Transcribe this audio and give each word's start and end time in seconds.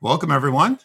Welcome, 0.00 0.30
everyone. 0.30 0.78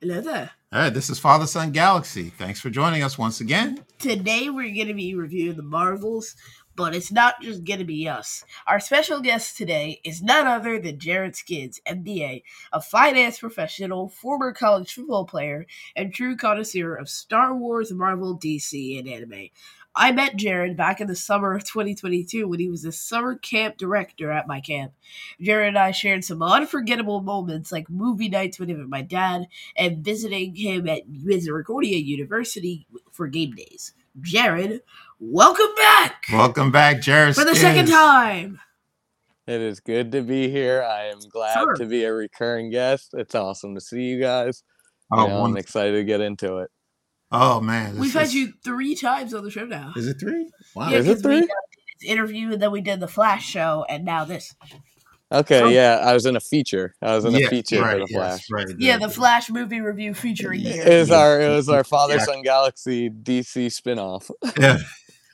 Hello 0.00 0.20
there. 0.20 0.52
All 0.72 0.78
right, 0.78 0.94
this 0.94 1.10
is 1.10 1.18
Father 1.18 1.48
Son 1.48 1.72
Galaxy. 1.72 2.30
Thanks 2.30 2.60
for 2.60 2.70
joining 2.70 3.02
us 3.02 3.18
once 3.18 3.40
again. 3.40 3.84
Today 3.98 4.50
we're 4.50 4.72
going 4.72 4.86
to 4.86 4.94
be 4.94 5.16
reviewing 5.16 5.56
the 5.56 5.64
Marvels, 5.64 6.36
but 6.76 6.94
it's 6.94 7.10
not 7.10 7.42
just 7.42 7.64
going 7.64 7.80
to 7.80 7.84
be 7.84 8.08
us. 8.08 8.44
Our 8.68 8.78
special 8.78 9.20
guest 9.20 9.56
today 9.56 10.00
is 10.04 10.22
none 10.22 10.46
other 10.46 10.78
than 10.78 11.00
Jared 11.00 11.34
Skidds, 11.34 11.80
MBA, 11.88 12.44
a 12.72 12.80
finance 12.80 13.40
professional, 13.40 14.08
former 14.08 14.52
college 14.52 14.94
football 14.94 15.24
player, 15.24 15.66
and 15.96 16.14
true 16.14 16.36
connoisseur 16.36 16.94
of 16.94 17.08
Star 17.08 17.56
Wars, 17.56 17.90
Marvel, 17.92 18.38
DC, 18.38 18.96
and 18.96 19.08
anime. 19.08 19.48
I 19.94 20.10
met 20.12 20.36
Jared 20.36 20.76
back 20.76 21.00
in 21.02 21.06
the 21.06 21.14
summer 21.14 21.54
of 21.54 21.64
2022 21.64 22.48
when 22.48 22.60
he 22.60 22.68
was 22.70 22.84
a 22.84 22.92
summer 22.92 23.34
camp 23.36 23.76
director 23.76 24.30
at 24.32 24.46
my 24.46 24.60
camp. 24.60 24.92
Jared 25.40 25.68
and 25.68 25.78
I 25.78 25.90
shared 25.90 26.24
some 26.24 26.42
unforgettable 26.42 27.20
moments 27.20 27.70
like 27.70 27.90
movie 27.90 28.30
nights 28.30 28.58
with 28.58 28.70
him 28.70 28.80
and 28.80 28.88
my 28.88 29.02
dad 29.02 29.48
and 29.76 30.02
visiting 30.02 30.54
him 30.56 30.88
at 30.88 31.02
Misericordia 31.08 31.98
University 31.98 32.86
for 33.10 33.26
game 33.28 33.52
days. 33.54 33.92
Jared, 34.20 34.80
welcome 35.20 35.74
back 35.76 36.24
Welcome 36.32 36.70
back, 36.70 37.02
Jared. 37.02 37.34
for 37.34 37.44
the 37.44 37.54
second 37.54 37.86
time. 37.88 38.60
It 39.46 39.60
is 39.60 39.80
good 39.80 40.12
to 40.12 40.22
be 40.22 40.48
here. 40.48 40.82
I 40.82 41.06
am 41.06 41.18
glad 41.30 41.54
Sure. 41.54 41.74
to 41.74 41.84
be 41.84 42.04
a 42.04 42.12
recurring 42.12 42.70
guest. 42.70 43.10
It's 43.12 43.34
awesome 43.34 43.74
to 43.74 43.80
see 43.80 44.02
you 44.02 44.20
guys. 44.20 44.62
Oh, 45.12 45.22
You 45.24 45.28
know, 45.28 45.44
I'm 45.44 45.56
excited 45.58 45.92
to 45.92 46.04
get 46.04 46.20
into 46.22 46.58
it. 46.58 46.70
Oh 47.32 47.60
man. 47.60 47.92
this 47.94 48.00
We've 48.00 48.12
had 48.12 48.32
you 48.32 48.52
three 48.64 48.94
times 48.94 49.34
on 49.34 49.42
the 49.44 49.50
show 49.50 49.64
now. 49.64 49.92
Is 49.96 50.06
it 50.06 50.18
three? 50.20 50.48
Wow. 50.76 50.90
Yeah, 50.90 50.98
Is 50.98 51.06
it 51.08 51.14
'cause 51.14 51.16
we 51.16 51.22
three? 51.22 51.40
did 51.40 51.48
this 52.00 52.10
interview 52.10 52.52
and 52.52 52.62
then 52.62 52.70
we 52.70 52.80
did 52.80 53.00
the 53.00 53.08
Flash 53.08 53.44
show 53.48 53.84
and 53.88 54.04
now 54.04 54.24
this. 54.24 54.54
Okay, 55.30 55.74
yeah, 55.74 55.98
I 56.04 56.12
was 56.12 56.26
in 56.26 56.36
a 56.36 56.40
feature. 56.40 56.94
I 57.00 57.14
was 57.16 57.24
in 57.24 57.34
a 57.34 57.46
feature 57.48 57.80
right, 57.80 57.92
for 57.92 58.06
the 58.06 58.06
yes, 58.10 58.46
Flash. 58.46 58.46
right. 58.66 58.76
Yeah, 58.78 58.98
the 58.98 59.08
Flash 59.08 59.48
movie 59.48 59.80
review 59.80 60.12
featuring 60.12 60.60
you. 60.60 60.72
It 60.74 60.98
was 61.00 61.10
our 61.10 61.40
it 61.40 61.48
was 61.48 61.70
our 61.70 61.84
Father 61.84 62.16
Yeah. 62.16 62.24
Son 62.24 62.42
Galaxy 62.42 63.08
DC 63.08 63.66
spinoff. 63.68 64.30
Yeah. 64.60 64.78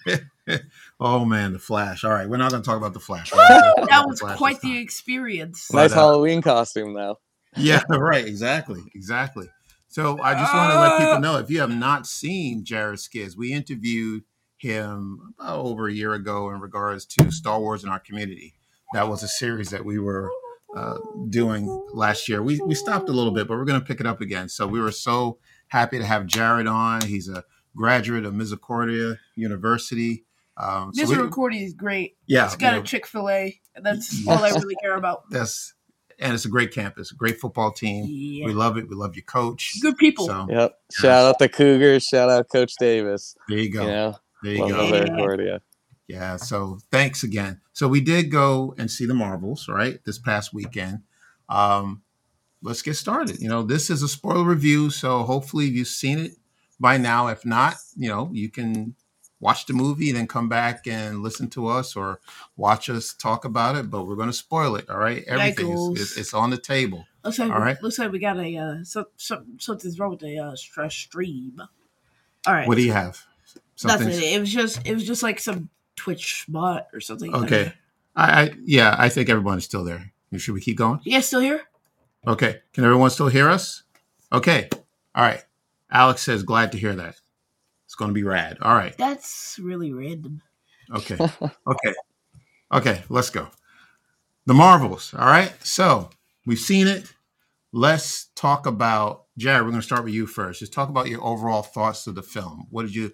oh 1.00 1.24
man, 1.24 1.52
the 1.52 1.58
Flash. 1.58 2.04
All 2.04 2.12
right, 2.12 2.28
we're 2.28 2.36
not 2.38 2.50
going 2.52 2.62
to 2.62 2.66
talk 2.66 2.78
about 2.78 2.94
the 2.94 3.00
Flash. 3.00 3.32
We're 3.32 3.38
Woo! 3.38 3.48
not 3.48 3.60
gonna 3.60 3.74
talk 3.74 3.76
That 3.76 3.98
about 3.98 4.08
was 4.08 4.20
Flash 4.20 4.38
quite 4.38 4.60
the 4.60 4.68
time. 4.74 4.76
experience. 4.82 5.66
But, 5.70 5.78
nice 5.82 5.92
uh, 5.92 5.96
Halloween 5.96 6.42
costume 6.42 6.94
though. 6.94 7.18
Yeah, 7.56 7.82
right. 7.90 8.24
Exactly. 8.24 8.80
Exactly. 8.94 9.48
So 9.88 10.20
I 10.22 10.34
just 10.34 10.52
want 10.54 10.70
to 10.72 10.78
let 10.80 10.92
Uh, 10.92 10.98
people 10.98 11.20
know 11.20 11.38
if 11.38 11.50
you 11.50 11.60
have 11.60 11.70
not 11.74 12.06
seen 12.06 12.64
Jared 12.64 13.00
Skidds, 13.00 13.36
we 13.36 13.52
interviewed 13.52 14.22
him 14.58 15.34
about 15.38 15.60
over 15.64 15.88
a 15.88 15.92
year 15.92 16.12
ago 16.14 16.50
in 16.50 16.60
regards 16.60 17.06
to 17.06 17.30
Star 17.30 17.58
Wars 17.60 17.84
in 17.84 17.90
our 17.90 17.98
community. 18.00 18.54
That 18.92 19.08
was 19.08 19.22
a 19.22 19.28
series 19.28 19.70
that 19.70 19.84
we 19.84 19.98
were 19.98 20.30
uh, 20.76 20.98
doing 21.30 21.66
last 21.92 22.28
year. 22.28 22.42
We, 22.42 22.60
we 22.60 22.74
stopped 22.74 23.08
a 23.08 23.12
little 23.12 23.32
bit, 23.32 23.48
but 23.48 23.56
we're 23.56 23.64
going 23.64 23.80
to 23.80 23.86
pick 23.86 24.00
it 24.00 24.06
up 24.06 24.20
again. 24.20 24.48
So 24.48 24.66
we 24.66 24.80
were 24.80 24.92
so 24.92 25.38
happy 25.68 25.98
to 25.98 26.04
have 26.04 26.26
Jared 26.26 26.66
on. 26.66 27.02
He's 27.02 27.28
a 27.28 27.44
graduate 27.76 28.24
of 28.24 28.34
Misericordia 28.34 29.16
University. 29.36 30.24
Um, 30.56 30.92
so 30.92 31.02
we- 31.04 31.08
Misericordia 31.10 31.64
is 31.64 31.72
great. 31.74 32.16
yeah, 32.26 32.46
It's 32.46 32.56
got 32.56 32.70
you 32.70 32.76
know, 32.76 32.82
a 32.82 32.84
Chick 32.84 33.06
fil 33.06 33.28
A, 33.30 33.60
and 33.74 33.86
that's 33.86 34.26
all 34.26 34.44
I 34.44 34.50
really 34.50 34.74
care 34.82 34.96
about. 34.96 35.22
that's 35.30 35.72
and 36.18 36.34
it's 36.34 36.44
a 36.44 36.48
great 36.48 36.72
campus, 36.72 37.12
great 37.12 37.40
football 37.40 37.70
team. 37.72 38.04
Yeah. 38.08 38.46
We 38.46 38.52
love 38.52 38.76
it. 38.76 38.88
We 38.88 38.96
love 38.96 39.14
your 39.14 39.24
coach. 39.24 39.74
Good 39.80 39.96
people. 39.96 40.26
So 40.26 40.46
Yep. 40.48 40.78
Shout 40.92 41.26
out 41.26 41.38
the 41.38 41.48
Cougars. 41.48 42.04
Shout 42.04 42.28
out 42.28 42.48
Coach 42.48 42.74
Davis. 42.78 43.36
there 43.48 43.58
you 43.58 43.72
go. 43.72 43.82
You 43.82 43.88
know, 43.88 44.18
There 44.42 44.52
you 44.54 44.66
love 44.66 45.16
go. 45.16 45.42
Yeah. 45.42 45.58
Yeah. 46.06 46.36
So 46.36 46.78
thanks 46.90 47.22
again. 47.22 47.60
So 47.72 47.86
we 47.88 48.00
did 48.00 48.30
go 48.30 48.74
and 48.78 48.90
see 48.90 49.06
the 49.06 49.14
Marvels, 49.14 49.68
right? 49.68 49.98
This 50.04 50.18
past 50.18 50.52
weekend. 50.52 51.02
Um, 51.48 52.02
let's 52.62 52.82
get 52.82 52.94
started. 52.94 53.40
You 53.40 53.48
know, 53.48 53.62
this 53.62 53.90
is 53.90 54.02
a 54.02 54.08
spoiler 54.08 54.44
review, 54.44 54.90
so 54.90 55.22
hopefully 55.22 55.66
you've 55.66 55.88
seen 55.88 56.18
it 56.18 56.32
by 56.80 56.96
now. 56.96 57.28
If 57.28 57.44
not, 57.44 57.76
you 57.96 58.08
know, 58.08 58.30
you 58.32 58.50
can 58.50 58.94
watch 59.40 59.66
the 59.66 59.72
movie, 59.72 60.12
then 60.12 60.26
come 60.26 60.48
back 60.48 60.86
and 60.86 61.22
listen 61.22 61.48
to 61.50 61.68
us 61.68 61.96
or 61.96 62.20
watch 62.56 62.90
us 62.90 63.12
talk 63.14 63.44
about 63.44 63.76
it. 63.76 63.90
But 63.90 64.04
we're 64.04 64.16
going 64.16 64.28
to 64.28 64.32
spoil 64.32 64.76
it. 64.76 64.88
All 64.88 64.98
right. 64.98 65.24
Everything 65.26 65.70
is, 65.70 66.00
is 66.00 66.16
it's 66.18 66.34
on 66.34 66.50
the 66.50 66.58
table. 66.58 67.06
Looks 67.24 67.38
like 67.38 67.50
All 67.50 67.60
right. 67.60 67.82
looks 67.82 67.98
like 67.98 68.12
we 68.12 68.18
got 68.18 68.38
a 68.38 68.56
uh, 68.56 68.84
some, 68.84 69.06
some, 69.16 69.58
something's 69.58 69.98
wrong 69.98 70.10
with 70.10 70.20
the 70.20 70.38
uh, 70.38 70.56
stress 70.56 70.94
stream. 70.94 71.60
All 72.46 72.54
right, 72.54 72.68
What 72.68 72.76
do 72.76 72.82
you 72.82 72.92
have? 72.92 73.22
nothing. 73.84 74.08
It 74.10 74.40
was 74.40 74.52
just 74.52 74.86
it 74.86 74.94
was 74.94 75.06
just 75.06 75.22
like 75.22 75.38
some 75.40 75.68
Twitch 75.96 76.46
bot 76.48 76.88
or 76.92 77.00
something. 77.00 77.34
Okay. 77.34 77.72
I, 78.16 78.42
I 78.42 78.54
yeah, 78.64 78.94
I 78.98 79.08
think 79.08 79.28
everyone's 79.28 79.64
still 79.64 79.84
there. 79.84 80.12
Should 80.36 80.54
we 80.54 80.60
keep 80.60 80.76
going? 80.76 81.00
Yeah, 81.04 81.20
still 81.20 81.40
here? 81.40 81.62
Okay. 82.26 82.60
Can 82.72 82.84
everyone 82.84 83.10
still 83.10 83.28
hear 83.28 83.48
us? 83.48 83.82
Okay. 84.32 84.68
All 85.14 85.24
right. 85.24 85.42
Alex 85.90 86.22
says, 86.22 86.42
glad 86.42 86.72
to 86.72 86.78
hear 86.78 86.94
that. 86.94 87.16
It's 87.98 88.04
going 88.04 88.10
to 88.10 88.14
be 88.14 88.22
rad. 88.22 88.58
All 88.62 88.76
right. 88.76 88.96
That's 88.96 89.58
really 89.60 89.92
random. 89.92 90.40
Okay. 90.94 91.16
Okay. 91.66 91.94
Okay. 92.72 93.02
Let's 93.08 93.30
go. 93.30 93.48
The 94.46 94.54
Marvels. 94.54 95.12
All 95.18 95.26
right. 95.26 95.52
So 95.66 96.10
we've 96.46 96.60
seen 96.60 96.86
it. 96.86 97.12
Let's 97.72 98.26
talk 98.36 98.66
about 98.66 99.24
Jared. 99.36 99.64
We're 99.64 99.70
going 99.70 99.80
to 99.80 99.86
start 99.86 100.04
with 100.04 100.14
you 100.14 100.28
first. 100.28 100.60
Just 100.60 100.72
talk 100.72 100.88
about 100.88 101.08
your 101.08 101.24
overall 101.24 101.62
thoughts 101.62 102.06
of 102.06 102.14
the 102.14 102.22
film. 102.22 102.68
What 102.70 102.82
did 102.82 102.94
you, 102.94 103.12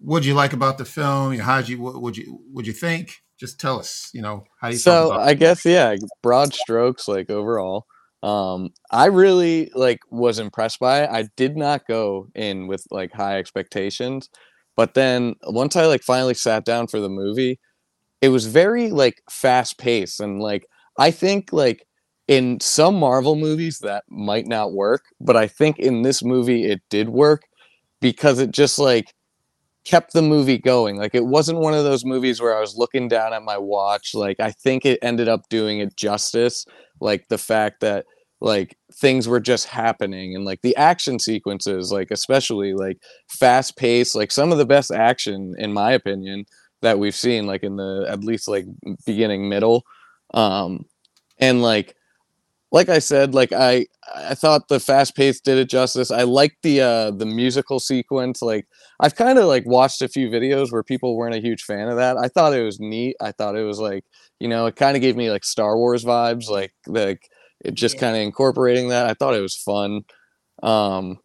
what 0.00 0.22
did 0.22 0.26
you 0.26 0.34
like 0.34 0.52
about 0.54 0.76
the 0.78 0.84
film? 0.84 1.38
How 1.38 1.60
did 1.60 1.68
you, 1.68 1.80
what 1.80 2.02
would 2.02 2.16
you, 2.16 2.40
would 2.52 2.66
you 2.66 2.72
think? 2.72 3.22
Just 3.38 3.60
tell 3.60 3.78
us, 3.78 4.10
you 4.12 4.22
know, 4.22 4.44
how 4.60 4.70
do 4.70 4.74
you 4.74 4.80
feel 4.80 4.92
so 4.92 5.12
about 5.12 5.28
i 5.28 5.34
guess 5.34 5.64
yeah 5.64 5.94
broad 6.22 6.52
strokes 6.52 7.08
like 7.08 7.30
overall 7.30 7.86
um 8.24 8.70
i 8.92 9.06
really 9.06 9.70
like 9.76 10.00
was 10.10 10.40
impressed 10.40 10.80
by 10.80 11.02
it 11.04 11.10
i 11.12 11.28
did 11.36 11.56
not 11.58 11.86
go 11.88 12.28
in 12.34 12.68
with 12.68 12.86
like 12.90 13.12
high 13.12 13.38
expectations 13.38 14.30
but 14.76 14.94
then 14.94 15.34
once 15.48 15.76
i 15.76 15.86
like 15.86 16.02
finally 16.02 16.34
sat 16.34 16.64
down 16.64 16.88
for 16.88 17.00
the 17.00 17.10
movie 17.10 17.60
it 18.22 18.30
was 18.30 18.46
very 18.46 18.90
like 18.90 19.22
fast 19.30 19.78
paced 19.78 20.20
and 20.20 20.40
like 20.40 20.66
i 20.98 21.10
think 21.10 21.52
like 21.52 21.86
in 22.28 22.60
some 22.60 22.96
marvel 22.98 23.36
movies 23.36 23.80
that 23.80 24.04
might 24.10 24.46
not 24.46 24.72
work 24.72 25.04
but 25.20 25.36
i 25.36 25.46
think 25.48 25.78
in 25.78 26.02
this 26.02 26.22
movie 26.24 26.64
it 26.64 26.82
did 26.90 27.10
work 27.10 27.42
because 28.00 28.38
it 28.40 28.52
just 28.52 28.78
like 28.78 29.14
kept 29.84 30.12
the 30.12 30.22
movie 30.22 30.58
going. 30.58 30.96
Like 30.96 31.14
it 31.14 31.26
wasn't 31.26 31.58
one 31.60 31.74
of 31.74 31.84
those 31.84 32.04
movies 32.04 32.40
where 32.40 32.56
I 32.56 32.60
was 32.60 32.76
looking 32.76 33.08
down 33.08 33.32
at 33.32 33.42
my 33.42 33.58
watch. 33.58 34.14
Like 34.14 34.40
I 34.40 34.50
think 34.50 34.86
it 34.86 34.98
ended 35.02 35.28
up 35.28 35.48
doing 35.50 35.80
it 35.80 35.96
justice. 35.96 36.64
Like 37.00 37.28
the 37.28 37.38
fact 37.38 37.80
that 37.80 38.06
like 38.40 38.76
things 38.92 39.26
were 39.28 39.40
just 39.40 39.66
happening 39.68 40.34
and 40.34 40.44
like 40.44 40.60
the 40.62 40.76
action 40.76 41.18
sequences, 41.18 41.92
like 41.92 42.10
especially 42.10 42.74
like 42.74 42.98
fast 43.28 43.76
paced, 43.76 44.14
like 44.14 44.30
some 44.30 44.52
of 44.52 44.58
the 44.58 44.66
best 44.66 44.90
action 44.92 45.54
in 45.58 45.72
my 45.72 45.92
opinion 45.92 46.44
that 46.82 46.98
we've 46.98 47.14
seen, 47.14 47.46
like 47.46 47.62
in 47.62 47.76
the 47.76 48.06
at 48.08 48.24
least 48.24 48.48
like 48.48 48.66
beginning 49.06 49.48
middle. 49.48 49.84
Um 50.34 50.86
and 51.38 51.62
like 51.62 51.94
like 52.72 52.88
I 52.88 52.98
said, 52.98 53.34
like 53.34 53.52
I 53.52 53.86
I 54.14 54.34
thought 54.34 54.68
the 54.68 54.80
fast 54.80 55.14
pace 55.16 55.40
did 55.40 55.58
it 55.58 55.68
justice. 55.70 56.10
I 56.10 56.22
liked 56.24 56.56
the 56.62 56.80
uh 56.80 57.10
the 57.12 57.26
musical 57.26 57.78
sequence. 57.80 58.42
Like 58.42 58.66
I've 59.00 59.14
kind 59.14 59.38
of 59.38 59.46
like 59.46 59.64
watched 59.66 60.02
a 60.02 60.08
few 60.08 60.28
videos 60.28 60.72
where 60.72 60.82
people 60.82 61.16
weren't 61.16 61.36
a 61.36 61.40
huge 61.40 61.62
fan 61.62 61.88
of 61.88 61.96
that. 61.96 62.16
I 62.16 62.28
thought 62.28 62.54
it 62.54 62.64
was 62.64 62.80
neat. 62.80 63.16
I 63.20 63.32
thought 63.32 63.56
it 63.56 63.62
was 63.64 63.78
like, 63.78 64.04
you 64.40 64.48
know, 64.48 64.66
it 64.66 64.76
kind 64.76 64.96
of 64.96 65.02
gave 65.02 65.16
me 65.16 65.30
like 65.30 65.44
Star 65.44 65.76
Wars 65.76 66.04
vibes, 66.04 66.48
like 66.50 66.72
like 66.88 67.28
it 67.64 67.74
just 67.74 67.94
Yeah. 67.96 68.00
kind 68.02 68.16
of 68.16 68.22
incorporating 68.22 68.88
that. 68.88 69.06
I 69.06 69.14
thought 69.14 69.34
it 69.34 69.40
was 69.40 69.56
fun. 69.56 70.02
Um 70.62 71.18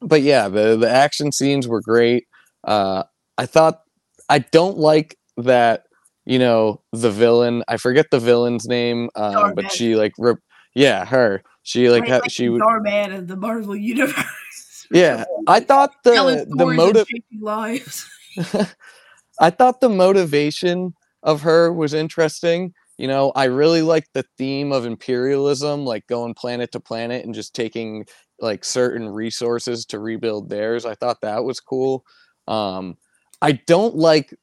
but 0.00 0.22
yeah, 0.22 0.48
the 0.48 0.76
the 0.76 0.90
action 0.90 1.32
scenes 1.32 1.66
were 1.68 1.80
great. 1.80 2.24
Uh 2.64 3.04
I 3.38 3.46
thought 3.46 3.80
I 4.28 4.40
don't 4.40 4.78
like 4.78 5.16
that 5.36 5.84
you 6.26 6.38
know 6.38 6.80
the 6.92 7.10
villain. 7.10 7.64
I 7.68 7.76
forget 7.78 8.06
the 8.10 8.20
villain's 8.20 8.66
name, 8.68 9.08
um, 9.16 9.34
Darman. 9.34 9.54
but 9.56 9.72
she 9.72 9.96
like 9.96 10.12
rep- 10.18 10.38
yeah, 10.74 11.04
her. 11.04 11.42
She 11.62 11.88
like 11.90 12.06
ha- 12.06 12.18
like 12.18 12.30
she 12.30 12.48
would 12.48 12.60
Starman 12.62 13.12
of 13.12 13.26
the 13.26 13.36
Marvel 13.36 13.74
universe. 13.74 14.86
yeah. 14.92 15.24
I 15.48 15.60
thought 15.60 15.92
the 16.04 16.46
the 16.48 16.66
motive 16.66 17.08
lives. 17.40 18.06
I 19.40 19.50
thought 19.50 19.80
the 19.80 19.88
motivation 19.88 20.94
of 21.22 21.40
her 21.42 21.72
was 21.72 21.94
interesting. 21.94 22.74
You 23.00 23.08
know, 23.08 23.32
I 23.34 23.44
really 23.44 23.80
like 23.80 24.04
the 24.12 24.26
theme 24.36 24.72
of 24.72 24.84
imperialism, 24.84 25.86
like 25.86 26.06
going 26.06 26.34
planet 26.34 26.70
to 26.72 26.80
planet 26.80 27.24
and 27.24 27.34
just 27.34 27.54
taking 27.54 28.04
like 28.40 28.62
certain 28.62 29.08
resources 29.08 29.86
to 29.86 29.98
rebuild 29.98 30.50
theirs. 30.50 30.84
I 30.84 30.94
thought 30.96 31.22
that 31.22 31.42
was 31.42 31.60
cool. 31.60 32.04
Um, 32.46 32.98
I 33.40 33.52
don't 33.52 33.96
like 33.96 34.34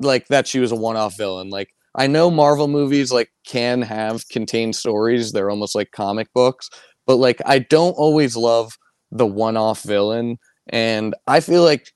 like 0.00 0.26
that 0.26 0.48
she 0.48 0.58
was 0.58 0.72
a 0.72 0.76
one-off 0.76 1.16
villain. 1.16 1.50
Like 1.50 1.72
I 1.94 2.08
know 2.08 2.32
Marvel 2.32 2.66
movies 2.66 3.12
like 3.12 3.30
can 3.46 3.80
have 3.82 4.28
contained 4.28 4.74
stories. 4.74 5.30
They're 5.30 5.50
almost 5.50 5.76
like 5.76 5.92
comic 5.92 6.32
books, 6.34 6.68
but 7.06 7.18
like 7.18 7.40
I 7.46 7.60
don't 7.60 7.92
always 7.92 8.36
love 8.36 8.76
the 9.12 9.26
one-off 9.26 9.84
villain 9.84 10.38
and 10.70 11.14
I 11.28 11.38
feel 11.38 11.62
like 11.62 11.92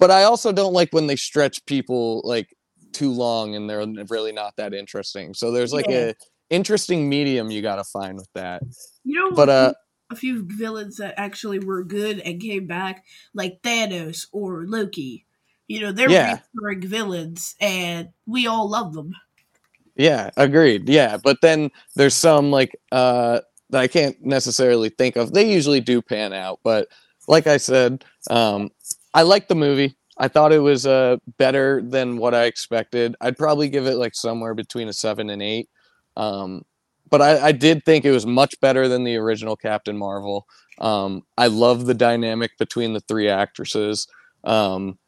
but 0.00 0.10
I 0.10 0.24
also 0.24 0.50
don't 0.50 0.72
like 0.72 0.88
when 0.92 1.06
they 1.06 1.16
stretch 1.16 1.64
people 1.66 2.22
like 2.24 2.48
too 2.94 3.12
long 3.12 3.54
and 3.54 3.68
they're 3.68 3.86
really 4.08 4.32
not 4.32 4.56
that 4.56 4.72
interesting. 4.74 5.34
So 5.34 5.50
there's 5.50 5.72
like 5.72 5.86
Yeah. 5.88 6.10
a 6.10 6.14
interesting 6.50 7.08
medium 7.08 7.50
you 7.50 7.62
got 7.62 7.76
to 7.76 7.84
find 7.84 8.16
with 8.16 8.32
that. 8.34 8.62
You 9.04 9.20
know, 9.20 9.36
But 9.36 9.48
uh 9.48 9.74
a 10.10 10.16
few 10.16 10.46
villains 10.48 10.96
that 10.98 11.14
actually 11.16 11.58
were 11.58 11.82
good 11.82 12.20
and 12.20 12.40
came 12.40 12.66
back, 12.66 13.04
like 13.34 13.60
Thanos 13.62 14.26
or 14.32 14.64
Loki. 14.66 15.24
You 15.66 15.80
know, 15.80 15.92
they're 15.92 16.10
Yeah. 16.10 16.40
recurring 16.54 16.86
villains, 16.86 17.54
and 17.60 18.10
we 18.26 18.46
all 18.46 18.68
love 18.68 18.92
them. 18.92 19.14
Yeah, 19.96 20.30
agreed. 20.36 20.88
Yeah, 20.88 21.16
but 21.16 21.40
then 21.40 21.70
there's 21.96 22.14
some 22.14 22.50
like 22.50 22.76
uh 22.92 23.40
that 23.70 23.80
I 23.80 23.86
can't 23.88 24.16
necessarily 24.24 24.90
think 24.90 25.16
of. 25.16 25.32
They 25.32 25.50
usually 25.52 25.80
do 25.80 26.02
pan 26.02 26.32
out, 26.32 26.60
but 26.62 26.88
like 27.28 27.46
I 27.46 27.56
said, 27.56 28.04
um 28.30 28.70
I 29.14 29.22
like 29.22 29.48
the 29.48 29.54
movie. 29.54 29.96
I 30.18 30.28
thought 30.28 30.52
it 30.52 30.60
was 30.60 30.86
uh 30.86 31.16
better 31.38 31.82
than 31.82 32.16
what 32.18 32.34
I 32.34 32.44
expected. 32.44 33.16
I'd 33.20 33.38
probably 33.38 33.68
give 33.68 33.86
it 33.86 33.96
like 33.96 34.14
somewhere 34.14 34.54
between 34.54 34.88
a 34.88 34.92
7 34.92 35.30
and 35.30 35.42
8. 35.42 35.68
Um 36.16 36.62
but 37.10 37.20
I, 37.22 37.48
I 37.48 37.52
did 37.52 37.84
think 37.84 38.04
it 38.04 38.10
was 38.12 38.26
much 38.26 38.58
better 38.60 38.88
than 38.88 39.04
the 39.04 39.16
original 39.16 39.56
Captain 39.56 39.96
Marvel. 39.96 40.46
Um 40.80 41.22
I 41.36 41.48
love 41.48 41.86
the 41.86 41.94
dynamic 41.94 42.52
between 42.58 42.92
the 42.92 43.00
three 43.00 43.28
actresses. 43.28 44.06
Um 44.44 44.98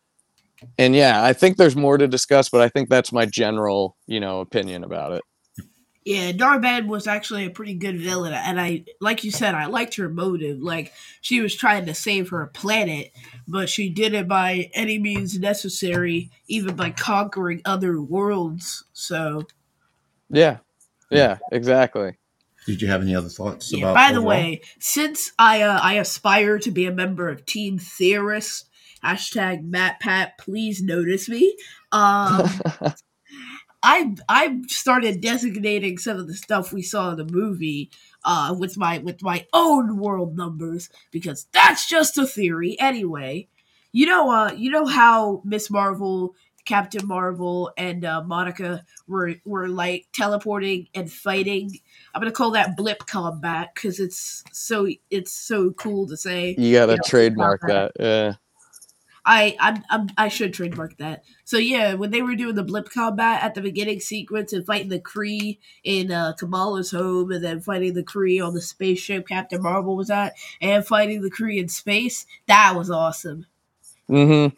and 0.79 0.95
yeah, 0.95 1.23
I 1.25 1.33
think 1.35 1.57
there's 1.57 1.77
more 1.77 1.99
to 1.99 2.09
discuss, 2.09 2.49
but 2.49 2.63
I 2.63 2.69
think 2.69 2.89
that's 2.89 3.13
my 3.13 3.27
general, 3.27 3.97
you 4.07 4.21
know, 4.21 4.41
opinion 4.41 4.85
about 4.85 5.13
it. 5.13 5.23
Yeah, 6.07 6.31
Dar-Benn 6.31 6.87
was 6.87 7.09
actually 7.09 7.47
a 7.47 7.51
pretty 7.51 7.75
good 7.75 7.99
villain, 7.99 8.33
and 8.33 8.61
I, 8.61 8.85
like 9.01 9.25
you 9.25 9.33
said, 9.33 9.57
I 9.57 9.67
liked 9.67 9.97
her 9.97 10.09
motive. 10.09 10.63
Like 10.63 10.93
she 11.21 11.41
was 11.41 11.57
trying 11.57 11.87
to 11.87 11.95
save 11.95 12.29
her 12.29 12.47
planet, 12.47 13.11
but 13.49 13.69
she 13.69 13.89
did 13.89 14.15
it 14.15 14.29
by 14.29 14.71
any 14.73 15.01
means 15.01 15.37
necessary, 15.37 16.31
even 16.47 16.77
by 16.77 16.91
conquering 16.91 17.61
other 17.65 18.01
worlds. 18.01 18.85
So, 18.93 19.49
Yeah, 20.31 20.59
yeah, 21.11 21.39
exactly. 21.51 22.17
Did 22.67 22.83
you 22.83 22.87
have 22.87 23.03
any 23.03 23.17
other 23.17 23.29
thoughts 23.29 23.73
yeah. 23.73 23.79
about? 23.81 23.95
By 23.95 24.13
the 24.13 24.19
overall? 24.19 24.29
way, 24.29 24.61
since 24.79 25.33
I 25.41 25.63
uh, 25.63 25.81
I 25.83 25.95
aspire 25.95 26.61
to 26.61 26.71
be 26.71 26.87
a 26.87 26.93
member 26.93 27.29
of 27.29 27.45
Team 27.47 27.81
Theorist, 27.81 28.71
hashtag 29.05 29.69
MattPat, 29.69 30.39
please 30.39 30.81
notice 30.81 31.29
me. 31.29 31.57
Um, 31.91 32.49
I 33.87 34.17
I 34.29 34.63
started 34.67 35.21
designating 35.21 35.97
some 35.99 36.17
of 36.19 36.27
the 36.27 36.35
stuff 36.35 36.73
we 36.73 36.83
saw 36.83 37.11
in 37.13 37.19
the 37.19 37.25
movie 37.25 37.93
uh, 38.25 38.53
with 38.59 38.77
my 38.77 38.99
with 38.99 39.23
my 39.23 39.47
own 39.53 39.99
world 39.99 40.37
numbers 40.37 40.91
because 41.13 41.47
that's 41.53 41.87
just 41.87 42.19
a 42.19 42.27
theory 42.27 42.77
anyway. 42.81 43.47
You 43.93 44.07
know, 44.07 44.31
uh, 44.31 44.53
you 44.53 44.73
know 44.73 44.87
how 44.87 45.41
Miss 45.45 45.71
Marvel, 45.71 46.35
Captain 46.65 47.07
Marvel, 47.07 47.71
and 47.79 48.05
uh, 48.05 48.25
Monica 48.25 48.83
were 49.07 49.35
were 49.45 49.69
like 49.69 50.09
teleporting 50.13 50.89
and 50.93 51.11
fighting. 51.11 51.71
I'm 52.13 52.21
gonna 52.21 52.33
call 52.33 52.51
that 52.51 52.77
blip 52.77 53.07
combat 53.07 53.71
because 53.73 54.01
it's 54.01 54.43
so 54.51 54.89
it's 55.11 55.33
so 55.33 55.71
cool 55.71 56.09
to 56.09 56.17
say. 56.17 56.57
you 56.59 56.75
gotta 56.75 56.95
you 56.95 56.97
know, 56.97 57.03
trademark 57.07 57.61
that. 57.69 57.93
Yeah. 58.01 58.35
I 59.27 59.57
I'm, 59.91 60.09
I 60.17 60.29
should 60.29 60.55
trademark 60.55 60.97
that. 60.99 61.25
So 61.45 61.59
yeah, 61.59 61.95
when 61.95 62.13
they 62.13 62.23
were 62.23 62.37
doing 62.37 62.55
the 62.55 62.63
blip 62.63 62.91
combat 62.91 63.43
at 63.43 63.55
the 63.55 63.61
beginning 63.61 64.01
sequence 64.01 64.53
and 64.53 64.65
fighting 64.65 64.89
the 64.89 65.01
Kree 65.01 65.59
in 65.85 66.13
uh, 66.13 66.35
Kamala's 66.35 66.93
home, 66.93 67.33
and 67.33 67.45
then 67.45 67.61
fighting 67.61 67.95
the 67.95 68.05
Kree 68.05 68.45
on 68.45 68.55
the 68.55 68.63
spaceship 68.63 69.29
Captain 69.29 69.63
Marvel 69.63 69.97
was 69.97 70.11
at, 70.11 70.35
and 70.61 70.87
fighting 70.87 71.23
the 71.23 71.31
Kree 71.31 71.59
in 71.59 71.69
space, 71.69 72.25
that 72.47 72.75
was 72.77 72.91
awesome. 72.91 73.47
hmm 74.09 74.49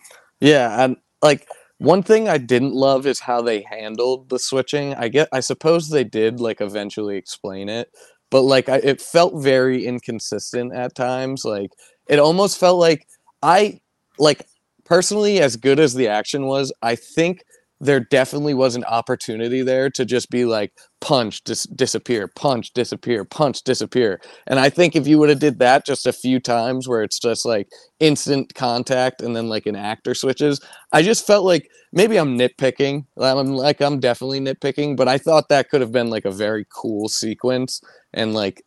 Yeah, 0.41 0.85
and 0.85 0.97
like 1.23 1.49
one 1.79 2.03
thing 2.03 2.29
I 2.29 2.39
didn't 2.39 2.75
love 2.75 3.07
is 3.07 3.21
how 3.21 3.41
they 3.43 3.63
handled 3.63 4.29
the 4.29 4.39
switching. 4.39 4.95
I 4.95 5.09
get, 5.09 5.29
I 5.33 5.41
suppose 5.41 5.89
they 5.89 6.05
did 6.05 6.41
like 6.41 6.61
eventually 6.61 7.17
explain 7.17 7.69
it, 7.69 7.91
but 8.31 8.43
like 8.43 8.69
I, 8.69 8.77
it 8.79 9.01
felt 9.01 9.43
very 9.43 9.87
inconsistent 9.87 10.75
at 10.75 10.95
times. 10.95 11.45
Like 11.45 11.71
it 12.09 12.19
almost 12.19 12.59
felt 12.59 12.79
like 12.79 13.07
I 13.43 13.81
like 14.19 14.47
personally 14.89 15.41
as 15.41 15.57
good 15.57 15.81
as 15.81 15.95
the 15.95 16.09
action 16.09 16.47
was, 16.47 16.73
I 16.83 16.97
think 16.97 17.45
there 17.81 18.01
definitely 18.01 18.55
was 18.55 18.77
an 18.77 18.85
opportunity 18.85 19.63
there 19.63 19.91
to 19.91 20.05
just 20.05 20.31
be 20.31 20.45
like 20.45 20.73
punch 21.01 21.45
dis- 21.45 21.65
disappear 21.77 22.29
punch 22.29 22.73
disappear 22.73 23.25
punch 23.25 23.63
disappear. 23.63 24.21
And 24.49 24.59
i 24.59 24.69
think 24.71 24.97
if 24.97 25.07
you 25.07 25.19
would 25.19 25.29
have 25.29 25.39
did 25.39 25.61
that 25.61 25.87
just 25.87 26.07
a 26.07 26.13
few 26.13 26.41
times 26.41 26.89
where 26.89 27.03
it's 27.05 27.21
just 27.21 27.47
like 27.47 27.69
instant 28.01 28.55
contact 28.55 29.23
and 29.23 29.37
then 29.37 29.49
like 29.49 29.67
an 29.67 29.77
actor 29.77 30.15
switches 30.15 30.61
i 30.93 31.03
just 31.03 31.27
felt 31.27 31.45
like 31.45 31.71
maybe 31.93 32.17
i'm 32.19 32.39
nitpicking 32.39 33.05
i'm 33.21 33.49
like 33.55 33.81
i'm 33.81 34.01
definitely 34.01 34.41
nitpicking 34.41 34.97
but 34.97 35.09
i 35.09 35.19
thought 35.19 35.49
that 35.49 35.71
could 35.71 35.81
have 35.81 35.93
been 35.93 36.11
like 36.11 36.25
a 36.25 36.33
very 36.33 36.67
cool 36.75 37.09
sequence 37.09 37.81
and 38.15 38.35
like 38.35 38.63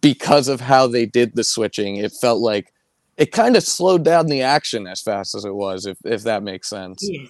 because 0.00 0.48
of 0.48 0.60
how 0.60 0.86
they 0.86 1.06
did 1.06 1.36
the 1.36 1.44
switching 1.44 1.96
it 1.96 2.12
felt 2.20 2.40
like 2.40 2.72
it 3.20 3.32
kind 3.32 3.54
of 3.54 3.62
slowed 3.62 4.02
down 4.02 4.26
the 4.26 4.42
action 4.42 4.86
as 4.86 5.02
fast 5.02 5.34
as 5.34 5.44
it 5.44 5.54
was 5.54 5.86
if 5.86 5.98
if 6.04 6.22
that 6.24 6.42
makes 6.42 6.68
sense 6.68 6.98
Yeah. 7.02 7.26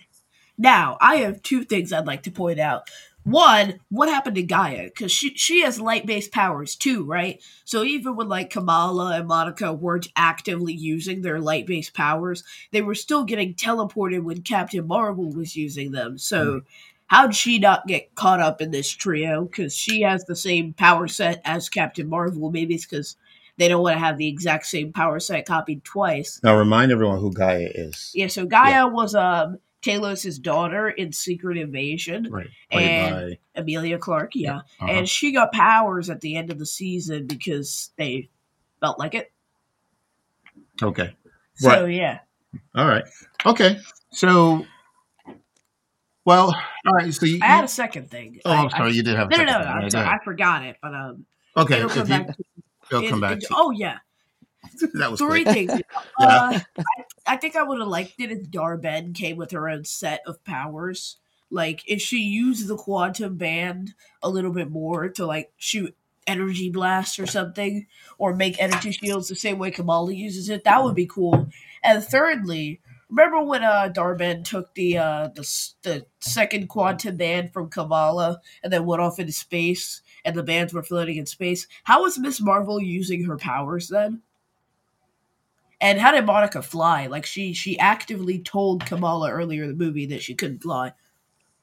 Now 0.56 0.98
I 1.00 1.16
have 1.16 1.42
two 1.42 1.64
things 1.64 1.90
I'd 1.92 2.06
like 2.06 2.22
to 2.24 2.30
point 2.30 2.60
out. 2.60 2.82
One, 3.24 3.80
what 3.90 4.08
happened 4.10 4.36
to 4.36 4.42
Gaia? 4.42 4.84
Because 4.84 5.10
she 5.10 5.34
she 5.34 5.62
has 5.62 5.80
light 5.80 6.04
based 6.04 6.32
powers 6.32 6.74
too, 6.74 7.04
right? 7.04 7.42
So 7.64 7.82
even 7.82 8.14
when 8.14 8.28
like 8.28 8.50
Kamala 8.50 9.16
and 9.16 9.26
Monica 9.26 9.72
weren't 9.72 10.08
actively 10.16 10.74
using 10.74 11.22
their 11.22 11.40
light 11.40 11.66
based 11.66 11.94
powers, 11.94 12.44
they 12.72 12.82
were 12.82 12.94
still 12.94 13.24
getting 13.24 13.54
teleported 13.54 14.22
when 14.22 14.42
Captain 14.42 14.86
Marvel 14.86 15.32
was 15.32 15.56
using 15.56 15.92
them. 15.92 16.18
So 16.18 16.52
hmm. 16.52 16.58
how'd 17.06 17.34
she 17.34 17.58
not 17.58 17.86
get 17.86 18.14
caught 18.14 18.40
up 18.40 18.60
in 18.60 18.70
this 18.70 18.90
trio? 18.90 19.44
Because 19.44 19.74
she 19.74 20.02
has 20.02 20.24
the 20.24 20.36
same 20.36 20.74
power 20.74 21.08
set 21.08 21.40
as 21.44 21.70
Captain 21.70 22.08
Marvel. 22.08 22.50
Maybe 22.50 22.74
it's 22.74 22.86
because 22.86 23.16
they 23.60 23.68
don't 23.68 23.82
want 23.82 23.94
to 23.94 23.98
have 23.98 24.16
the 24.16 24.26
exact 24.26 24.64
same 24.64 24.90
power 24.90 25.20
set 25.20 25.44
copied 25.44 25.84
twice. 25.84 26.40
Now 26.42 26.56
remind 26.56 26.90
everyone 26.92 27.20
who 27.20 27.30
Gaia 27.30 27.68
is. 27.74 28.10
Yeah, 28.14 28.28
so 28.28 28.46
Gaia 28.46 28.88
was 28.88 29.14
um 29.14 29.58
Talos' 29.82 30.40
daughter 30.40 30.88
in 30.88 31.12
Secret 31.12 31.58
Invasion. 31.58 32.28
Right. 32.30 32.48
And- 32.70 33.36
Emilia 33.54 33.98
Clarke, 33.98 34.34
yeah. 34.34 34.52
by, 34.52 34.58
uh-huh. 34.86 34.86
And 34.92 35.08
she 35.08 35.32
got 35.32 35.52
powers 35.52 36.08
at 36.08 36.22
the 36.22 36.36
end 36.36 36.50
of 36.50 36.58
the 36.58 36.64
season 36.64 37.26
because 37.26 37.90
they 37.98 38.30
felt 38.80 38.98
like 38.98 39.14
it. 39.14 39.30
okay. 40.82 41.14
So 41.56 41.84
yeah. 41.84 42.20
All 42.74 42.86
right. 42.88 43.04
Okay. 43.44 43.78
So, 44.12 44.64
well, 46.24 46.54
all 46.86 46.92
right. 46.94 47.12
So 47.12 47.26
you. 47.26 47.40
I 47.42 47.46
had 47.46 47.64
a 47.64 47.68
second 47.68 48.10
thing. 48.10 48.40
oh, 48.46 48.50
I- 48.50 48.56
I'm 48.62 48.70
sorry. 48.70 48.92
you 48.92 49.02
did 49.02 49.16
have. 49.16 49.30
A 49.30 49.34
I, 49.34 49.44
no, 49.44 49.44
no, 49.44 49.58
no, 49.58 49.64
thing. 49.64 49.68
I'm 49.70 49.88
Yeah, 49.90 50.10
I 50.10 50.24
forgot 50.24 50.64
it, 50.64 50.76
but 50.80 50.94
um 50.94 51.26
Okay. 51.58 51.82
if 51.82 52.08
you- 52.08 52.26
back 52.90 53.00
to 53.00 53.06
it'll 53.06 53.10
come 53.10 53.20
back 53.20 53.38
it- 53.38 53.44
Oh 53.52 53.70
yeah. 53.70 53.98
that 54.94 55.10
was 55.10 55.20
Three 55.20 55.42
quick. 55.44 55.68
things. 55.70 55.82
Uh, 56.20 56.60
I, 56.78 56.84
I 57.26 57.36
think 57.38 57.56
I 57.56 57.62
would 57.62 57.78
have 57.78 57.88
liked 57.88 58.14
it 58.20 58.30
if 58.30 58.50
Dar-Benn 58.50 59.14
came 59.14 59.36
with 59.38 59.52
her 59.52 59.70
own 59.70 59.84
set 59.86 60.20
of 60.26 60.42
powers. 60.44 61.16
Like 61.50 61.82
if 61.86 62.00
she 62.02 62.18
used 62.18 62.68
the 62.68 62.76
quantum 62.76 63.36
band 63.36 63.94
a 64.22 64.28
little 64.28 64.52
bit 64.52 64.70
more 64.70 65.08
to 65.08 65.24
like 65.24 65.50
shoot 65.56 65.96
energy 66.26 66.68
blasts 66.70 67.18
or 67.18 67.26
something, 67.26 67.86
or 68.18 68.34
make 68.36 68.60
energy 68.60 68.92
shields 68.92 69.28
the 69.28 69.34
same 69.34 69.58
way 69.58 69.70
Kamala 69.70 70.12
uses 70.12 70.50
it, 70.50 70.64
that 70.64 70.84
would 70.84 70.94
be 70.94 71.06
cool. 71.06 71.48
And 71.82 72.04
thirdly, 72.04 72.80
remember 73.08 73.42
when 73.42 73.64
uh 73.64 73.88
Dar-Benn 73.88 74.42
took 74.44 74.74
the 74.74 74.98
uh 74.98 75.28
the 75.34 75.42
the 75.82 76.06
second 76.20 76.68
quantum 76.68 77.16
band 77.16 77.52
from 77.54 77.70
Kamala 77.70 78.40
and 78.62 78.70
then 78.72 78.84
went 78.84 79.00
off 79.02 79.18
into 79.18 79.32
space, 79.32 80.02
and 80.24 80.34
the 80.36 80.42
bands 80.42 80.72
were 80.72 80.82
floating 80.82 81.16
in 81.16 81.26
space? 81.26 81.66
How 81.84 82.02
was 82.02 82.18
Miss 82.18 82.40
Marvel 82.40 82.80
using 82.80 83.24
her 83.24 83.36
powers 83.36 83.88
then? 83.88 84.22
And 85.80 85.98
how 85.98 86.12
did 86.12 86.26
Monica 86.26 86.60
fly? 86.62 87.06
Like 87.06 87.24
she 87.24 87.52
she 87.52 87.78
actively 87.78 88.38
told 88.40 88.84
Kamala 88.84 89.30
earlier 89.30 89.62
in 89.64 89.70
the 89.70 89.84
movie 89.84 90.06
that 90.06 90.22
she 90.22 90.34
couldn't 90.34 90.62
fly. 90.62 90.92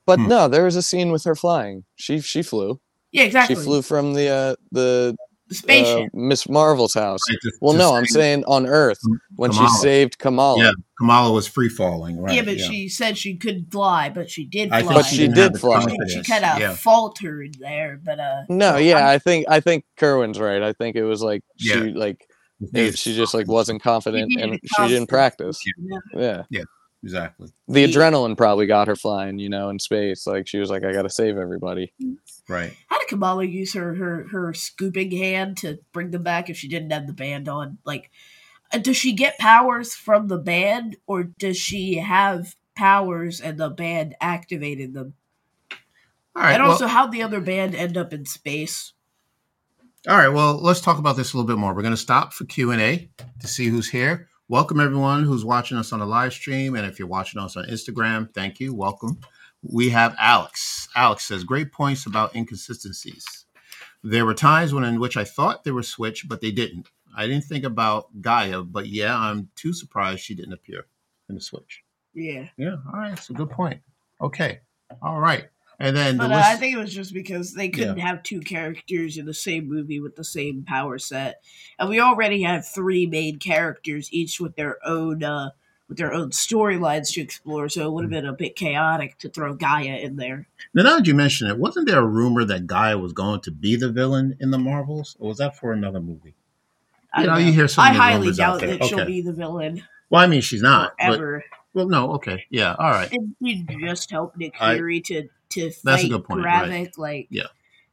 but 0.05 0.19
Hmm. 0.19 0.29
no 0.29 0.47
there 0.47 0.63
was 0.63 0.75
a 0.75 0.81
scene 0.81 1.11
with 1.11 1.23
her 1.25 1.35
flying 1.35 1.83
she 1.95 2.19
she 2.21 2.41
flew 2.41 2.79
Yeah, 3.11 3.23
exactly. 3.23 3.55
she 3.55 3.61
flew 3.61 3.81
from 3.81 4.13
the 4.13 4.27
uh 4.29 4.55
the 4.71 5.15
the 5.49 6.03
uh, 6.03 6.05
miss 6.13 6.47
marvel's 6.49 6.93
house 6.93 7.21
Right, 7.29 7.37
to- 7.41 7.51
well 7.61 7.73
to 7.73 7.79
no 7.79 7.95
i'm 7.95 8.05
saying 8.05 8.43
on 8.45 8.65
earth 8.65 8.99
when 9.35 9.51
Kamala. 9.51 9.69
she 9.69 9.75
saved 9.77 10.17
kamala 10.19 10.63
Yeah, 10.63 10.71
Kamala 10.99 11.31
was 11.31 11.47
free 11.47 11.69
falling. 11.69 12.19
Right. 12.19 12.35
yeah, 12.35 12.41
but 12.41 12.59
she 12.59 12.89
said 12.89 13.17
she 13.19 13.35
couldn't 13.37 13.71
fly, 13.71 14.09
but 14.09 14.31
she 14.31 14.45
did 14.45 14.71
I 14.71 14.81
fly. 14.81 14.93
think 14.93 14.93
But 15.01 15.05
she 15.05 15.17
didn't 15.17 15.35
did 15.35 15.59
fly. 15.59 15.79
she, 15.81 15.85
confidence. 15.97 16.27
kind 16.27 16.43
of 16.45 16.59
Yeah. 16.59 16.73
faltered 16.73 17.55
there, 17.59 17.99
but 18.03 18.19
uh, 18.19 18.41
no 18.49 18.77
yeah 18.77 19.07
i 19.07 19.19
think 19.19 19.45
i 19.49 19.59
think 19.59 19.85
kerwin's 19.97 20.39
right 20.39 20.61
i 20.63 20.73
think 20.73 20.95
it 20.95 21.03
was 21.03 21.21
like 21.21 21.43
she 21.57 21.75
like 21.75 22.25
she 22.95 23.15
just 23.15 23.33
like 23.35 23.47
wasn't 23.47 23.81
confident 23.83 24.31
and 24.39 24.59
she 24.63 24.87
didn't 24.87 25.07
practice 25.09 25.59
yeah. 26.15 26.43
yeah 26.49 26.63
exactly. 27.03 27.49
the 27.67 27.81
Yeah. 27.81 27.87
adrenaline 27.87 28.35
probably 28.37 28.65
got 28.65 28.87
her 28.87 28.95
flying 28.95 29.39
you 29.39 29.49
know 29.49 29.69
in 29.69 29.79
space 29.79 30.25
like 30.27 30.47
she 30.47 30.57
was 30.59 30.69
like 30.69 30.83
i 30.83 30.91
gotta 30.91 31.09
save 31.09 31.37
everybody 31.37 31.93
Right. 32.49 32.73
how 32.87 32.97
did 32.99 33.09
Kamala 33.09 33.43
use 33.43 33.73
her, 33.73 33.93
her 33.95 34.27
her 34.31 34.53
scooping 34.53 35.11
hand 35.11 35.57
to 35.57 35.79
bring 35.91 36.11
them 36.11 36.23
back 36.23 36.49
if 36.49 36.57
she 36.57 36.69
didn't 36.69 36.91
have 36.91 37.05
the 37.05 37.11
band 37.13 37.49
on? 37.49 37.77
Like, 37.85 38.09
uh, 38.71 38.77
does 38.77 38.95
she 38.95 39.11
get 39.11 39.37
powers 39.37 39.93
from 39.93 40.29
the 40.29 40.37
band, 40.37 40.95
or 41.07 41.23
does 41.23 41.57
she 41.57 41.95
have 41.95 42.55
powers 42.75 43.41
and 43.41 43.57
the 43.57 43.69
band 43.69 44.15
activated 44.21 44.93
them? 44.93 45.15
All 46.37 46.43
right. 46.43 46.53
and 46.53 46.63
well, 46.63 46.71
also, 46.71 46.87
how 46.87 47.03
would 47.03 47.11
the 47.11 47.21
other 47.23 47.41
band 47.41 47.75
end 47.75 47.97
up 47.97 48.13
in 48.13 48.25
space? 48.25 48.93
All 50.07 50.15
right, 50.15 50.29
well, 50.29 50.57
let's 50.61 50.79
talk 50.79 50.99
about 50.99 51.17
this 51.17 51.33
a 51.33 51.37
little 51.37 51.47
bit 51.47 51.57
more. 51.59 51.73
We're 51.73 51.81
going 51.81 51.91
to 51.91 51.97
stop 51.97 52.31
for 52.31 52.45
Q 52.45 52.71
and 52.71 52.81
A 52.81 53.09
to 53.41 53.47
see 53.47 53.67
who's 53.67 53.89
here. 53.89 54.29
Welcome 54.49 54.79
everyone 54.79 55.25
who's 55.25 55.43
watching 55.43 55.77
us 55.77 55.91
on 55.91 55.99
the 55.99 56.05
live 56.05 56.31
stream, 56.31 56.77
and 56.77 56.85
if 56.85 56.97
you're 56.97 57.07
watching 57.09 57.41
us 57.41 57.57
on 57.57 57.65
Instagram, 57.65 58.33
thank 58.33 58.61
you. 58.61 58.73
Welcome. 58.73 59.19
We 59.61 59.89
have 59.89 60.15
Alex. 60.17 60.87
Alex 60.95 61.25
says 61.25 61.43
great 61.43 61.73
points 61.73 62.05
about 62.05 62.33
inconsistencies. 62.33 63.25
There 64.05 64.25
were 64.25 64.33
times 64.33 64.73
when 64.73 64.85
in 64.85 65.01
which 65.01 65.17
I 65.17 65.25
thought 65.25 65.65
they 65.65 65.71
were 65.71 65.83
switched, 65.83 66.29
but 66.29 66.39
they 66.39 66.51
didn't. 66.51 66.87
I 67.13 67.27
didn't 67.27 67.43
think 67.43 67.65
about 67.65 68.21
Gaia, 68.21 68.61
but 68.61 68.87
yeah, 68.87 69.17
I'm 69.17 69.49
too 69.57 69.73
surprised 69.73 70.21
she 70.21 70.33
didn't 70.33 70.53
appear 70.53 70.85
in 71.27 71.35
the 71.35 71.41
switch. 71.41 71.83
Yeah. 72.13 72.47
Yeah, 72.55 72.77
all 72.93 73.01
right, 73.01 73.29
a 73.29 73.33
good 73.33 73.51
point. 73.51 73.81
Okay, 74.21 74.61
all 75.01 75.19
right, 75.19 75.49
and 75.79 75.95
then 75.95 76.17
the 76.17 76.23
But 76.23 76.31
uh, 76.31 76.43
I 76.45 76.55
think 76.55 76.75
it 76.75 76.79
was 76.79 76.93
just 76.93 77.13
because 77.13 77.53
they 77.53 77.69
couldn't 77.69 77.99
have 77.99 78.23
two 78.23 78.39
characters 78.39 79.17
in 79.17 79.25
the 79.25 79.33
same 79.33 79.67
movie 79.67 79.99
with 79.99 80.15
the 80.15 80.23
same 80.23 80.63
power 80.63 80.97
set, 80.97 81.41
and 81.79 81.89
we 81.89 81.99
already 81.99 82.41
have 82.43 82.67
three 82.67 83.05
main 83.05 83.37
characters, 83.39 84.09
each 84.11 84.39
with 84.39 84.55
their 84.55 84.77
own 84.85 85.23
uh, 85.23 85.51
with 85.87 85.97
their 85.97 86.13
own 86.13 86.31
storylines 86.31 87.13
to 87.13 87.21
explore. 87.21 87.69
So 87.69 87.87
it 87.87 87.91
would 87.93 88.03
have 88.03 88.11
been 88.11 88.25
a 88.25 88.33
bit 88.33 88.55
chaotic 88.55 89.17
to 89.19 89.29
throw 89.29 89.53
Gaia 89.53 89.97
in 89.97 90.17
there. 90.17 90.47
Now, 90.73 90.83
now 90.83 90.97
that 90.97 91.07
you 91.07 91.13
mention 91.15 91.47
it, 91.47 91.57
wasn't 91.57 91.87
there 91.87 91.99
a 91.99 92.05
rumor 92.05 92.43
that 92.45 92.67
Gaia 92.67 92.97
was 92.97 93.13
going 93.13 93.41
to 93.41 93.51
be 93.51 93.75
the 93.75 93.89
villain 93.91 94.35
in 94.39 94.51
the 94.51 94.57
Marvels, 94.57 95.15
or 95.19 95.29
was 95.29 95.37
that 95.37 95.55
for 95.57 95.71
another 95.71 96.01
movie? 96.01 96.35
I 97.13 97.21
You 97.21 97.25
don't 97.27 97.35
know, 97.39 97.45
you 97.45 97.53
hear 97.53 97.67
I 97.77 97.93
highly 97.93 98.31
doubt 98.33 98.59
that 98.61 98.83
she'll 98.83 99.05
be 99.05 99.21
the 99.21 99.31
villain 99.33 99.83
Well, 100.09 100.21
I 100.21 100.27
mean, 100.27 100.41
she's 100.41 100.61
not. 100.61 100.93
But, 100.99 101.17
forever. 101.17 101.45
well, 101.73 101.87
no, 101.87 102.13
okay, 102.15 102.45
yeah, 102.49 102.75
all 102.77 102.89
right. 102.91 103.09
And 103.11 103.35
you 103.39 103.63
just 103.79 104.11
help 104.11 104.35
Nick 104.35 104.55
I- 104.59 104.75
Fury 104.75 105.01
to 105.01 105.29
to 105.49 105.69
fight 105.71 105.81
That's 105.83 106.03
a 106.03 106.09
good 106.09 106.23
point, 106.23 106.43
right. 106.43 106.91
Like 106.97 107.27
Yeah. 107.29 107.43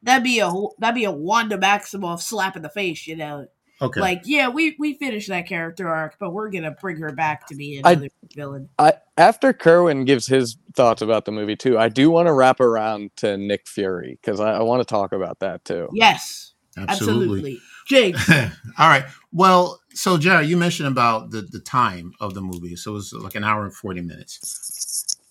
that'd 0.03 0.25
be 0.25 0.41
a 0.41 0.51
that'd 0.79 0.95
be 0.95 1.05
a 1.05 1.11
Wanda 1.11 1.57
Maximoff 1.59 2.21
slap 2.21 2.57
in 2.57 2.63
the 2.63 2.69
face. 2.69 3.07
You 3.07 3.17
know, 3.17 3.47
Okay. 3.83 4.01
like 4.01 4.23
yeah, 4.25 4.49
we 4.49 4.77
we 4.79 4.95
finished 4.95 5.29
that 5.29 5.47
character 5.47 5.89
arc, 5.89 6.17
but 6.21 6.31
we're 6.31 6.51
gonna 6.51 6.71
bring 6.81 6.97
her 6.99 7.13
back 7.13 7.47
to 7.49 7.55
be 7.57 7.81
I- 7.85 7.93
another 7.93 8.09
villain. 8.35 8.69
I 8.79 8.95
after 9.17 9.53
Kerwin 9.53 10.05
gives 10.05 10.27
his 10.27 10.57
thoughts 10.75 11.03
about 11.03 11.25
the 11.25 11.33
movie 11.33 11.57
too, 11.57 11.79
I 11.79 11.89
do 11.89 12.11
want 12.11 12.27
to 12.27 12.33
wrap 12.33 12.61
around 12.61 13.11
to 13.17 13.37
Nick 13.37 13.67
Fury 13.69 14.19
because 14.21 14.41
I, 14.41 14.55
I 14.55 14.63
want 14.63 14.81
to 14.81 14.85
talk 14.85 15.13
about 15.13 15.39
that 15.41 15.65
too. 15.65 15.89
Yes, 15.93 16.55
Absolutely. 16.77 17.59
absolutely. 17.59 17.61
Jake, 17.87 18.17
all 18.79 18.89
right. 18.89 19.05
Well, 19.33 19.81
so 19.93 20.17
Jared, 20.17 20.49
you 20.49 20.57
mentioned 20.57 20.89
about 20.89 21.31
the 21.33 21.43
the 21.43 21.61
time 21.61 22.13
of 22.21 22.35
the 22.35 22.41
movie, 22.41 22.77
so 22.77 22.93
it 22.93 22.95
was 22.95 23.13
like 23.13 23.35
an 23.35 23.45
hour 23.45 23.65
and 23.65 23.75
forty 23.75 24.01
minutes. 24.01 24.39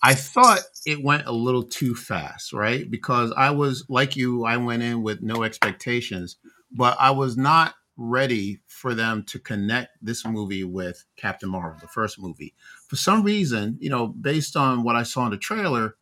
I 0.03 0.15
thought 0.15 0.59
it 0.85 1.01
went 1.01 1.27
a 1.27 1.31
little 1.31 1.63
too 1.63 1.95
fast, 1.95 2.51
right? 2.51 2.89
Because 2.91 3.31
I 3.37 3.51
was 3.51 3.85
like 3.87 4.17
you, 4.17 4.43
I 4.43 4.57
went 4.57 4.83
in 4.83 5.01
with 5.01 5.21
no 5.21 5.43
expectations, 5.43 6.35
but 6.71 6.97
I 6.99 7.11
was 7.11 7.37
not 7.37 7.75
ready 7.95 8.59
for 8.67 8.93
them 8.93 9.23
to 9.23 9.39
connect 9.39 9.91
this 10.01 10.25
movie 10.25 10.65
with 10.65 11.05
Captain 11.15 11.49
Marvel, 11.49 11.79
the 11.79 11.87
first 11.87 12.19
movie. 12.19 12.53
For 12.87 12.97
some 12.97 13.23
reason, 13.23 13.77
you 13.79 13.89
know, 13.89 14.07
based 14.07 14.57
on 14.57 14.83
what 14.83 14.97
I 14.97 15.03
saw 15.03 15.25
in 15.25 15.31
the 15.31 15.37
trailer, 15.37 15.95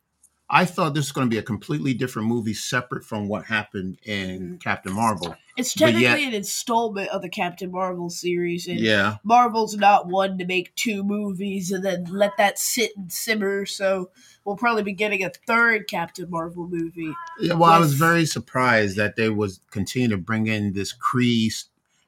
I 0.49 0.65
thought 0.65 0.93
this 0.93 1.05
was 1.05 1.11
going 1.11 1.27
to 1.27 1.33
be 1.33 1.37
a 1.37 1.43
completely 1.43 1.93
different 1.93 2.27
movie 2.27 2.53
separate 2.53 3.05
from 3.05 3.27
what 3.27 3.45
happened 3.45 3.99
in 4.03 4.39
mm-hmm. 4.39 4.55
Captain 4.57 4.93
Marvel. 4.93 5.35
It's 5.61 5.73
technically 5.73 6.01
yet- 6.03 6.19
an 6.19 6.33
installment 6.33 7.09
of 7.09 7.21
the 7.21 7.29
Captain 7.29 7.71
Marvel 7.71 8.09
series, 8.09 8.67
and 8.67 8.79
Yeah. 8.79 9.17
Marvel's 9.23 9.75
not 9.77 10.07
one 10.07 10.37
to 10.37 10.45
make 10.45 10.75
two 10.75 11.03
movies 11.03 11.71
and 11.71 11.83
then 11.83 12.05
let 12.09 12.37
that 12.37 12.59
sit 12.59 12.91
and 12.97 13.11
simmer. 13.11 13.65
So 13.65 14.09
we'll 14.43 14.57
probably 14.57 14.83
be 14.83 14.93
getting 14.93 15.23
a 15.23 15.31
third 15.47 15.87
Captain 15.87 16.29
Marvel 16.29 16.67
movie. 16.67 17.13
Yeah, 17.39 17.53
well, 17.53 17.71
I 17.71 17.79
was 17.79 17.93
very 17.93 18.25
surprised 18.25 18.97
that 18.97 19.15
they 19.15 19.29
was 19.29 19.61
continue 19.71 20.09
to 20.09 20.17
bring 20.17 20.47
in 20.47 20.73
this 20.73 20.93
Kree, 20.93 21.65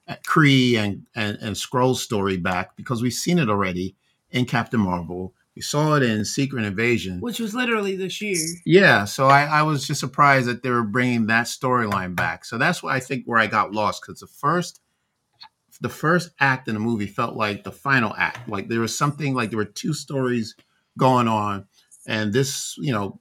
uh, 0.08 0.16
Kree 0.28 0.76
and 0.76 1.06
and 1.16 1.38
and 1.42 1.56
Skrull 1.56 1.96
story 1.96 2.38
back 2.38 2.76
because 2.76 3.02
we've 3.02 3.14
seen 3.14 3.40
it 3.40 3.50
already 3.50 3.96
in 4.32 4.46
Captain 4.46 4.80
Marvel. 4.80 5.34
We 5.56 5.62
saw 5.62 5.96
it 5.96 6.04
in 6.04 6.26
Secret 6.26 6.66
Invasion. 6.66 7.20
which 7.20 7.40
was 7.40 7.54
literally 7.54 7.96
this 7.96 8.20
year. 8.22 8.38
Yeah, 8.66 9.06
so 9.06 9.28
I, 9.28 9.44
I 9.44 9.62
was 9.62 9.86
just 9.86 10.00
surprised 10.00 10.48
that 10.48 10.64
they 10.64 10.72
were 10.72 10.84
bringing 10.84 11.28
that 11.28 11.46
storyline 11.46 12.16
back. 12.16 12.44
So 12.44 12.58
that's 12.58 12.82
why 12.82 12.96
I 12.96 13.00
think 13.00 13.26
where 13.26 13.38
I 13.38 13.46
got 13.48 13.72
lost 13.72 14.02
because 14.02 14.20
the 14.20 14.28
first, 14.28 14.82
the 15.80 15.90
first 15.90 16.32
act 16.40 16.68
in 16.68 16.74
the 16.74 16.80
movie 16.80 17.06
felt 17.06 17.36
like 17.36 17.64
the 17.64 17.72
final 17.72 18.14
act. 18.18 18.50
Like 18.50 18.68
there 18.68 18.80
was 18.80 18.98
something 18.98 19.36
like 19.36 19.52
there 19.52 19.58
were 19.58 19.66
two 19.66 19.94
stories 19.94 20.56
going 20.98 21.28
on, 21.28 21.68
and 22.08 22.34
this, 22.34 22.76
you 22.80 22.92
know, 22.92 23.20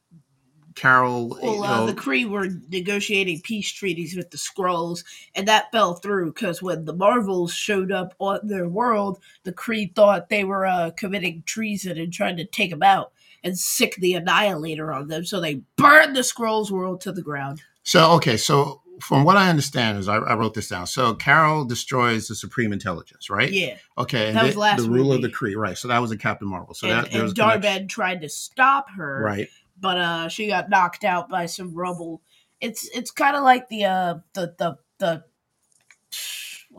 Carol, 0.74 1.38
Well, 1.42 1.64
uh, 1.64 1.86
the 1.86 1.94
Kree 1.94 2.28
were 2.28 2.48
negotiating 2.68 3.40
peace 3.42 3.70
treaties 3.70 4.16
with 4.16 4.30
the 4.30 4.36
Skrulls, 4.36 5.04
and 5.34 5.48
that 5.48 5.72
fell 5.72 5.94
through 5.94 6.32
because 6.32 6.62
when 6.62 6.84
the 6.84 6.94
Marvels 6.94 7.52
showed 7.52 7.92
up 7.92 8.14
on 8.18 8.40
their 8.44 8.68
world, 8.68 9.18
the 9.44 9.52
Kree 9.52 9.94
thought 9.94 10.28
they 10.28 10.44
were 10.44 10.66
uh, 10.66 10.90
committing 10.96 11.42
treason 11.46 11.98
and 11.98 12.12
trying 12.12 12.36
to 12.36 12.44
take 12.44 12.70
them 12.70 12.82
out 12.82 13.12
and 13.44 13.58
sick 13.58 13.96
the 13.96 14.14
Annihilator 14.14 14.92
on 14.92 15.08
them. 15.08 15.24
So 15.24 15.40
they 15.40 15.62
burned 15.76 16.16
the 16.16 16.20
Skrulls 16.20 16.70
world 16.70 17.00
to 17.02 17.12
the 17.12 17.22
ground. 17.22 17.62
So 17.82 18.12
okay, 18.12 18.36
so 18.36 18.82
from 19.02 19.24
what 19.24 19.36
I 19.36 19.50
understand 19.50 19.98
is 19.98 20.08
I, 20.08 20.16
I 20.16 20.34
wrote 20.34 20.54
this 20.54 20.68
down. 20.68 20.86
So 20.86 21.14
Carol 21.14 21.64
destroys 21.64 22.28
the 22.28 22.34
Supreme 22.34 22.72
Intelligence, 22.72 23.28
right? 23.28 23.50
Yeah, 23.50 23.76
Okay, 23.98 24.28
and 24.28 24.36
That 24.36 24.44
was 24.44 24.54
the, 24.54 24.60
last 24.60 24.82
the 24.82 24.90
ruler 24.90 25.16
of 25.16 25.22
the 25.22 25.28
Kree, 25.28 25.56
right? 25.56 25.76
So 25.76 25.88
that 25.88 25.98
was 25.98 26.12
in 26.12 26.18
Captain 26.18 26.48
Marvel. 26.48 26.74
So 26.74 26.88
and, 26.88 27.06
that 27.06 27.12
and. 27.12 27.34
Darben 27.34 27.88
tried 27.88 28.20
to 28.22 28.28
stop 28.28 28.90
her, 28.90 29.22
right? 29.24 29.48
But 29.82 29.98
uh, 29.98 30.28
she 30.28 30.46
got 30.46 30.70
knocked 30.70 31.04
out 31.04 31.28
by 31.28 31.44
some 31.44 31.74
rubble. 31.74 32.22
It's 32.60 32.88
it's 32.94 33.10
kind 33.10 33.36
of 33.36 33.42
like 33.42 33.68
the 33.68 33.84
uh 33.84 34.14
the 34.32 34.54
the 34.56 34.78
the 34.98 35.24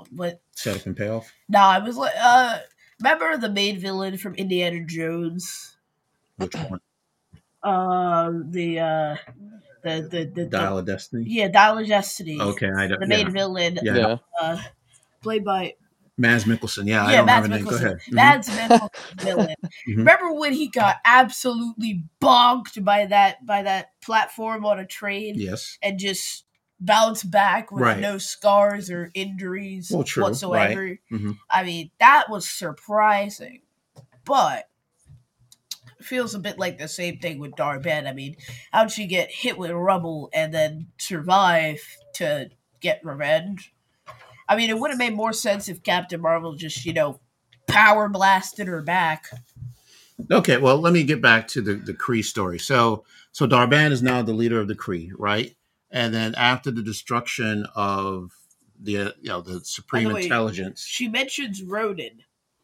what 0.09 0.41
Set 0.55 0.77
up 0.77 0.85
and 0.85 0.97
payoff. 0.97 1.31
Nah, 1.49 1.77
it 1.77 1.83
was 1.83 1.97
like 1.97 2.13
uh 2.19 2.59
remember 2.99 3.37
the 3.37 3.51
main 3.51 3.77
villain 3.77 4.17
from 4.17 4.33
Indiana 4.35 4.83
Jones? 4.85 5.77
Which 6.37 6.55
one? 6.55 6.79
Uh 7.63 8.29
the 8.49 8.77
uh 8.77 9.15
the 9.83 10.01
the 10.11 10.31
the, 10.35 10.45
Dial 10.47 10.79
of 10.79 10.85
Destiny. 10.85 11.23
yeah, 11.25 11.47
Dial 11.47 11.77
of 11.77 11.87
Destiny. 11.87 12.37
Okay, 12.37 12.69
I 12.69 12.87
don't. 12.87 12.99
The 12.99 13.07
yeah. 13.07 13.23
main 13.23 13.31
villain 13.31 13.79
Yeah. 13.81 13.95
Yeah. 13.95 14.17
uh 14.41 14.61
played 15.21 15.45
by 15.45 15.75
Mads 16.17 16.43
Mikkelsen. 16.45 16.87
Yeah, 16.87 17.05
I 17.05 17.11
yeah, 17.11 17.17
don't 17.17 17.25
Mads 17.25 17.43
remember 17.49 17.71
the 17.71 17.71
name. 17.71 17.79
Go 17.79 17.85
ahead. 17.87 17.99
Mhm. 18.07 18.13
Mads 18.13 18.49
Mikkelsen 18.49 18.89
villain. 19.21 19.55
Mhm. 19.87 19.97
Remember 19.97 20.33
when 20.33 20.53
he 20.53 20.67
got 20.67 20.97
absolutely 21.05 22.03
bonked 22.21 22.83
by 22.83 23.05
that 23.07 23.45
by 23.45 23.63
that 23.63 23.99
platform 24.01 24.65
on 24.65 24.79
a 24.79 24.85
train 24.85 25.35
Yes. 25.37 25.77
and 25.81 25.97
just 25.97 26.45
bounced 26.79 27.31
back 27.31 27.71
with 27.71 27.81
Right. 27.83 27.99
no 27.99 28.17
scars 28.17 28.89
or 28.91 29.09
injuries 29.13 29.89
Well, 29.91 30.03
true, 30.03 30.23
whatsoever. 30.23 30.99
Mhm. 31.11 31.37
I 31.49 31.63
mean, 31.63 31.91
that 31.99 32.29
was 32.29 32.47
surprising, 32.47 33.61
but 34.25 34.67
feels 36.01 36.35
a 36.35 36.39
bit 36.39 36.59
like 36.59 36.77
the 36.77 36.87
same 36.87 37.17
thing 37.19 37.39
with 37.39 37.55
Dar-Benn. 37.55 38.05
I 38.07 38.13
mean, 38.13 38.35
how'd 38.73 38.91
she 38.91 39.07
get 39.07 39.31
hit 39.31 39.57
with 39.57 39.71
rubble 39.71 40.29
and 40.33 40.53
then 40.53 40.87
survive 40.97 41.79
to 42.15 42.49
get 42.81 42.99
revenge? 43.05 43.72
I 44.47 44.55
mean, 44.55 44.69
it 44.69 44.77
would 44.77 44.89
have 44.91 44.99
made 44.99 45.13
more 45.15 45.33
sense 45.33 45.69
if 45.69 45.83
Captain 45.83 46.21
Marvel 46.21 46.55
just, 46.55 46.85
you 46.85 46.93
know, 46.93 47.19
power 47.67 48.09
blasted 48.09 48.67
her 48.67 48.81
back. 48.81 49.27
Okay, 50.31 50.57
well, 50.57 50.77
let 50.77 50.93
me 50.93 51.03
get 51.03 51.21
back 51.21 51.47
to 51.49 51.61
the 51.61 51.73
the 51.73 51.93
Kree 51.93 52.23
story. 52.23 52.59
So, 52.59 53.03
so 53.31 53.47
Dar-Benn 53.47 53.91
is 53.91 54.03
now 54.03 54.21
the 54.21 54.33
leader 54.33 54.59
of 54.59 54.67
the 54.67 54.75
Kree, 54.75 55.11
right? 55.17 55.55
And 55.91 56.13
then 56.13 56.35
after 56.35 56.71
the 56.71 56.83
destruction 56.83 57.65
of 57.75 58.31
the 58.79 58.97
uh, 58.97 59.11
you 59.21 59.29
know 59.29 59.41
the 59.41 59.61
Supreme 59.63 60.11
way, 60.13 60.23
Intelligence, 60.23 60.85
She 60.87 61.07
mentions 61.07 61.63
Ronan. 61.63 62.19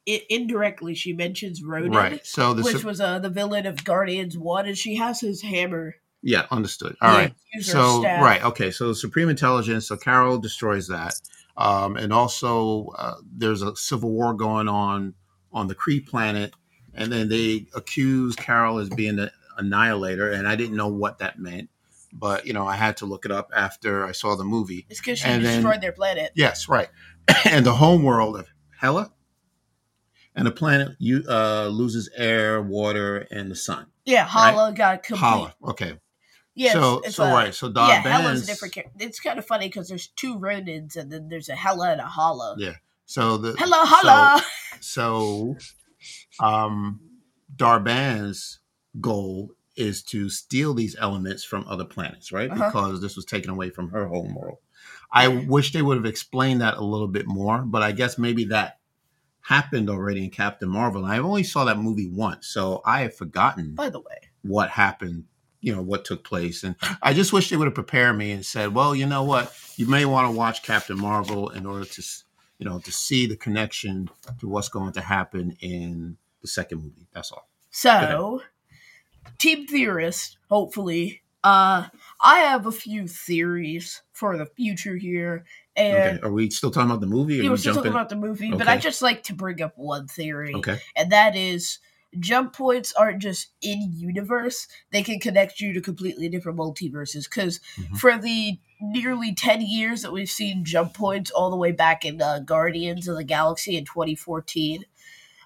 I- 0.07 0.25
indirectly, 0.29 0.95
she 0.95 1.13
mentions 1.13 1.63
Ronan, 1.63 1.91
right? 1.91 2.25
So 2.25 2.53
the 2.53 2.61
which 2.63 2.83
was 2.83 3.01
uh, 3.01 3.19
the 3.19 3.29
villain 3.29 3.65
of 3.65 3.83
Guardians 3.83 4.37
1, 4.37 4.67
and 4.67 4.77
she 4.77 4.95
has 4.95 5.19
his 5.21 5.41
hammer. 5.41 5.95
yeah, 6.21 6.45
understood. 6.51 6.95
All 7.01 7.11
the 7.11 7.17
right. 7.17 7.33
So 7.61 8.01
staff. 8.01 8.23
right, 8.23 8.43
okay. 8.43 8.71
So 8.71 8.89
the 8.89 8.95
Supreme 8.95 9.29
Intelligence. 9.29 9.87
So 9.87 9.97
Carol 9.97 10.37
destroys 10.39 10.87
that, 10.87 11.15
um, 11.59 11.97
and 11.97 12.11
also 12.11 12.87
uh, 12.97 13.15
there's 13.31 13.61
a 13.61 13.75
civil 13.75 14.09
war 14.09 14.33
going 14.33 14.67
on 14.67 15.13
on 15.53 15.67
the 15.67 15.75
Kree 15.75 16.03
planet, 16.05 16.53
and 16.95 17.11
then 17.11 17.29
they 17.29 17.67
accuse 17.75 18.35
Carol 18.35 18.79
as 18.79 18.89
being 18.89 19.17
the 19.17 19.31
annihilator, 19.57 20.31
and 20.31 20.47
I 20.47 20.55
didn't 20.55 20.77
know 20.77 20.87
what 20.87 21.19
that 21.19 21.37
meant, 21.37 21.69
but 22.13 22.47
you 22.47 22.53
know 22.53 22.65
I 22.65 22.75
had 22.75 22.97
to 22.97 23.05
look 23.05 23.25
it 23.25 23.31
up 23.31 23.51
after 23.55 24.05
I 24.05 24.13
saw 24.13 24.35
the 24.35 24.45
movie. 24.45 24.85
It's 24.89 24.99
because 25.01 25.19
she 25.19 25.25
And 25.25 25.45
then- 25.45 25.61
destroyed 25.61 25.81
their 25.81 25.91
planet. 25.91 26.31
Yes, 26.33 26.69
right. 26.69 26.89
and 27.45 27.65
the 27.65 27.73
home 27.75 28.03
world 28.03 28.37
of 28.37 28.47
Hela, 28.79 29.11
and 30.35 30.47
the 30.47 30.51
planet 30.51 30.95
you 30.97 31.23
uh, 31.27 31.67
loses 31.67 32.09
air, 32.15 32.61
water, 32.61 33.27
and 33.31 33.51
the 33.51 33.55
sun. 33.55 33.87
Yeah, 34.05 34.23
Hala 34.23 34.71
got 34.73 35.03
complete. 35.03 35.27
Hala. 35.27 35.55
Okay. 35.63 35.99
Yeah, 36.59 36.73
so 36.73 37.01
so 37.07 37.23
a, 37.23 37.31
right. 37.31 37.55
So 37.55 37.67
yeah, 37.67 38.03
Dar-Benn's 38.03 38.21
Hela's 38.21 38.43
a 38.43 38.45
different. 38.47 38.87
It's 38.99 39.21
kind 39.21 39.39
of 39.39 39.45
funny 39.45 39.67
because 39.67 39.87
there's 39.87 40.07
two 40.07 40.37
Ronins 40.37 40.97
and 40.97 41.09
then 41.09 41.29
there's 41.29 41.47
a 41.47 41.55
Hela 41.55 41.93
and 41.93 42.01
a 42.01 42.05
Hala. 42.05 42.55
Yeah. 42.57 42.73
So 43.05 43.37
the 43.37 43.57
Hela, 43.57 43.81
Hala. 43.85 44.43
So, 44.81 45.55
um, 46.41 46.99
Dar-Benn's 47.55 48.59
goal 48.99 49.51
is 49.77 50.03
to 50.03 50.29
steal 50.29 50.73
these 50.73 50.97
elements 50.99 51.45
from 51.45 51.65
other 51.65 51.85
planets, 51.85 52.33
right? 52.33 52.51
Uh-huh. 52.51 52.65
Because 52.65 53.01
this 53.01 53.15
was 53.15 53.23
taken 53.23 53.49
away 53.49 53.69
from 53.69 53.91
her 53.91 54.07
home 54.07 54.35
world. 54.35 54.57
I 55.13 55.29
wish 55.29 55.71
they 55.71 55.81
would 55.81 55.95
have 55.95 56.05
explained 56.05 56.59
that 56.59 56.75
a 56.75 56.83
little 56.83 57.07
bit 57.07 57.25
more, 57.25 57.59
but 57.59 57.81
I 57.81 57.93
guess 57.93 58.17
maybe 58.17 58.43
that 58.45 58.79
happened 59.41 59.89
already 59.89 60.25
in 60.25 60.29
Captain 60.29 60.69
Marvel. 60.69 61.05
I 61.05 61.19
only 61.19 61.43
saw 61.43 61.63
that 61.65 61.77
movie 61.77 62.09
once, 62.09 62.47
so 62.47 62.81
I 62.85 63.01
have 63.01 63.15
forgotten 63.15 63.75
By 63.75 63.89
the 63.89 63.99
way, 63.99 64.29
what 64.41 64.69
happened, 64.69 65.23
you 65.61 65.75
know, 65.75 65.81
what 65.81 66.05
took 66.05 66.23
place. 66.23 66.63
And 66.63 66.75
I 67.01 67.13
just 67.13 67.33
wish 67.33 67.49
they 67.49 67.57
would 67.57 67.67
have 67.67 67.75
prepared 67.75 68.17
me 68.17 68.31
and 68.31 68.45
said, 68.45 68.73
well, 68.73 68.95
you 68.95 69.05
know 69.05 69.23
what? 69.23 69.53
You 69.75 69.87
may 69.87 70.05
want 70.05 70.31
to 70.31 70.37
watch 70.37 70.63
Captain 70.63 70.97
Marvel 70.97 71.49
in 71.49 71.65
order 71.65 71.85
to, 71.85 72.03
you 72.57 72.65
know, 72.69 72.79
to 72.79 72.91
see 72.91 73.27
the 73.27 73.35
connection 73.35 74.09
to 74.39 74.47
what's 74.47 74.69
going 74.69 74.93
to 74.93 75.01
happen 75.01 75.57
in 75.59 76.17
the 76.41 76.47
second 76.47 76.83
movie. 76.83 77.07
That's 77.13 77.31
all. 77.31 77.49
so 77.71 78.41
Team 79.37 79.67
Theorist, 79.67 80.37
hopefully. 80.49 81.21
Uh, 81.41 81.85
I 82.19 82.39
have 82.39 82.65
a 82.65 82.71
few 82.71 83.07
theories 83.07 84.01
for 84.11 84.35
the 84.37 84.45
future 84.45 84.97
here, 84.97 85.45
and 85.75 86.17
Okay. 86.17 86.27
Are 86.27 86.31
we 86.31 86.49
still 86.49 86.69
talking 86.69 86.89
about 86.89 86.99
the 86.99 87.07
movie? 87.07 87.35
Or 87.35 87.39
we 87.39 87.43
you 87.45 87.51
were 87.51 87.57
still 87.57 87.75
talking 87.75 87.91
about 87.91 88.09
the 88.09 88.17
movie, 88.17 88.51
but 88.51 88.67
I 88.67 88.75
just 88.75 89.01
like 89.01 89.23
to 89.23 89.33
bring 89.33 89.61
up 89.61 89.77
one 89.77 90.07
theory, 90.07 90.53
Okay. 90.55 90.79
and 90.97 91.13
that 91.13 91.37
is 91.37 91.79
jump 92.19 92.53
points 92.53 92.93
aren't 92.93 93.21
just 93.21 93.49
in 93.61 93.91
universe; 93.93 94.67
they 94.91 95.03
can 95.03 95.19
connect 95.19 95.59
you 95.59 95.73
to 95.73 95.81
completely 95.81 96.29
different 96.29 96.57
multiverses. 96.57 97.25
Because 97.25 97.59
Mhm. 97.77 97.97
for 97.97 98.17
the 98.17 98.59
nearly 98.81 99.33
ten 99.33 99.61
years 99.61 100.01
that 100.01 100.13
we've 100.13 100.29
seen 100.29 100.63
jump 100.65 100.93
points, 100.93 101.31
all 101.31 101.49
the 101.49 101.57
way 101.57 101.71
back 101.71 102.05
in 102.05 102.21
uh, 102.21 102.39
Guardians 102.39 103.07
of 103.07 103.17
the 103.17 103.23
Galaxy 103.23 103.75
in 103.77 103.85
2014, 103.85 104.85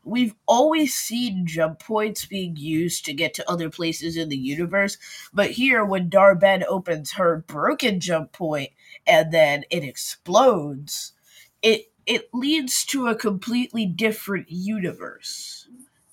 we've 0.03 0.35
always 0.47 0.93
seen 0.93 1.45
jump 1.47 1.79
points 1.79 2.25
being 2.25 2.55
used 2.55 3.05
to 3.05 3.13
get 3.13 3.33
to 3.33 3.49
other 3.49 3.69
places 3.69 4.17
in 4.17 4.29
the 4.29 4.37
universe. 4.37 4.97
But 5.33 5.51
here, 5.51 5.83
when 5.85 6.09
Dar-Benn 6.09 6.63
opens 6.67 7.13
her 7.13 7.43
broken 7.47 7.99
jump 7.99 8.31
point 8.33 8.71
and 9.07 9.31
then 9.31 9.63
it 9.69 9.83
explodes, 9.83 11.13
it 11.61 11.91
it 12.05 12.29
leads 12.33 12.85
to 12.85 13.07
a 13.07 13.15
completely 13.15 13.85
different 13.85 14.51
universe 14.51 15.62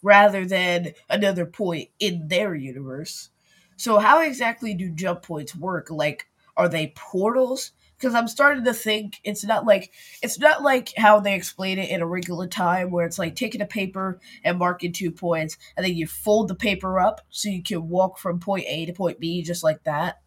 rather 0.02 0.44
than 0.44 0.92
another 1.08 1.46
point 1.46 1.88
in 1.98 2.28
their 2.28 2.54
universe. 2.54 3.30
So 3.76 3.98
how 3.98 4.20
exactly 4.20 4.74
do 4.74 4.90
jump 4.90 5.22
points 5.22 5.54
work? 5.56 5.90
Like 5.90 6.26
are 6.56 6.68
they 6.68 6.92
portals? 6.94 7.72
Because 7.96 8.14
I'm 8.14 8.28
starting 8.28 8.64
to 8.64 8.72
think 8.72 9.20
it's 9.24 9.44
not 9.44 9.66
like 9.66 9.92
it's 10.22 10.38
not 10.38 10.62
like 10.62 10.92
how 10.96 11.20
they 11.20 11.34
explain 11.34 11.78
it 11.78 11.90
in 11.90 12.00
A 12.00 12.06
Wrinkle 12.06 12.40
in 12.42 12.48
Time, 12.48 12.90
where 12.90 13.04
it's 13.04 13.18
like 13.18 13.34
taking 13.34 13.60
a 13.60 13.66
paper 13.66 14.20
and 14.42 14.58
marking 14.58 14.92
two 14.92 15.10
points, 15.10 15.58
and 15.76 15.84
then 15.84 15.94
you 15.94 16.06
fold 16.06 16.48
the 16.48 16.54
paper 16.54 16.98
up 16.98 17.20
so 17.30 17.48
you 17.48 17.62
can 17.62 17.88
walk 17.88 18.18
from 18.18 18.40
point 18.40 18.64
A 18.66 18.86
to 18.86 18.92
point 18.92 19.20
B 19.20 19.42
just 19.42 19.62
like 19.62 19.84
that. 19.84 20.20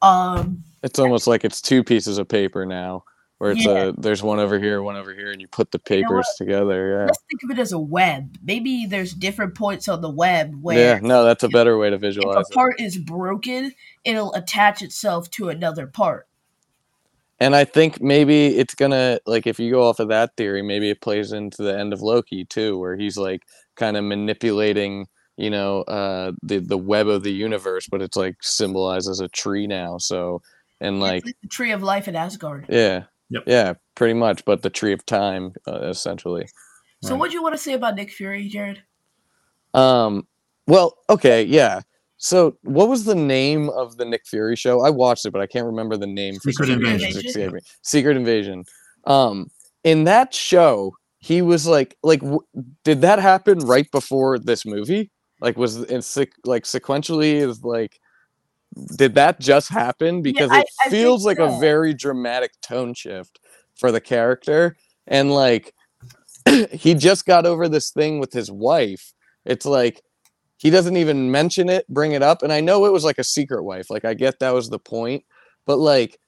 Um, 0.00 0.64
It's 0.82 0.98
almost 0.98 1.28
like 1.28 1.44
it's 1.44 1.60
two 1.60 1.84
pieces 1.84 2.18
of 2.18 2.28
paper 2.28 2.66
now, 2.66 3.04
where 3.42 3.50
it's 3.50 3.64
Yeah. 3.64 3.86
a 3.86 3.92
there's 3.94 4.22
one 4.22 4.38
over 4.38 4.56
here, 4.60 4.82
one 4.84 4.94
over 4.94 5.12
here, 5.12 5.32
and 5.32 5.40
you 5.40 5.48
put 5.48 5.72
the 5.72 5.78
know 5.78 5.82
papers 5.82 6.28
together. 6.38 6.92
Yeah. 6.92 7.04
let's 7.06 7.18
think 7.28 7.42
of 7.42 7.50
it 7.50 7.58
as 7.60 7.72
a 7.72 7.78
web. 7.78 8.36
Maybe 8.40 8.86
there's 8.86 9.12
different 9.14 9.56
points 9.56 9.88
on 9.88 10.00
the 10.00 10.08
web 10.08 10.54
where 10.62 10.78
Yeah, 10.78 11.00
no, 11.02 11.24
that's 11.24 11.42
a 11.42 11.48
better 11.48 11.76
way 11.76 11.90
to 11.90 11.98
visualize. 11.98 12.44
if 12.48 12.52
a 12.52 12.54
part 12.54 12.80
is 12.80 12.96
broken, 12.98 13.72
it'll 14.04 14.32
attach 14.34 14.80
itself 14.80 15.28
to 15.32 15.48
another 15.48 15.88
part. 15.88 16.28
And 17.40 17.56
I 17.56 17.64
think 17.64 18.00
maybe 18.00 18.56
it's 18.56 18.76
gonna 18.76 19.18
like 19.26 19.48
if 19.48 19.58
you 19.58 19.72
go 19.72 19.88
off 19.88 19.98
of 19.98 20.06
that 20.10 20.36
theory, 20.36 20.62
maybe 20.62 20.88
it 20.88 21.00
plays 21.00 21.32
into 21.32 21.64
the 21.64 21.76
end 21.76 21.92
of 21.92 22.00
Loki 22.00 22.44
too, 22.44 22.78
where 22.78 22.96
he's 22.96 23.16
like 23.18 23.42
kind 23.74 23.96
of 23.96 24.04
manipulating, 24.04 25.08
you 25.36 25.50
know, 25.50 25.82
uh 25.82 26.30
the 26.44 26.58
the 26.60 26.78
web 26.78 27.08
of 27.08 27.24
the 27.24 27.32
universe, 27.32 27.88
but 27.90 28.02
it's 28.02 28.16
like 28.16 28.36
symbolized 28.40 29.10
as 29.10 29.18
a 29.18 29.26
tree 29.26 29.66
now. 29.66 29.98
So 29.98 30.42
and 30.80 31.00
like 31.00 31.24
like 31.24 31.34
the 31.42 31.48
tree 31.48 31.72
of 31.72 31.82
life 31.82 32.06
in 32.06 32.14
Asgard. 32.14 32.66
yeah, 32.68 33.04
Yep. 33.32 33.42
yeah, 33.46 33.74
pretty 33.94 34.14
much, 34.14 34.44
but 34.44 34.62
the 34.62 34.70
tree 34.70 34.92
of 34.92 35.04
time 35.06 35.52
uh, 35.66 35.80
essentially. 35.88 36.46
So 37.02 37.10
Right. 37.14 37.18
what 37.20 37.30
do 37.30 37.36
you 37.36 37.42
want 37.42 37.54
to 37.54 37.58
say 37.60 37.72
about 37.72 37.96
Nick 37.96 38.10
Fury, 38.10 38.48
Jared? 38.48 38.82
Um, 39.74 40.26
well, 40.66 40.96
okay, 41.10 41.42
yeah. 41.42 41.80
So, 42.18 42.56
what 42.62 42.88
was 42.88 43.04
the 43.04 43.16
name 43.16 43.68
of 43.70 43.96
the 43.96 44.04
Nick 44.04 44.22
Fury 44.26 44.54
show? 44.54 44.84
I 44.84 44.90
watched 44.90 45.26
it, 45.26 45.32
but 45.32 45.40
I 45.42 45.46
can't 45.46 45.66
remember 45.66 45.96
the 45.96 46.06
name. 46.06 46.34
Secret 46.36 46.66
some 46.68 46.78
reason. 46.78 47.08
Invasion. 47.08 47.56
It. 47.56 47.64
Secret 47.82 48.16
Invasion. 48.16 48.64
Um, 49.06 49.48
in 49.82 50.04
that 50.04 50.32
show, 50.32 50.92
he 51.18 51.42
was 51.42 51.66
like, 51.66 51.96
like, 52.04 52.20
w- 52.20 52.40
did 52.84 53.00
that 53.00 53.18
happen 53.18 53.58
right 53.60 53.90
before 53.90 54.38
this 54.38 54.64
movie? 54.64 55.10
Like, 55.40 55.56
was 55.56 55.78
it 55.78 56.04
seq- 56.04 56.30
like 56.44 56.62
sequentially? 56.62 57.34
Is 57.34 57.64
like, 57.64 57.98
did 58.96 59.14
that 59.14 59.40
just 59.40 59.68
happen? 59.68 60.22
Because 60.22 60.50
I- 60.50 60.60
it 60.60 60.66
I 60.84 60.90
feels 60.90 61.24
like 61.24 61.38
so. 61.38 61.44
a 61.56 61.60
very 61.60 61.94
dramatic 61.94 62.52
tone 62.62 62.94
shift 62.94 63.40
for 63.76 63.92
the 63.92 64.00
character, 64.00 64.76
and 65.06 65.32
like, 65.32 65.74
he 66.72 66.94
just 66.94 67.26
got 67.26 67.46
over 67.46 67.68
this 67.68 67.90
thing 67.90 68.18
with 68.18 68.32
his 68.32 68.50
wife. 68.50 69.12
It's 69.44 69.66
like 69.66 70.02
he 70.58 70.70
doesn't 70.70 70.96
even 70.96 71.30
mention 71.30 71.68
it, 71.68 71.86
bring 71.88 72.12
it 72.12 72.22
up. 72.22 72.42
And 72.42 72.52
I 72.52 72.60
know 72.60 72.84
it 72.84 72.92
was 72.92 73.04
like 73.04 73.18
a 73.18 73.24
secret 73.24 73.64
wife. 73.64 73.90
Like 73.90 74.04
I 74.04 74.14
get 74.14 74.38
that 74.38 74.54
was 74.54 74.70
the 74.70 74.78
point, 74.78 75.24
but 75.66 75.78
like 75.78 76.18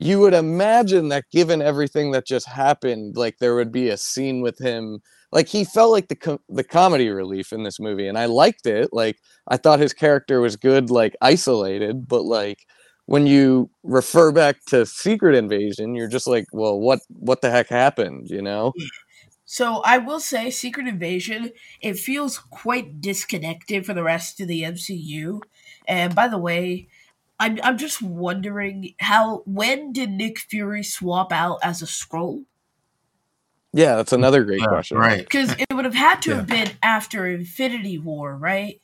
you 0.00 0.18
would 0.20 0.34
imagine 0.34 1.08
that 1.10 1.24
given 1.30 1.62
everything 1.62 2.10
that 2.10 2.26
just 2.26 2.48
happened, 2.48 3.16
like 3.16 3.38
there 3.38 3.54
would 3.54 3.70
be 3.72 3.88
a 3.88 3.96
scene 3.96 4.40
with 4.42 4.58
him. 4.58 5.00
Like 5.34 5.48
he 5.48 5.64
felt 5.64 5.90
like 5.90 6.08
the 6.08 6.38
the 6.48 6.64
comedy 6.64 7.10
relief 7.10 7.52
in 7.52 7.64
this 7.64 7.80
movie, 7.80 8.08
and 8.08 8.16
I 8.16 8.26
liked 8.26 8.66
it. 8.66 8.90
Like 8.92 9.18
I 9.48 9.56
thought 9.58 9.80
his 9.80 9.92
character 9.92 10.40
was 10.40 10.56
good, 10.56 10.90
like 10.90 11.16
isolated, 11.20 12.08
but 12.08 12.24
like 12.24 12.66
when 13.06 13.26
you 13.26 13.68
refer 13.82 14.32
back 14.32 14.64
to 14.66 14.86
Secret 14.86 15.34
Invasion, 15.34 15.94
you're 15.96 16.08
just 16.08 16.28
like, 16.28 16.46
well, 16.52 16.78
what 16.78 17.00
what 17.08 17.40
the 17.42 17.50
heck 17.50 17.68
happened, 17.68 18.30
you 18.30 18.40
know? 18.40 18.72
So 19.46 19.82
I 19.84 19.98
will 19.98 20.20
say, 20.20 20.50
Secret 20.50 20.86
Invasion, 20.86 21.52
it 21.80 21.98
feels 21.98 22.38
quite 22.38 23.00
disconnected 23.00 23.84
for 23.84 23.94
the 23.94 24.02
rest 24.02 24.40
of 24.40 24.48
the 24.48 24.62
MCU. 24.62 25.40
And 25.86 26.14
by 26.14 26.28
the 26.28 26.38
way, 26.38 26.88
I'm 27.40 27.58
I'm 27.62 27.78
just 27.78 28.00
wondering 28.02 28.94
how 29.00 29.42
when 29.46 29.92
did 29.92 30.10
Nick 30.10 30.38
Fury 30.38 30.82
swap 30.84 31.32
out 31.32 31.58
as 31.62 31.82
a 31.82 31.86
Skrull? 31.86 32.44
Yeah, 33.74 33.96
that's 33.96 34.12
another 34.12 34.44
great 34.44 34.60
Yeah, 34.60 34.66
question. 34.66 34.98
right. 34.98 35.24
Because 35.24 35.52
it 35.58 35.66
would 35.74 35.84
have 35.84 35.94
had 35.94 36.22
to 36.22 36.30
Yeah. 36.30 36.36
have 36.36 36.46
been 36.46 36.70
after 36.82 37.26
Infinity 37.26 37.98
War, 37.98 38.36
right? 38.36 38.80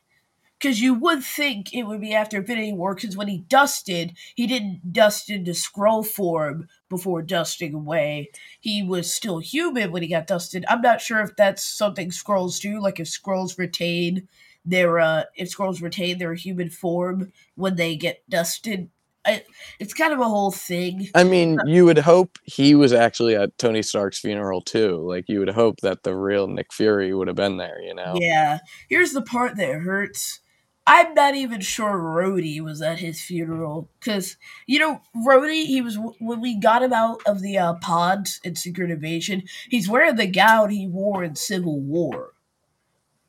Because 0.58 0.82
you 0.82 0.92
would 0.94 1.22
think 1.22 1.72
it 1.72 1.84
would 1.84 2.00
be 2.00 2.12
after 2.12 2.38
Infinity 2.38 2.74
War, 2.74 2.94
because 2.94 3.16
when 3.16 3.28
he 3.28 3.38
dusted, 3.38 4.12
he 4.34 4.46
didn't 4.46 4.92
dust 4.92 5.30
into 5.30 5.52
Skrull 5.52 6.04
form 6.06 6.68
before 6.90 7.22
dusting 7.22 7.72
away. 7.72 8.30
He 8.60 8.82
was 8.82 9.14
still 9.14 9.38
human 9.38 9.90
when 9.92 10.02
he 10.02 10.08
got 10.08 10.26
dusted. 10.26 10.64
I'm 10.68 10.82
not 10.82 11.00
sure 11.00 11.20
if 11.20 11.34
that's 11.36 11.62
something 11.64 12.10
Skrulls 12.10 12.60
do, 12.60 12.80
like 12.80 13.00
if 13.00 13.06
Skrulls 13.08 13.56
retain 13.58 14.28
their 14.66 14.98
uh 14.98 15.22
if 15.36 15.54
Skrulls 15.56 15.80
retain 15.80 16.18
their 16.18 16.34
human 16.34 16.68
form 16.68 17.32
when 17.54 17.76
they 17.76 17.96
get 17.96 18.22
dusted. 18.28 18.90
I, 19.26 19.44
it's 19.78 19.92
kind 19.92 20.12
of 20.12 20.20
a 20.20 20.24
whole 20.24 20.50
thing. 20.50 21.08
I 21.14 21.24
mean, 21.24 21.58
you 21.66 21.84
would 21.84 21.98
hope 21.98 22.38
he 22.44 22.74
was 22.74 22.92
actually 22.92 23.36
at 23.36 23.56
Tony 23.58 23.82
Stark's 23.82 24.18
funeral 24.18 24.62
too. 24.62 24.96
Like 25.06 25.28
you 25.28 25.40
would 25.40 25.50
hope 25.50 25.80
that 25.80 26.04
the 26.04 26.16
real 26.16 26.46
Nick 26.46 26.72
Fury 26.72 27.12
would 27.12 27.28
have 27.28 27.36
been 27.36 27.58
there, 27.58 27.80
you 27.82 27.94
know. 27.94 28.14
Yeah. 28.18 28.60
Here's 28.88 29.12
the 29.12 29.22
part 29.22 29.56
that 29.56 29.80
hurts. 29.80 30.40
I'm 30.86 31.14
not 31.14 31.34
even 31.34 31.60
sure 31.60 31.98
Rhodey 31.98 32.60
was 32.60 32.80
at 32.82 32.98
his 32.98 33.20
funeral 33.20 33.90
because 34.00 34.36
you 34.66 34.78
know 34.78 35.02
Rhodey. 35.14 35.66
He 35.66 35.82
was 35.82 35.98
when 36.18 36.40
we 36.40 36.58
got 36.58 36.82
him 36.82 36.92
out 36.92 37.20
of 37.26 37.42
the 37.42 37.58
uh, 37.58 37.74
pods 37.74 38.40
in 38.42 38.56
Secret 38.56 38.90
Invasion. 38.90 39.44
He's 39.68 39.88
wearing 39.88 40.16
the 40.16 40.26
gown 40.26 40.70
he 40.70 40.88
wore 40.88 41.22
in 41.22 41.36
Civil 41.36 41.78
War. 41.78 42.32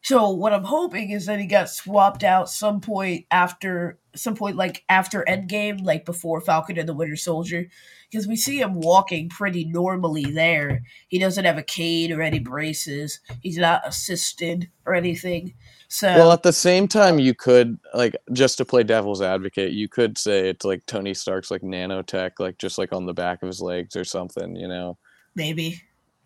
So 0.01 0.31
what 0.31 0.53
I'm 0.53 0.63
hoping 0.63 1.11
is 1.11 1.27
that 1.27 1.39
he 1.39 1.45
got 1.45 1.69
swapped 1.69 2.23
out 2.23 2.49
some 2.49 2.81
point 2.81 3.25
after 3.29 3.99
some 4.15 4.35
point 4.35 4.55
like 4.55 4.83
after 4.89 5.25
Endgame, 5.27 5.83
like 5.83 6.05
before 6.05 6.41
Falcon 6.41 6.77
and 6.77 6.87
the 6.87 6.93
Winter 6.93 7.15
Soldier, 7.15 7.67
because 8.09 8.27
we 8.27 8.35
see 8.35 8.59
him 8.59 8.81
walking 8.81 9.29
pretty 9.29 9.65
normally 9.65 10.25
there. 10.25 10.83
He 11.07 11.17
doesn't 11.17 11.45
have 11.45 11.57
a 11.57 11.63
cane 11.63 12.11
or 12.11 12.21
any 12.21 12.39
braces. 12.39 13.19
He's 13.41 13.57
not 13.57 13.87
assisted 13.87 14.69
or 14.85 14.93
anything. 14.93 15.53
So 15.87 16.07
Well, 16.07 16.31
at 16.31 16.43
the 16.43 16.53
same 16.53 16.87
time, 16.87 17.19
you 17.19 17.33
could 17.33 17.77
like 17.93 18.15
just 18.31 18.57
to 18.57 18.65
play 18.65 18.83
devil's 18.83 19.21
advocate, 19.21 19.71
you 19.71 19.87
could 19.87 20.17
say 20.17 20.49
it's 20.49 20.65
like 20.65 20.85
Tony 20.85 21.13
Stark's 21.13 21.51
like 21.51 21.61
nanotech, 21.61 22.31
like 22.39 22.57
just 22.57 22.77
like 22.77 22.93
on 22.93 23.05
the 23.05 23.13
back 23.13 23.43
of 23.43 23.47
his 23.47 23.61
legs 23.61 23.95
or 23.95 24.03
something. 24.03 24.55
You 24.55 24.67
know, 24.67 24.97
maybe. 25.35 25.81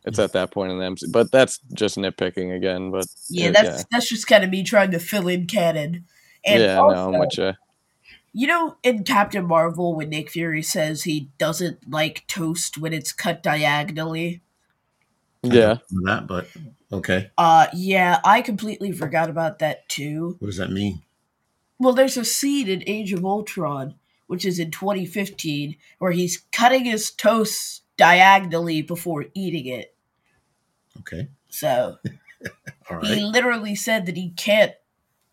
it's 0.06 0.20
at 0.20 0.34
that 0.34 0.52
point 0.52 0.72
in 0.72 0.80
the 0.80 0.86
MC. 0.86 1.08
But 1.12 1.32
that's 1.32 1.60
just 1.74 1.98
nitpicking 1.98 2.56
again. 2.56 2.92
But 2.92 3.08
Yeah, 3.30 3.52
that's 3.52 3.86
that's 3.92 4.08
just 4.08 4.28
kind 4.28 4.44
of 4.44 4.50
me 4.50 4.64
trying 4.64 4.92
to 4.92 5.00
fill 5.00 5.28
in 5.28 5.48
canon. 5.48 6.06
And 6.46 6.62
yeah, 6.62 6.78
also, 6.78 6.96
no, 6.96 7.14
I'm 7.14 7.20
with 7.20 7.38
you. 7.38 7.54
You 8.38 8.48
know, 8.48 8.76
in 8.84 9.06
Captain 9.06 9.46
Marvel, 9.46 9.96
when 9.96 10.10
Nick 10.10 10.30
Fury 10.30 10.62
says 10.62 11.04
he 11.04 11.30
doesn't 11.38 11.90
like 11.90 12.28
toast 12.28 12.78
when 12.78 12.92
it's 12.92 13.14
cut 13.14 13.42
diagonally, 13.42 14.42
Yeah, 15.42 15.78
That, 16.04 16.28
but 16.28 16.50
okay. 16.92 17.32
uh, 17.38 17.68
yeah, 17.74 18.20
I 18.26 18.42
completely 18.42 18.92
forgot 18.92 19.30
about 19.30 19.60
that 19.60 19.88
too. 19.88 20.36
What 20.40 20.48
does 20.48 20.58
that 20.58 20.70
mean? 20.72 21.02
well, 21.80 21.94
there's 21.94 22.18
a 22.18 22.26
scene 22.26 22.68
in 22.68 22.84
Age 22.88 23.14
of 23.14 23.24
Ultron, 23.26 23.96
which 24.28 24.44
is 24.46 24.60
in 24.60 24.70
2015, 24.70 25.78
where 26.00 26.12
he's 26.12 26.44
cutting 26.52 26.84
his 26.84 27.12
toast 27.12 27.84
diagonally 27.96 28.82
before 28.82 29.26
eating 29.34 29.66
it. 29.66 29.96
Okay. 31.00 31.30
So 31.48 32.00
All 32.90 33.00
he 33.00 33.22
literally 33.22 33.76
said 33.76 34.06
that 34.08 34.18
he 34.18 34.32
can't 34.32 34.74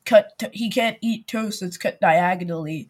cut 0.04 0.38
to- 0.38 0.50
he 0.52 0.70
can't 0.70 0.98
eat 1.00 1.26
toast 1.26 1.60
that's 1.60 1.76
cut 1.78 2.00
diagonally. 2.00 2.88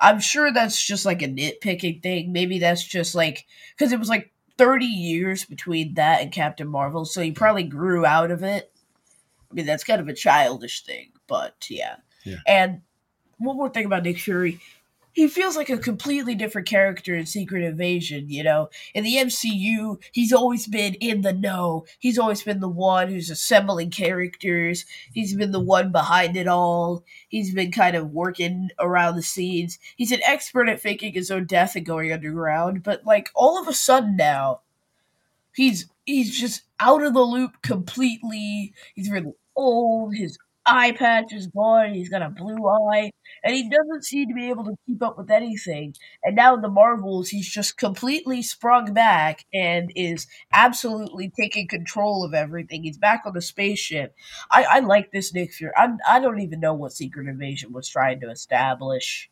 I'm 0.00 0.20
sure 0.20 0.52
that's 0.52 0.82
just 0.82 1.04
like 1.06 1.22
a 1.22 1.28
nitpicking 1.28 2.02
thing. 2.02 2.32
Maybe 2.32 2.58
that's 2.58 2.84
just 2.84 3.14
like 3.14 3.46
because 3.76 3.92
it 3.92 3.98
was 3.98 4.08
like 4.08 4.32
30 4.58 4.84
years 4.86 5.44
between 5.44 5.94
that 5.94 6.20
and 6.20 6.30
captain 6.32 6.68
marvel 6.68 7.04
so 7.06 7.22
he 7.22 7.32
probably 7.32 7.62
grew 7.62 8.04
out 8.04 8.30
of 8.30 8.42
it. 8.42 8.70
I 9.50 9.54
mean 9.54 9.66
that's 9.66 9.84
kind 9.84 10.00
of 10.00 10.08
a 10.08 10.14
childish 10.14 10.84
thing 10.84 11.12
but 11.26 11.66
yeah, 11.70 11.96
Yeah. 12.24 12.36
and 12.46 12.82
one 13.38 13.56
more 13.56 13.70
thing 13.70 13.86
about 13.86 14.02
nick 14.02 14.18
fury 14.18 14.60
he 15.12 15.28
feels 15.28 15.56
like 15.56 15.70
a 15.70 15.78
completely 15.78 16.34
different 16.34 16.68
character 16.68 17.14
in 17.14 17.26
Secret 17.26 17.64
Invasion, 17.64 18.28
you 18.28 18.42
know. 18.42 18.70
In 18.94 19.04
the 19.04 19.16
MCU, 19.16 20.00
he's 20.12 20.32
always 20.32 20.66
been 20.66 20.94
in 20.94 21.22
the 21.22 21.32
know. 21.32 21.84
He's 21.98 22.18
always 22.18 22.42
been 22.42 22.60
the 22.60 22.68
one 22.68 23.08
who's 23.08 23.30
assembling 23.30 23.90
characters. 23.90 24.84
He's 25.12 25.34
been 25.34 25.52
the 25.52 25.60
one 25.60 25.90
behind 25.92 26.36
it 26.36 26.46
all. 26.46 27.04
He's 27.28 27.52
been 27.52 27.72
kind 27.72 27.96
of 27.96 28.12
working 28.12 28.70
around 28.78 29.16
the 29.16 29.22
scenes. 29.22 29.78
He's 29.96 30.12
an 30.12 30.22
expert 30.26 30.68
at 30.68 30.80
faking 30.80 31.14
his 31.14 31.30
own 31.30 31.46
death 31.46 31.74
and 31.74 31.84
going 31.86 32.12
underground, 32.12 32.82
but 32.82 33.04
like 33.04 33.30
all 33.34 33.60
of 33.60 33.66
a 33.66 33.72
sudden 33.72 34.16
now, 34.16 34.60
he's 35.54 35.88
he's 36.04 36.38
just 36.38 36.62
out 36.78 37.02
of 37.02 37.14
the 37.14 37.20
loop 37.20 37.62
completely. 37.62 38.74
He's 38.94 39.10
really 39.10 39.32
old. 39.56 40.14
His 40.14 40.38
eye 40.66 40.92
patch 40.92 41.32
is 41.32 41.46
gone. 41.48 41.94
He's 41.94 42.08
got 42.08 42.22
a 42.22 42.28
blue 42.28 42.68
eye, 42.68 43.10
and 43.42 43.54
he 43.54 43.68
doesn't 43.68 44.04
seem 44.04 44.28
to 44.28 44.34
be 44.34 44.48
able 44.50 44.64
to 44.64 44.76
keep 44.86 45.02
up 45.02 45.16
with 45.18 45.30
anything. 45.30 45.94
And 46.22 46.36
now 46.36 46.54
in 46.54 46.60
the 46.60 46.68
Marvels, 46.68 47.28
he's 47.30 47.48
just 47.48 47.76
completely 47.76 48.42
sprung 48.42 48.92
back 48.92 49.44
and 49.52 49.92
is 49.96 50.26
absolutely 50.52 51.32
taking 51.38 51.66
control 51.68 52.24
of 52.24 52.34
everything. 52.34 52.84
He's 52.84 52.98
back 52.98 53.22
on 53.26 53.32
the 53.34 53.42
spaceship. 53.42 54.14
I, 54.50 54.64
I 54.64 54.80
like 54.80 55.10
this 55.12 55.32
Nick 55.34 55.52
Fury. 55.52 55.72
I, 55.76 55.88
I 56.08 56.20
don't 56.20 56.40
even 56.40 56.60
know 56.60 56.74
what 56.74 56.92
Secret 56.92 57.26
Invasion 57.28 57.72
was 57.72 57.88
trying 57.88 58.20
to 58.20 58.30
establish. 58.30 59.30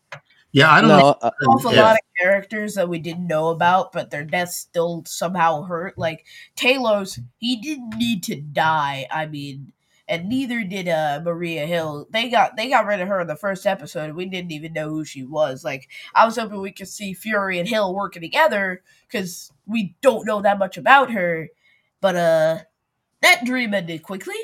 Yeah, 0.53 0.73
I 0.73 0.81
don't 0.81 0.89
know. 0.89 0.99
No, 0.99 1.17
uh, 1.21 1.31
a 1.69 1.75
Yeah. 1.75 1.83
lot 1.83 1.95
of 1.97 2.01
characters 2.21 2.75
that 2.75 2.89
we 2.89 2.99
didn't 2.99 3.27
know 3.27 3.49
about, 3.49 3.93
but 3.93 4.11
their 4.11 4.25
deaths 4.25 4.57
still 4.57 5.05
somehow 5.07 5.63
hurt. 5.63 5.99
Like 5.99 6.25
Talos, 6.57 7.19
he 7.39 7.57
didn't 7.61 7.97
need 7.99 8.23
to 8.25 8.37
die. 8.41 9.07
I 9.11 9.27
mean, 9.27 9.73
and 10.09 10.29
neither 10.29 10.65
did 10.65 10.89
uh, 10.89 11.21
Maria 11.23 11.67
Hill. 11.67 12.07
They 12.11 12.31
got 12.31 12.57
they 12.57 12.69
got 12.69 12.87
rid 12.87 13.01
of 13.01 13.09
her 13.09 13.21
in 13.21 13.27
the 13.27 13.37
first 13.37 13.67
episode. 13.67 14.15
We 14.15 14.27
didn't 14.27 14.53
even 14.53 14.73
know 14.73 14.89
who 14.89 15.05
she 15.05 15.23
was. 15.23 15.65
Like 15.65 15.89
I 16.15 16.25
was 16.25 16.37
hoping 16.37 16.61
we 16.61 16.73
could 16.73 16.89
see 16.89 17.13
Fury 17.13 17.59
and 17.59 17.69
Hill 17.69 17.95
working 17.95 18.23
together 18.23 18.83
because 19.07 19.53
we 19.67 19.97
don't 20.01 20.27
know 20.27 20.41
that 20.43 20.59
much 20.59 20.77
about 20.79 21.11
her. 21.11 21.49
But 22.01 22.17
uh, 22.17 22.59
that 23.23 23.45
dream 23.45 23.75
ended 23.75 24.03
quickly. 24.03 24.35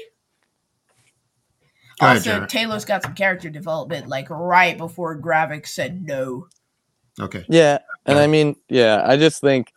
Go 2.00 2.06
ahead, 2.06 2.16
also, 2.18 2.30
Jared. 2.30 2.50
Talos 2.50 2.86
got 2.86 3.02
some 3.02 3.14
character 3.14 3.48
development 3.48 4.08
like 4.08 4.28
right 4.28 4.76
before 4.76 5.18
Gravik 5.18 5.66
said 5.66 6.02
no. 6.06 6.48
Okay. 7.20 7.44
Yeah, 7.48 7.78
and 8.06 8.18
Yeah. 8.18 8.24
I 8.24 8.26
mean, 8.26 8.56
yeah, 8.68 9.02
I 9.06 9.16
just 9.16 9.40
think, 9.40 9.72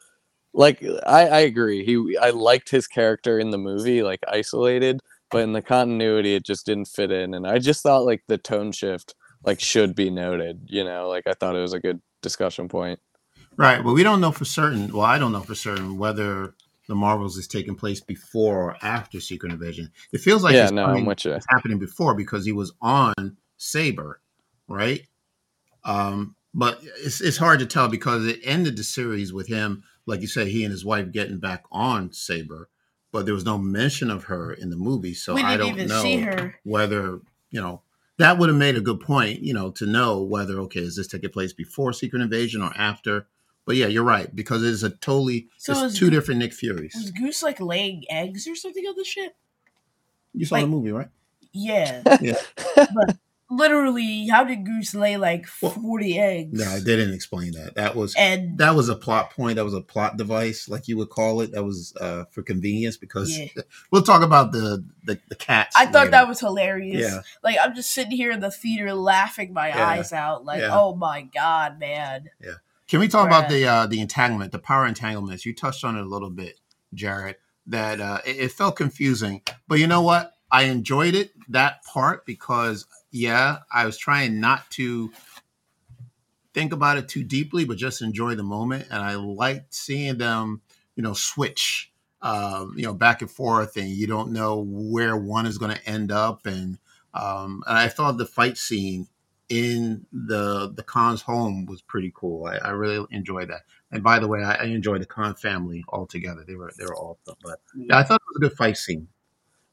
like, 0.53 0.83
I 1.05 1.27
I 1.27 1.39
agree. 1.41 1.85
He 1.85 2.17
I 2.17 2.31
liked 2.31 2.69
his 2.69 2.87
character 2.87 3.39
in 3.39 3.51
the 3.51 3.59
movie, 3.59 4.01
like 4.01 4.19
isolated, 4.27 5.01
but 5.31 5.39
in 5.39 5.53
the 5.53 5.61
continuity, 5.61 6.35
it 6.35 6.45
just 6.45 6.65
didn't 6.65 6.87
fit 6.87 7.11
in, 7.11 7.33
and 7.33 7.47
I 7.47 7.59
just 7.59 7.83
thought 7.83 8.05
like 8.05 8.23
the 8.27 8.37
tone 8.37 8.71
shift 8.71 9.15
like 9.45 9.59
should 9.59 9.95
be 9.95 10.09
noted. 10.09 10.61
You 10.67 10.83
know, 10.83 11.07
like 11.09 11.27
I 11.27 11.33
thought 11.33 11.55
it 11.55 11.61
was 11.61 11.73
a 11.73 11.79
good 11.79 12.01
discussion 12.21 12.67
point. 12.67 12.99
Right. 13.55 13.83
Well, 13.83 13.93
we 13.95 14.03
don't 14.03 14.21
know 14.21 14.31
for 14.31 14.45
certain. 14.45 14.91
Well, 14.91 15.01
I 15.05 15.17
don't 15.17 15.31
know 15.31 15.41
for 15.41 15.55
certain 15.55 15.97
whether 15.97 16.53
the 16.87 16.95
Marvels 16.95 17.37
is 17.37 17.47
taking 17.47 17.75
place 17.75 17.99
before 17.99 18.71
or 18.71 18.77
after 18.81 19.19
Secret 19.19 19.51
Invasion. 19.51 19.91
It 20.13 20.21
feels 20.21 20.43
like 20.43 20.53
yeah, 20.53 20.63
it's 20.63 20.71
no, 20.71 20.85
coming- 20.85 21.01
I'm 21.01 21.05
with 21.07 21.25
you. 21.25 21.33
it's 21.33 21.45
happening 21.49 21.79
before 21.79 22.13
because 22.15 22.45
he 22.45 22.51
was 22.51 22.73
on 22.81 23.37
Saber, 23.57 24.21
right? 24.67 25.05
Um, 25.83 26.35
but 26.53 26.79
it's 26.97 27.21
it's 27.21 27.37
hard 27.37 27.59
to 27.59 27.65
tell 27.65 27.87
because 27.87 28.25
it 28.25 28.39
ended 28.43 28.77
the 28.77 28.83
series 28.83 29.33
with 29.33 29.47
him, 29.47 29.83
like 30.05 30.21
you 30.21 30.27
say, 30.27 30.49
he 30.49 30.63
and 30.63 30.71
his 30.71 30.85
wife 30.85 31.11
getting 31.11 31.39
back 31.39 31.63
on 31.71 32.11
Saber, 32.13 32.69
but 33.17 33.25
there 33.25 33.33
was 33.33 33.45
no 33.45 33.57
mention 33.57 34.11
of 34.11 34.25
her 34.25 34.53
in 34.53 34.69
the 34.69 34.75
movie, 34.75 35.15
so 35.15 35.33
we 35.33 35.41
I 35.41 35.57
didn't 35.57 35.69
don't 35.69 35.75
even 35.75 35.87
know 35.87 36.01
see 36.03 36.17
her. 36.17 36.59
whether 36.63 37.19
you 37.49 37.59
know 37.59 37.81
that 38.17 38.37
would 38.37 38.47
have 38.49 38.57
made 38.59 38.75
a 38.75 38.79
good 38.81 38.99
point, 38.99 39.39
you 39.41 39.55
know, 39.55 39.71
to 39.71 39.87
know 39.87 40.21
whether 40.21 40.59
okay, 40.59 40.81
is 40.81 40.95
this 40.97 41.07
taking 41.07 41.31
place 41.31 41.51
before 41.51 41.93
Secret 41.93 42.21
Invasion 42.21 42.61
or 42.61 42.71
after? 42.77 43.25
But 43.65 43.75
yeah, 43.75 43.87
you're 43.87 44.03
right 44.03 44.33
because 44.35 44.61
it 44.61 44.69
is 44.69 44.83
a 44.83 44.91
totally 44.91 45.47
So 45.57 45.71
it's 45.71 45.93
is- 45.93 45.97
two 45.99 46.11
different 46.11 46.37
Nick 46.41 46.53
Furies. 46.53 46.93
Was 46.95 47.09
Goose 47.09 47.41
like 47.41 47.59
laying 47.59 48.03
eggs 48.07 48.47
or 48.47 48.55
something 48.55 48.85
on 48.85 48.93
the 48.95 49.03
ship? 49.03 49.35
You 50.35 50.45
saw 50.45 50.59
the 50.59 50.67
movie, 50.67 50.91
right? 50.91 51.09
Yeah. 51.53 52.03
Yeah. 52.21 52.37
but 52.75 53.17
literally, 53.49 54.27
how 54.27 54.43
did 54.43 54.65
Goose 54.65 54.93
lay 54.93 55.17
like 55.17 55.45
Well, 55.61 55.71
40 55.71 56.19
eggs? 56.19 56.59
No, 56.59 56.79
they 56.79 56.95
didn't 56.95 57.13
explain 57.13 57.51
that. 57.53 57.75
That 57.75 57.95
was 57.95 58.15
And 58.17 58.57
that 58.57 58.75
was 58.75 58.89
a 58.89 58.95
plot 58.95 59.31
point. 59.31 59.55
That 59.55 59.63
was 59.65 59.73
a 59.73 59.81
plot 59.81 60.17
device, 60.17 60.67
like 60.69 60.87
you 60.87 60.97
would 60.97 61.09
call 61.09 61.41
it. 61.41 61.51
That 61.53 61.63
was 61.63 61.93
uh, 61.99 62.25
for 62.31 62.41
convenience 62.43 62.97
because 62.97 63.37
Yeah. 63.37 63.47
we'll 63.91 64.03
talk 64.03 64.21
about 64.21 64.51
the 64.51 64.83
the, 65.03 65.19
the 65.29 65.35
cats. 65.35 65.75
I 65.77 65.85
thought 65.85 65.93
later. 66.05 66.11
that 66.11 66.27
was 66.27 66.39
hilarious. 66.39 67.01
Yeah. 67.01 67.21
Like, 67.43 67.57
I'm 67.63 67.73
just 67.75 67.91
sitting 67.91 68.11
here 68.11 68.31
in 68.31 68.39
the 68.41 68.51
theater 68.51 68.93
laughing 68.93 69.53
my 69.53 69.69
Yeah. 69.69 69.87
eyes 69.87 70.11
out. 70.13 70.43
Like, 70.45 70.61
Yeah. 70.61 70.77
oh 70.77 70.95
my 70.95 71.21
God, 71.21 71.79
man. 71.79 72.29
Yeah. 72.43 72.55
Can 72.87 72.99
we 73.01 73.07
talk 73.07 73.27
about 73.27 73.49
the 73.49 73.65
uh, 73.65 73.85
the 73.87 73.99
entanglement, 74.01 74.51
the 74.51 74.59
power 74.59 74.85
entanglements? 74.85 75.45
You 75.45 75.53
touched 75.53 75.83
on 75.83 75.97
it 75.97 76.01
a 76.01 76.07
little 76.07 76.29
bit, 76.29 76.59
Jared. 76.93 77.35
That 77.69 77.99
uh, 77.99 78.19
it, 78.25 78.37
it 78.37 78.51
felt 78.53 78.77
confusing, 78.77 79.41
but 79.67 79.77
you 79.79 79.87
know 79.87 80.01
what? 80.01 80.31
I 80.51 80.63
enjoyed 80.63 81.15
it 81.15 81.31
that 81.49 81.83
part 81.83 82.25
because 82.25 82.85
yeah, 83.11 83.59
I 83.71 83.85
was 83.85 83.97
trying 83.97 84.39
not 84.39 84.69
to 84.71 85.11
think 86.53 86.73
about 86.73 86.97
it 86.97 87.07
too 87.07 87.23
deeply, 87.23 87.65
but 87.65 87.77
just 87.77 88.01
enjoy 88.01 88.35
the 88.35 88.43
moment, 88.43 88.87
and 88.89 89.03
I 89.03 89.15
liked 89.15 89.73
seeing 89.73 90.17
them, 90.17 90.61
you 90.95 91.03
know, 91.03 91.13
switch, 91.13 91.91
um, 92.21 92.73
you 92.75 92.83
know, 92.83 92.93
back 92.93 93.21
and 93.21 93.29
forth, 93.29 93.77
and 93.77 93.89
you 93.89 94.07
don't 94.07 94.31
know 94.31 94.65
where 94.67 95.15
one 95.15 95.45
is 95.45 95.57
going 95.57 95.75
to 95.75 95.89
end 95.89 96.11
up, 96.11 96.45
and 96.45 96.77
um, 97.13 97.63
and 97.67 97.77
I 97.77 97.87
thought 97.89 98.17
the 98.17 98.25
fight 98.25 98.57
scene 98.57 99.07
in 99.49 100.05
the 100.11 100.71
the 100.75 100.83
Khan's 100.83 101.21
home 101.21 101.65
was 101.65 101.81
pretty 101.81 102.11
cool. 102.15 102.45
I, 102.45 102.57
I 102.57 102.69
really 102.71 103.05
enjoyed 103.11 103.49
that. 103.49 103.61
And 103.91 104.03
by 104.03 104.19
the 104.19 104.27
way, 104.27 104.43
I, 104.43 104.55
I 104.55 104.63
enjoyed 104.65 105.01
the 105.01 105.05
Khan 105.05 105.35
family 105.35 105.83
altogether. 105.89 106.43
They 106.45 106.55
were 106.55 106.71
they 106.77 106.85
were 106.85 106.95
awesome. 106.95 107.35
But 107.43 107.59
yeah, 107.75 107.97
I 107.97 108.03
thought 108.03 108.21
it 108.21 108.27
was 108.27 108.37
a 108.37 108.49
good 108.49 108.57
fight 108.57 108.77
scene. 108.77 109.07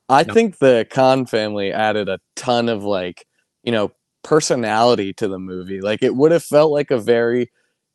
I 0.08 0.22
No. 0.24 0.34
think 0.34 0.58
the 0.58 0.86
Khan 0.90 1.26
family 1.26 1.72
added 1.72 2.08
a 2.08 2.20
ton 2.36 2.68
of 2.68 2.84
like, 2.84 3.26
you 3.62 3.72
know, 3.72 3.92
personality 4.22 5.12
to 5.14 5.28
the 5.28 5.38
movie. 5.38 5.80
Like 5.80 6.02
it 6.02 6.14
would 6.16 6.32
have 6.32 6.44
felt 6.44 6.72
like 6.72 6.90
a 6.90 6.98
very 6.98 7.50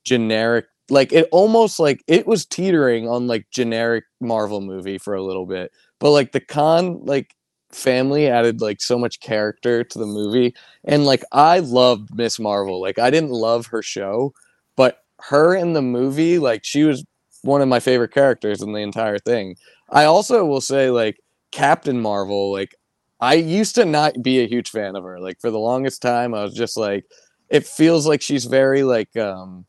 generic 0.06 0.66
like 0.92 1.12
it 1.14 1.28
almost 1.32 1.80
like 1.80 2.02
it 2.08 2.26
was 2.26 2.46
teetering 2.46 3.08
on 3.08 3.28
like 3.28 3.46
generic 3.52 4.06
Marvel 4.22 4.60
movie 4.62 4.98
for 4.98 5.14
a 5.14 5.24
little 5.24 5.46
bit. 5.46 5.72
But 6.00 6.12
like 6.12 6.32
the 6.32 6.40
Khan 6.40 7.00
like 7.06 7.36
family 7.72 8.28
added 8.28 8.62
like 8.62 8.82
so 8.82 8.98
much 8.98 9.20
character 9.20 9.84
to 9.84 10.00
the 10.00 10.06
movie 10.08 10.56
and 10.86 11.06
like 11.06 11.24
I 11.32 11.60
loved 11.60 12.16
Miss 12.16 12.40
Marvel. 12.40 12.82
Like 12.82 12.98
I 12.98 13.12
didn't 13.12 13.30
love 13.32 13.68
her 13.68 13.84
show, 13.84 14.34
but 14.76 15.04
her 15.22 15.54
in 15.56 15.74
the 15.74 15.82
movie 15.82 16.40
like 16.40 16.64
she 16.64 16.84
was 16.86 17.06
one 17.44 17.62
of 17.62 17.68
my 17.68 17.80
favorite 17.80 18.14
characters 18.14 18.62
in 18.62 18.74
the 18.74 18.80
entire 18.82 19.20
thing. 19.20 19.56
I 19.90 20.06
also 20.06 20.44
will 20.46 20.62
say 20.62 20.90
like 20.90 21.20
Captain 21.52 22.00
Marvel, 22.00 22.52
like 22.52 22.76
I 23.20 23.36
used 23.36 23.76
to 23.76 23.86
not 23.86 24.22
be 24.22 24.40
a 24.40 24.48
huge 24.48 24.70
fan 24.70 24.96
of 24.96 25.04
her. 25.04 25.20
Like 25.20 25.40
for 25.42 25.52
the 25.52 25.60
longest 25.60 26.02
time, 26.02 26.34
I 26.34 26.44
was 26.44 26.54
just 26.54 26.78
like, 26.78 27.06
it 27.50 27.66
feels 27.66 28.08
like 28.08 28.22
she's 28.22 28.46
very 28.46 28.84
like, 28.84 29.16
um, 29.18 29.66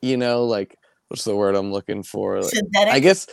you 0.00 0.16
know, 0.16 0.44
like 0.44 0.78
what's 1.08 1.24
the 1.24 1.36
word 1.36 1.54
I'm 1.56 1.72
looking 1.72 2.02
for? 2.02 2.40
Like, 2.40 2.52
I 2.76 3.00
guess 3.00 3.26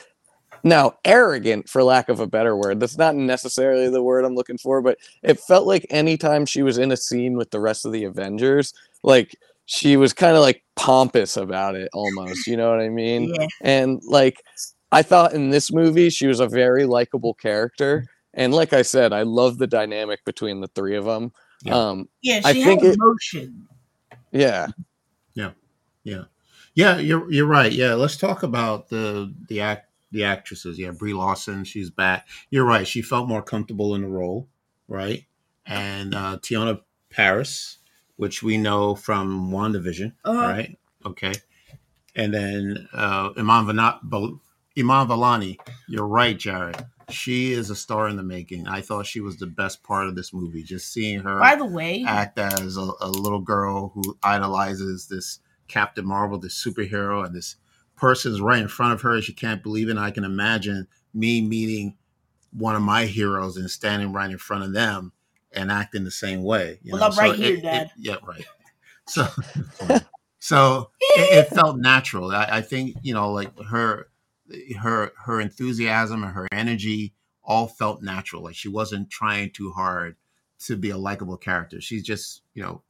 now 0.63 0.98
arrogant, 1.06 1.69
for 1.69 1.84
lack 1.84 2.10
of 2.10 2.19
a 2.19 2.28
better 2.28 2.56
word. 2.56 2.80
That's 2.80 2.98
not 2.98 3.15
necessarily 3.15 3.89
the 3.89 4.04
word 4.04 4.26
I'm 4.26 4.36
looking 4.36 4.58
for, 4.58 4.82
but 4.82 4.98
it 5.24 5.39
felt 5.39 5.67
like 5.67 5.86
anytime 5.89 6.45
she 6.45 6.63
was 6.63 6.78
in 6.78 6.91
a 6.91 6.98
scene 6.98 7.38
with 7.38 7.52
the 7.52 7.60
rest 7.60 7.86
of 7.86 7.91
the 7.91 8.04
Avengers, 8.06 8.74
like 9.04 9.36
she 9.65 9.98
was 9.98 10.13
kind 10.13 10.36
of 10.36 10.41
like 10.41 10.63
pompous 10.76 11.38
about 11.38 11.76
it 11.76 11.89
almost. 11.93 12.48
You 12.48 12.58
know 12.58 12.72
what 12.72 12.82
I 12.82 12.89
mean? 12.89 13.34
yeah. 13.34 13.48
And 13.62 14.02
like 14.06 14.41
I 14.91 15.02
thought 15.04 15.34
in 15.34 15.49
this 15.49 15.71
movie 15.71 16.10
she 16.10 16.28
was 16.28 16.39
a 16.39 16.47
very 16.47 16.86
likable 16.86 17.34
character. 17.36 18.06
And 18.34 18.54
like 18.54 18.73
I 18.73 18.82
said, 18.84 19.12
I 19.13 19.23
love 19.23 19.58
the 19.58 19.67
dynamic 19.67 20.23
between 20.25 20.62
the 20.62 20.67
three 20.67 20.95
of 20.95 21.06
them. 21.06 21.32
Yeah. 21.63 21.75
Um 21.75 22.10
Yeah, 22.21 22.41
I 22.45 22.54
she 22.54 22.63
think 22.63 22.82
had 22.84 22.91
it- 22.91 22.97
emotion. 22.99 23.67
yeah. 24.32 24.67
Yeah, 26.04 26.23
yeah. 26.73 26.97
you're 26.97 27.30
you're 27.32 27.45
right. 27.45 27.71
Yeah, 27.71 27.93
let's 27.95 28.17
talk 28.17 28.43
about 28.43 28.88
the 28.89 29.34
the 29.49 29.62
act 29.62 29.89
the 30.12 30.23
actresses. 30.23 30.80
Yeah, 30.80 30.91
Brie 30.91 31.13
Larson, 31.13 31.63
she's 31.65 31.89
back. 31.91 32.28
You're 32.49 32.65
right. 32.65 32.88
She 32.88 33.02
felt 33.02 33.28
more 33.28 33.41
comfortable 33.43 33.93
in 33.95 34.02
the 34.02 34.08
role, 34.08 34.47
right? 34.88 35.25
And 35.67 36.15
uh, 36.15 36.38
Teyonah 36.41 36.82
Parris, 37.12 37.78
which 38.15 38.41
we 38.41 38.58
know 38.58 38.95
from 38.95 39.52
WandaVision, 39.52 40.13
Uh-huh. 40.25 40.39
right? 40.47 40.80
Okay. 41.06 41.34
And 42.15 42.34
then 42.34 42.88
uh, 42.93 43.32
Iman, 43.38 43.67
Vana- 43.67 43.99
Bal- 44.02 44.41
Iman 44.80 45.08
Vellani, 45.08 45.58
you're 45.88 46.08
right, 46.08 46.38
Jared. 46.38 46.78
She 47.10 47.52
is 47.54 47.70
a 47.70 47.76
star 47.76 48.08
in 48.08 48.18
the 48.18 48.24
making. 48.24 48.68
I 48.68 48.82
thought 48.82 49.06
she 49.08 49.20
was 49.20 49.38
the 49.38 49.48
best 49.48 49.82
part 49.84 50.08
of 50.08 50.15
this 50.15 50.32
movie. 50.34 50.62
Just 50.63 50.94
seeing 50.94 51.20
her 51.22 51.39
By 51.39 51.56
the 51.56 51.65
way, 51.65 52.04
act 52.08 52.38
as 52.38 52.78
a, 52.78 52.89
a 53.02 53.10
little 53.10 53.39
girl 53.42 53.89
who 53.96 54.18
idolizes 54.22 55.08
this 55.08 55.39
Captain 55.68 56.06
Marvel, 56.06 56.38
this 56.38 56.63
superhero, 56.63 57.26
and 57.26 57.36
this 57.36 57.56
person's 57.96 58.42
right 58.42 58.62
in 58.62 58.68
front 58.68 58.94
of 58.94 59.02
her. 59.02 59.20
She 59.22 59.34
can't 59.34 59.63
believe 59.63 59.88
it. 59.88 59.92
And 59.92 60.00
I 60.00 60.12
can 60.12 60.24
imagine 60.24 60.88
me 61.13 61.42
meeting 61.42 61.96
one 62.54 62.76
of 62.76 62.82
my 62.84 63.06
heroes 63.06 63.58
and 63.58 63.70
standing 63.70 64.13
right 64.13 64.30
in 64.30 64.38
front 64.38 64.63
of 64.63 64.74
them 64.74 65.12
and 65.52 65.72
acting 65.72 66.04
the 66.04 66.12
same 66.12 66.44
way. 66.44 66.80
You 66.84 66.94
Well, 66.94 67.02
know? 67.02 67.08
I'm 67.08 67.18
right 67.18 67.39
it- 67.39 67.44
here, 67.44 67.56
it- 67.56 67.62
Dad. 67.63 67.92
yeah, 67.98 68.18
right. 68.24 68.46
So, 69.08 69.28
so 70.39 70.92
it, 71.02 71.48
it 71.48 71.56
felt 71.56 71.78
natural. 71.78 72.32
I, 72.32 72.46
I 72.58 72.62
think 72.62 72.96
you 73.02 73.13
know, 73.15 73.32
like 73.32 73.52
her, 73.65 74.08
her, 74.80 75.12
her 75.26 75.42
enthusiasm 75.42 76.24
and 76.24 76.34
her 76.34 76.48
energy 76.52 77.14
all 77.44 77.68
felt 77.68 78.02
natural. 78.02 78.44
Like 78.44 78.56
she 78.56 78.70
wasn't 78.70 79.10
trying 79.10 79.52
too 79.52 79.72
hard 79.72 80.16
to 80.60 80.76
be 80.76 80.90
a 80.90 80.98
likable 80.98 81.38
character. 81.38 81.82
She's 81.82 82.04
just, 82.04 82.42
you 82.54 82.64
know, 82.64 82.84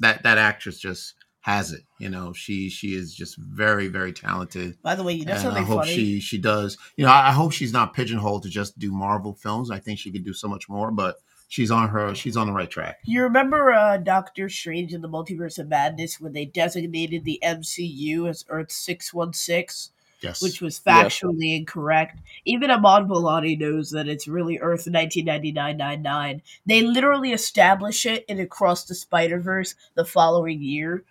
that 0.00 0.22
that 0.22 0.38
actress 0.38 0.78
just 0.78 1.14
has 1.40 1.72
it. 1.72 1.82
You 1.98 2.08
know, 2.08 2.32
she 2.32 2.68
she 2.68 2.94
is 2.94 3.14
just 3.14 3.36
very 3.36 3.88
very 3.88 4.12
talented. 4.12 4.80
by 4.82 4.94
the 4.94 5.02
way, 5.02 5.12
you 5.12 5.24
know 5.24 5.34
and 5.34 5.48
I 5.58 5.62
hope 5.62 5.80
funny? 5.80 5.94
she 5.94 6.20
she 6.20 6.38
does. 6.38 6.76
You 6.96 7.04
know, 7.04 7.10
I, 7.10 7.28
I 7.28 7.32
hope 7.32 7.52
she's 7.52 7.72
not 7.72 7.94
pigeonholed 7.94 8.42
to 8.44 8.48
just 8.48 8.78
do 8.78 8.92
Marvel 8.92 9.34
films. 9.34 9.70
I 9.70 9.78
think 9.78 9.98
she 9.98 10.10
could 10.10 10.24
do 10.24 10.32
so 10.32 10.48
much 10.48 10.68
more. 10.68 10.90
But 10.90 11.16
she's 11.48 11.70
on 11.70 11.88
her 11.88 12.14
she's 12.14 12.36
on 12.36 12.46
the 12.46 12.52
right 12.52 12.70
track. 12.70 12.98
You 13.04 13.22
remember 13.22 13.72
uh, 13.72 13.98
Doctor 13.98 14.48
Strange 14.48 14.92
in 14.92 15.02
the 15.02 15.08
Multiverse 15.08 15.58
of 15.58 15.68
Madness 15.68 16.20
when 16.20 16.32
they 16.32 16.46
designated 16.46 17.24
the 17.24 17.40
MCU 17.42 18.28
as 18.28 18.44
Earth 18.48 18.72
616, 18.72 19.92
Yes. 20.22 20.42
which 20.42 20.60
was 20.60 20.78
factually 20.78 21.56
incorrect? 21.56 22.18
Even 22.44 22.70
Iman 22.70 23.08
Vellani 23.08 23.58
knows 23.58 23.90
that 23.90 24.08
it's 24.08 24.28
really 24.28 24.58
Earth 24.58 24.84
1999-99. 24.84 26.42
They 26.66 26.82
literally 26.82 27.32
establish 27.32 28.04
it 28.04 28.24
in 28.28 28.38
Across 28.38 28.84
the 28.84 28.94
Spider-Verse 28.94 29.74
the 29.94 30.04
following 30.04 30.60
year. 30.62 31.04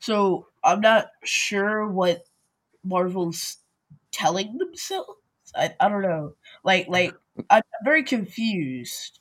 So 0.00 0.46
I'm 0.64 0.80
not 0.80 1.10
sure 1.24 1.86
what 1.86 2.26
Marvel's 2.84 3.58
telling 4.10 4.58
themselves. 4.58 5.18
I, 5.54 5.74
I 5.80 5.88
don't 5.88 6.02
know. 6.02 6.34
Like 6.64 6.88
like 6.88 7.14
I'm 7.50 7.62
very 7.84 8.02
confused 8.02 9.20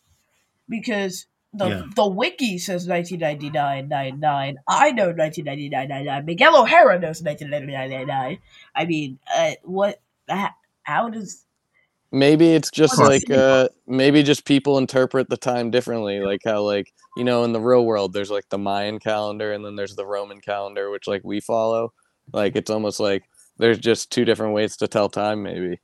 because 0.67 1.25
the 1.53 1.67
Yeah. 1.67 1.83
the 1.95 2.07
wiki 2.07 2.57
says 2.57 2.87
1999-99. 2.87 4.55
I 4.67 4.91
know 4.91 5.13
1999-99. 5.13 6.25
Miguel 6.25 6.61
O'Hara 6.61 6.99
knows 6.99 7.21
1999-99. 7.21 8.39
I 8.75 8.85
mean, 8.85 9.19
uh, 9.35 9.51
what? 9.63 10.01
How, 10.29 10.49
how 10.83 11.09
does? 11.09 11.45
Maybe 12.11 12.53
it's 12.53 12.71
just 12.71 12.97
like 12.97 13.29
uh 13.29 13.67
maybe 13.85 14.23
just 14.23 14.45
people 14.45 14.77
interpret 14.77 15.29
the 15.29 15.35
time 15.37 15.71
differently, 15.71 16.21
like 16.21 16.39
how 16.45 16.61
like 16.61 16.93
you 17.17 17.23
know 17.25 17.43
in 17.43 17.51
the 17.51 17.59
real 17.59 17.85
world 17.85 18.13
there's 18.13 18.31
like 18.31 18.47
the 18.49 18.57
Mayan 18.57 18.99
calendar 18.99 19.51
and 19.51 19.65
then 19.65 19.75
there's 19.75 19.95
the 19.95 20.05
Roman 20.05 20.39
calendar 20.39 20.89
which 20.89 21.05
like 21.07 21.21
we 21.25 21.41
follow. 21.41 21.91
Like 22.31 22.55
it's 22.55 22.69
almost 22.69 23.01
like 23.01 23.23
there's 23.57 23.77
just 23.77 24.09
two 24.09 24.23
different 24.23 24.53
ways 24.53 24.77
to 24.77 24.87
tell 24.87 25.09
time 25.09 25.43
maybe. 25.43 25.81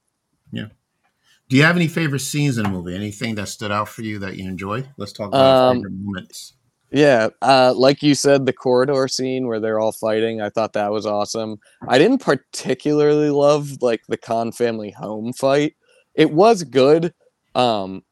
Do 1.49 1.57
you 1.57 1.63
have 1.63 1.75
any 1.75 1.87
favorite 1.87 2.19
scenes 2.19 2.57
in 2.57 2.63
the 2.63 2.69
movie? 2.69 2.95
Anything 2.95 3.35
that 3.35 3.47
stood 3.47 3.71
out 3.71 3.89
for 3.89 4.01
you 4.01 4.19
that 4.19 4.37
you 4.37 4.47
enjoyed? 4.47 4.89
Let's 4.97 5.11
talk 5.11 5.29
about 5.29 5.71
Um, 5.71 5.83
moments. 6.03 6.53
Yeah, 6.91 7.29
uh, 7.41 7.73
like 7.75 8.03
you 8.03 8.13
said, 8.13 8.45
the 8.45 8.53
corridor 8.53 9.07
scene 9.07 9.47
where 9.47 9.59
they're 9.59 9.79
all 9.79 9.91
fighting, 9.91 10.41
I 10.41 10.49
thought 10.49 10.73
that 10.73 10.91
was 10.91 11.07
awesome. 11.07 11.57
I 11.87 11.97
didn't 11.97 12.21
particularly 12.21 13.31
love 13.31 13.81
like 13.81 14.01
the 14.07 14.17
Khan 14.17 14.51
family 14.51 14.91
home 14.91 15.33
fight. 15.33 15.75
It 16.13 16.31
was 16.31 16.63
good. 16.63 17.13
Um, 17.55 18.03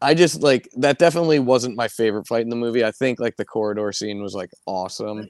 I 0.00 0.14
just 0.14 0.42
like 0.42 0.68
that 0.76 0.98
definitely 0.98 1.40
wasn't 1.40 1.76
my 1.76 1.88
favorite 1.88 2.26
fight 2.26 2.42
in 2.42 2.50
the 2.50 2.56
movie. 2.56 2.84
I 2.84 2.92
think 2.92 3.18
like 3.18 3.36
the 3.36 3.44
corridor 3.44 3.92
scene 3.92 4.22
was 4.22 4.34
like 4.34 4.50
awesome. 4.64 5.28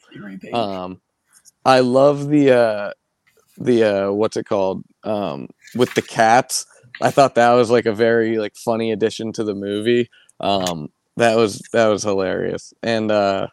Um, 0.53 1.01
I 1.65 1.81
love 1.81 2.29
the 2.29 2.53
uh, 2.53 2.93
the 3.57 3.85
uh, 3.85 4.13
what's 4.13 4.37
it 4.37 4.45
called 4.45 4.85
um, 5.05 5.49
with 5.75 5.93
the 5.95 6.03
cats. 6.03 6.67
I 7.01 7.11
thought 7.11 7.35
that 7.37 7.53
was 7.53 7.71
like 7.71 7.87
a 7.87 7.93
very 7.93 8.39
like 8.39 8.57
funny 8.57 8.93
addition 8.93 9.33
to 9.33 9.45
the 9.45 9.55
movie. 9.55 10.09
Um, 10.41 10.89
that 11.17 11.37
was 11.37 11.61
that 11.73 11.87
was 11.87 12.03
hilarious, 12.03 12.73
and 12.83 13.11
uh, 13.11 13.49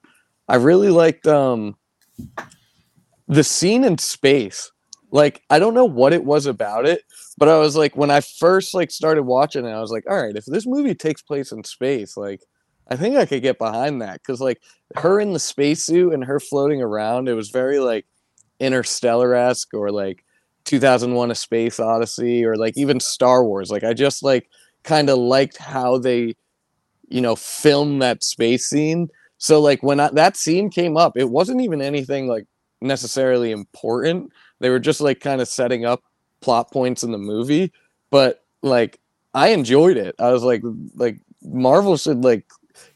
I 0.48 0.56
really 0.56 0.90
liked 0.90 1.28
um, 1.28 1.76
the 3.28 3.44
scene 3.44 3.84
in 3.84 3.98
space. 3.98 4.72
Like 5.12 5.42
I 5.50 5.60
don't 5.60 5.74
know 5.74 5.86
what 5.86 6.14
it 6.14 6.24
was 6.24 6.46
about 6.46 6.86
it, 6.86 7.02
but 7.38 7.50
I 7.50 7.58
was 7.58 7.76
like 7.76 7.96
when 7.96 8.12
I 8.12 8.22
first 8.22 8.74
like 8.74 8.92
started 8.92 9.24
watching 9.24 9.66
it, 9.66 9.72
I 9.72 9.82
was 9.82 9.92
like, 9.92 10.04
all 10.10 10.22
right, 10.22 10.36
if 10.36 10.46
this 10.46 10.66
movie 10.66 10.96
takes 10.96 11.22
place 11.22 11.52
in 11.52 11.64
space, 11.64 12.18
like 12.18 12.42
I 12.90 12.96
think 12.96 13.16
I 13.16 13.26
could 13.26 13.42
get 13.42 13.58
behind 13.58 14.02
that 14.02 14.22
because 14.22 14.42
like 14.42 14.62
her 14.96 15.20
in 15.20 15.34
the 15.34 15.40
spacesuit 15.40 16.14
and 16.14 16.24
her 16.26 16.40
floating 16.40 16.82
around, 16.82 17.28
it 17.28 17.34
was 17.34 17.50
very 17.50 17.80
like 17.80 18.06
interstellar 18.60 19.34
esque 19.36 19.74
or 19.74 19.92
like 19.92 20.24
2001: 20.68 21.32
A 21.32 21.36
Space 21.36 21.80
Odyssey 21.80 22.46
or 22.46 22.56
like 22.56 22.78
even 22.78 23.00
Star 23.00 23.44
Wars. 23.44 23.72
Like 23.72 23.84
I 23.84 23.94
just 23.94 24.22
like 24.24 24.50
kind 24.84 25.10
of 25.10 25.18
liked 25.18 25.58
how 25.58 25.98
they, 25.98 26.36
you 27.10 27.22
know, 27.22 27.36
film 27.36 28.00
that 28.00 28.24
space 28.24 28.68
scene. 28.68 29.10
So 29.40 29.60
like 29.60 29.82
when 29.84 30.00
I, 30.00 30.10
that 30.12 30.38
scene 30.38 30.70
came 30.70 30.98
up, 30.98 31.18
it 31.18 31.30
wasn't 31.30 31.62
even 31.62 31.82
anything 31.82 32.28
like 32.28 32.46
necessarily 32.82 33.52
important. 33.52 34.32
They 34.60 34.70
were 34.70 34.80
just 34.80 35.02
like 35.02 35.20
kind 35.20 35.42
of 35.42 35.48
setting 35.48 35.86
up 35.86 36.04
plot 36.42 36.72
points 36.72 37.04
in 37.04 37.12
the 37.12 37.18
movie, 37.18 37.72
but 38.12 38.44
like 38.62 39.00
I 39.34 39.50
enjoyed 39.50 39.98
it. 39.98 40.16
I 40.20 40.32
was 40.32 40.44
like 40.44 40.62
like 40.96 41.20
Marvel 41.44 41.98
should 41.98 42.24
like 42.24 42.46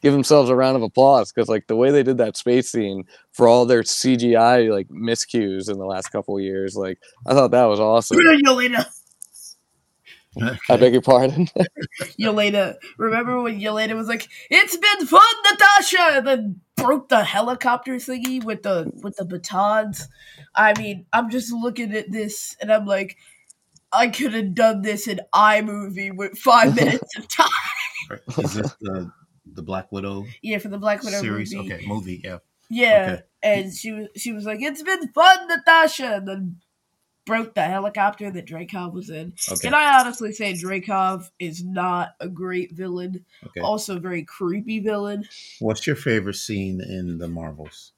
give 0.02 0.14
themselves 0.14 0.50
a 0.50 0.56
round 0.56 0.76
of 0.76 0.84
applause 0.84 1.32
because 1.32 1.50
like 1.50 1.68
the 1.68 1.76
way 1.76 1.92
they 1.92 2.04
did 2.04 2.18
that 2.18 2.38
space 2.38 2.72
scene 2.72 3.06
for 3.32 3.48
all 3.48 3.66
their 3.66 3.84
CGI 3.84 4.72
like 4.72 4.88
miscues 4.90 5.70
in 5.70 5.78
the 5.78 5.86
last 5.86 6.10
couple 6.10 6.38
of 6.38 6.44
years, 6.44 6.76
like 6.76 7.00
I 7.26 7.34
thought 7.34 7.52
that 7.52 7.66
was 7.66 7.80
awesome. 7.80 8.18
Yelena, 8.46 8.86
I 10.70 10.78
beg 10.78 10.94
your 10.94 11.02
pardon. 11.02 11.48
Yelena. 12.20 12.76
Remember 12.98 13.42
when 13.42 13.60
Yelena 13.60 13.96
was 13.96 14.08
like, 14.08 14.28
"It's 14.50 14.78
been 14.78 15.06
fun, 15.06 15.22
Natasha," 15.52 16.18
and 16.18 16.28
then 16.28 16.62
broke 16.78 17.10
the 17.10 17.24
helicopter 17.24 17.96
thingy 17.96 18.44
with 18.44 18.64
the 18.64 18.92
with 19.04 19.18
the 19.18 19.26
batons. 19.26 20.08
I 20.56 20.78
mean, 20.80 21.06
I'm 21.12 21.30
just 21.30 21.52
looking 21.52 21.94
at 21.94 22.12
this 22.12 22.56
and 22.62 22.72
I'm 22.72 22.86
like, 22.86 23.18
I 23.92 24.08
could 24.08 24.34
have 24.34 24.56
done 24.56 24.82
this 24.82 25.08
in 25.08 25.20
iMovie 25.34 26.16
with 26.16 26.38
five 26.38 26.76
minutes 26.78 27.18
of 27.18 27.28
time. 27.28 27.48
Is 28.38 28.54
this 28.54 28.76
the 28.80 29.12
the 29.46 29.62
Black 29.64 29.92
Widow 29.92 30.26
Yeah, 30.42 30.58
for 30.60 30.70
the 30.70 30.78
Black 30.78 31.04
Widow 31.04 31.20
series? 31.22 31.54
movie. 31.54 31.74
Okay, 31.74 31.86
movie. 31.88 32.22
Yeah. 32.24 32.38
Yeah, 32.70 33.06
Okay. 33.12 33.22
and 33.44 33.74
she 33.74 33.92
was 33.92 34.08
she 34.16 34.32
was 34.32 34.46
like, 34.46 34.62
"It's 34.62 34.82
been 34.82 35.10
fun, 35.10 35.48
Natasha," 35.50 36.16
and 36.16 36.28
then 36.28 36.62
broke 37.26 37.54
the 37.54 37.64
helicopter 37.64 38.32
that 38.32 38.46
Dreykov 38.48 38.94
was 38.94 39.10
in. 39.10 39.34
Okay. 39.52 39.60
Can 39.68 39.74
I 39.74 40.00
honestly 40.00 40.32
say 40.32 40.54
Dreykov 40.54 41.30
is 41.38 41.64
not 41.64 42.12
a 42.22 42.30
great 42.30 42.72
villain? 42.72 43.26
Okay. 43.48 43.60
Also, 43.60 43.98
a 43.98 44.00
very 44.00 44.24
creepy 44.24 44.80
villain. 44.80 45.26
What's 45.60 45.86
your 45.86 45.98
favorite 45.98 46.36
scene 46.36 46.80
in 46.82 47.18
the 47.18 47.28
Marvels? 47.28 47.92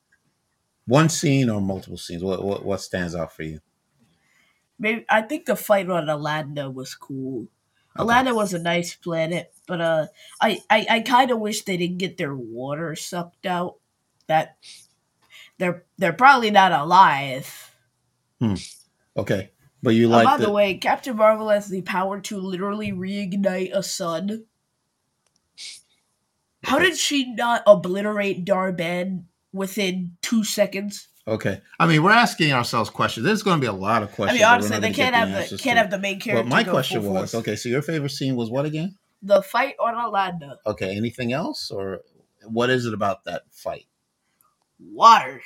One 0.86 1.08
scene 1.08 1.50
or 1.52 1.62
multiple 1.62 1.98
scenes? 1.98 2.24
What 2.24 2.44
what, 2.44 2.66
what 2.66 2.82
stands 2.82 3.14
out 3.14 3.32
for 3.36 3.44
you? 3.44 3.60
Maybe 4.80 5.06
I 5.10 5.22
think 5.22 5.46
the 5.46 5.56
fight 5.56 5.90
on 5.90 6.08
Aladna 6.08 6.74
was 6.74 6.96
cool. 6.96 7.48
Okay. 7.98 8.04
Aladna 8.12 8.36
was 8.36 8.54
a 8.56 8.60
nice 8.60 8.96
planet, 8.96 9.53
but 9.68 9.82
uh, 9.82 10.08
I 10.42 10.60
I, 10.70 10.86
I 10.90 11.00
kind 11.02 11.32
of 11.32 11.40
wish 11.40 11.64
they 11.64 11.78
didn't 11.78 11.98
get 11.98 12.18
their 12.18 12.36
water 12.36 12.96
sucked 12.96 13.46
out. 13.46 13.76
That 14.28 14.58
they're 15.58 15.84
they're 15.98 16.14
probably 16.14 16.52
not 16.52 16.72
alive. 16.72 17.76
Okay, 19.16 19.52
but 19.82 19.92
you 19.92 20.08
Uh, 20.08 20.18
like 20.18 20.26
by 20.26 20.38
the, 20.38 20.46
the 20.46 20.52
way, 20.52 20.76
Captain 20.76 21.16
Marvel 21.16 21.50
has 21.50 21.70
the 21.70 21.82
power 21.82 22.20
to 22.22 22.38
literally 22.38 22.92
reignite 22.92 23.74
a 23.74 23.84
sun. 23.84 24.46
How 26.64 26.80
did 26.80 26.98
she 26.98 27.34
not 27.34 27.62
obliterate 27.68 28.46
Dar-Benn 28.46 29.26
within 29.52 30.16
two 30.22 30.44
seconds? 30.44 31.10
Okay, 31.26 31.62
I 31.80 31.88
mean 31.88 32.04
we're 32.04 32.12
asking 32.12 32.52
ourselves 32.52 32.90
questions. 32.90 33.26
There's 33.26 33.44
going 33.44 33.58
to 33.58 33.62
be 33.62 33.68
a 33.68 33.72
lot 33.72 34.04
of 34.04 34.12
questions. 34.12 34.42
I 34.42 34.46
mean, 34.46 34.54
honestly, 34.54 34.80
they 34.80 34.92
can't 34.92 35.16
have 35.16 35.30
the 35.30 35.58
can't 35.58 35.76
to. 35.78 35.82
have 35.82 35.92
the 35.92 36.00
main 36.00 36.20
character. 36.20 36.44
But 36.44 36.50
my 36.50 36.64
question 36.66 37.04
was, 37.06 37.34
okay, 37.34 37.56
so 37.56 37.70
your 37.70 37.82
favorite 37.82 38.10
scene 38.10 38.36
was 38.36 38.50
what 38.50 38.66
again? 38.66 38.98
The 39.26 39.42
fight 39.42 39.76
on 39.80 39.96
Aladna. 39.96 40.58
Okay, 40.68 40.96
anything 40.98 41.32
else, 41.34 41.72
or 41.72 42.02
what 42.46 42.70
is 42.70 42.86
it 42.86 42.94
about 42.94 43.24
that 43.24 43.44
fight? 43.52 43.86
Water. 44.80 45.42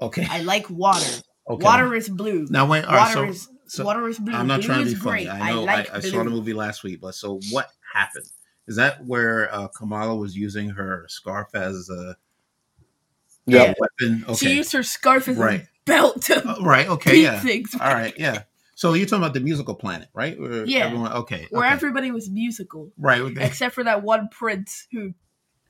Okay, 0.00 0.26
I 0.28 0.40
like 0.42 0.68
water. 0.70 1.06
okay. 1.48 1.62
Water 1.64 1.94
is 1.94 2.08
blue. 2.08 2.46
Now 2.50 2.66
wait, 2.66 2.84
all 2.84 2.94
right. 2.94 3.14
water 3.16 3.26
So, 3.26 3.30
is 3.30 3.48
so 3.66 3.84
water 3.84 4.08
is 4.08 4.18
blue. 4.18 4.32
I'm 4.34 4.46
not 4.46 4.60
blue 4.60 4.66
trying 4.68 4.84
to 4.84 4.90
be 4.90 4.94
funny. 4.94 5.24
great. 5.24 5.28
I 5.34 5.50
know 5.50 5.60
I, 5.62 5.64
like 5.64 5.90
I 5.94 6.00
blue. 6.00 6.10
saw 6.10 6.24
the 6.24 6.30
movie 6.30 6.54
last 6.54 6.82
week, 6.82 7.00
but 7.00 7.14
so 7.14 7.40
what 7.50 7.68
happened? 7.92 8.26
Is 8.66 8.76
that 8.76 9.04
where 9.04 9.54
uh, 9.54 9.68
Kamala 9.68 10.16
was 10.16 10.34
using 10.36 10.70
her 10.70 11.04
scarf 11.08 11.54
as 11.54 11.90
a 11.90 12.16
Yeah. 13.46 13.74
weapon. 13.78 14.24
Okay. 14.26 14.34
She 14.46 14.54
used 14.56 14.72
her 14.72 14.82
scarf 14.82 15.28
as 15.28 15.36
Right. 15.36 15.60
a 15.62 15.68
belt 15.84 16.22
to 16.22 16.48
Uh, 16.48 16.62
right. 16.62 16.88
Okay, 16.88 17.22
yeah. 17.22 17.40
things. 17.40 17.74
All 17.78 17.80
right, 17.92 18.14
yeah. 18.18 18.44
So 18.74 18.92
you're 18.94 19.06
talking 19.06 19.22
about 19.22 19.34
the 19.34 19.40
musical 19.40 19.74
planet, 19.74 20.08
right? 20.14 20.38
Where 20.38 20.64
Yeah. 20.64 20.86
Everyone, 20.86 21.12
okay. 21.12 21.46
Where 21.50 21.64
okay. 21.64 21.72
everybody 21.72 22.10
was 22.10 22.28
musical, 22.30 22.92
right. 22.98 23.22
except 23.38 23.74
for 23.74 23.84
that 23.84 24.02
one 24.02 24.28
prince 24.30 24.86
who 24.92 25.14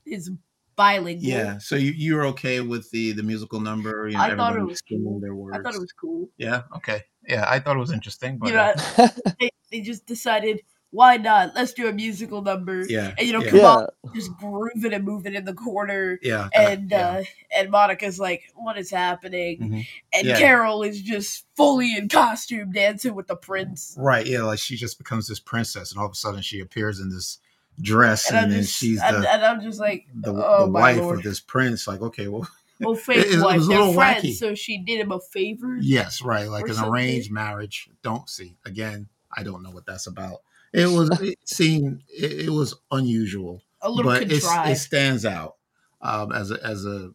is 0.05 0.31
bilingual. 0.75 1.29
Yeah. 1.29 1.57
So 1.59 1.75
you 1.75 1.91
you're 1.91 2.25
okay 2.27 2.61
with 2.61 2.89
the 2.91 3.13
the 3.13 3.23
musical 3.23 3.59
number? 3.59 4.07
You 4.07 4.15
know, 4.15 4.23
I 4.23 4.35
thought 4.35 4.55
it 4.55 4.63
was 4.63 4.81
cool. 4.81 5.19
their 5.19 5.35
words. 5.35 5.57
I 5.57 5.61
thought 5.61 5.75
it 5.75 5.81
was 5.81 5.93
cool. 5.93 6.29
Yeah. 6.37 6.63
Okay. 6.77 7.03
Yeah, 7.27 7.45
I 7.47 7.59
thought 7.59 7.75
it 7.75 7.79
was 7.79 7.91
interesting, 7.91 8.37
but 8.37 8.49
you 8.49 8.57
uh, 8.57 8.75
they, 9.39 9.49
they 9.71 9.81
just 9.81 10.05
decided 10.05 10.61
why 10.95 11.17
not? 11.17 11.53
Let's 11.55 11.73
do 11.73 11.87
a 11.87 11.93
musical 11.93 12.41
number. 12.41 12.85
yeah, 12.87 13.13
And 13.17 13.27
you 13.27 13.33
know, 13.33 13.41
yeah, 13.43 13.49
come 13.51 13.59
on, 13.65 13.87
yeah. 14.05 14.09
just 14.15 14.31
grooving 14.37 14.93
and 14.93 15.03
moving 15.03 15.35
in 15.35 15.45
the 15.45 15.53
corner. 15.53 16.19
yeah, 16.21 16.49
And 16.55 16.89
yeah. 16.91 17.07
uh 17.09 17.23
and 17.57 17.69
Monica's 17.69 18.19
like, 18.19 18.43
what 18.55 18.77
is 18.77 18.89
happening? 18.89 19.59
Mhm. 19.59 19.87
And 20.13 20.27
Yeah. 20.27 20.37
Carol 20.39 20.83
is 20.83 21.01
just 21.01 21.45
fully 21.55 21.95
in 21.95 22.09
costume 22.09 22.71
dancing 22.71 23.13
with 23.15 23.27
the 23.27 23.35
prince. 23.35 23.95
right, 23.97 24.25
yeah, 24.25 24.43
like 24.43 24.59
she 24.59 24.75
just 24.75 24.97
becomes 24.97 25.27
this 25.27 25.39
princess, 25.39 25.91
and 25.91 25.99
all 25.99 26.05
of 26.07 26.11
a 26.13 26.15
sudden 26.15 26.41
she 26.41 26.59
appears 26.61 26.99
in 26.99 27.09
this 27.09 27.39
dress, 27.81 28.29
And 28.29 28.37
and, 28.39 28.51
then 28.51 28.61
just 28.61 28.77
she's 28.77 29.01
and, 29.01 29.23
the 29.23 29.33
and 29.33 29.43
I'm 29.45 29.61
just 29.61 29.79
like, 29.79 30.05
the, 30.13 30.31
oh 30.31 30.65
the 30.65 30.71
wife 30.71 30.97
lord. 31.01 31.17
of 31.19 31.23
this 31.23 31.39
prince. 31.41 31.87
Like, 31.87 32.01
okay, 32.01 32.27
well, 32.29 32.47
Well, 32.79 32.93
It- 32.95 32.99
fake 33.01 33.25
it 33.27 33.39
wife, 33.41 33.55
was 33.57 33.65
a 33.65 33.69
they're 33.69 33.77
little 33.79 33.93
friends, 33.93 34.25
wacky. 34.25 34.33
so 34.35 34.53
she 34.55 34.77
did 34.79 34.99
him 34.99 35.11
a 35.11 35.19
favor. 35.21 35.77
yes, 35.81 36.21
right, 36.21 36.49
like 36.49 36.67
an 36.67 36.73
something. 36.73 36.91
arranged 36.93 37.31
marriage. 37.31 37.89
Don't 38.03 38.29
see 38.29 38.57
again. 38.65 39.07
I 39.37 39.43
don't 39.43 39.63
know 39.63 39.71
what 39.71 39.85
that's 39.85 40.07
about. 40.07 40.41
It 40.75 40.87
was. 40.87 41.09
It 41.21 41.39
seemed. 41.47 42.03
It, 42.09 42.45
it 42.47 42.49
was 42.49 42.75
unusual. 42.91 43.61
A 43.81 43.89
little 43.89 44.11
but 44.11 44.27
contrived. 44.27 44.71
it 44.71 44.75
stands 44.77 45.25
out 45.25 45.55
um, 46.01 46.31
as 46.31 46.51
a 46.51 46.63
as 46.65 46.85
a 46.85 47.11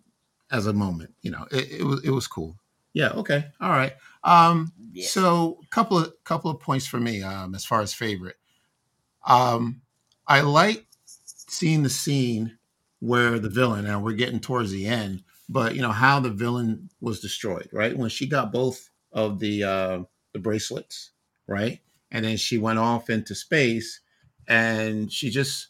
as 0.50 0.66
a 0.66 0.72
moment. 0.72 1.14
You 1.22 1.32
know, 1.32 1.46
it, 1.50 1.80
it 1.80 1.84
was 1.84 2.04
it 2.04 2.10
was 2.10 2.26
cool. 2.26 2.56
Yeah. 2.92 3.10
Okay. 3.10 3.44
All 3.60 3.70
right. 3.70 3.92
Um, 4.24 4.72
Yeah. 4.92 5.06
So, 5.06 5.60
couple 5.70 5.98
of 5.98 6.12
couple 6.24 6.50
of 6.50 6.60
points 6.60 6.86
for 6.86 6.98
me 6.98 7.22
um, 7.22 7.54
as 7.54 7.64
far 7.64 7.80
as 7.80 7.92
favorite. 7.94 8.36
Um, 9.26 9.82
I 10.26 10.40
like 10.40 10.86
seeing 11.24 11.82
the 11.82 11.90
scene 11.90 12.58
where 13.00 13.38
the 13.38 13.48
villain, 13.48 13.86
and 13.86 14.02
we're 14.02 14.12
getting 14.12 14.40
towards 14.40 14.70
the 14.70 14.86
end, 14.86 15.22
but 15.48 15.74
you 15.74 15.82
know 15.82 15.92
how 15.92 16.20
the 16.20 16.30
villain 16.30 16.90
was 17.00 17.20
destroyed, 17.20 17.68
right? 17.72 17.96
When 17.96 18.10
she 18.10 18.26
got 18.26 18.52
both 18.52 18.90
of 19.12 19.38
the 19.40 19.64
uh, 19.64 19.98
the 20.32 20.38
bracelets, 20.38 21.10
right, 21.46 21.80
and 22.10 22.24
then 22.24 22.36
she 22.36 22.58
went 22.58 22.78
off 22.78 23.10
into 23.10 23.34
space, 23.34 24.00
and 24.48 25.12
she 25.12 25.30
just, 25.30 25.68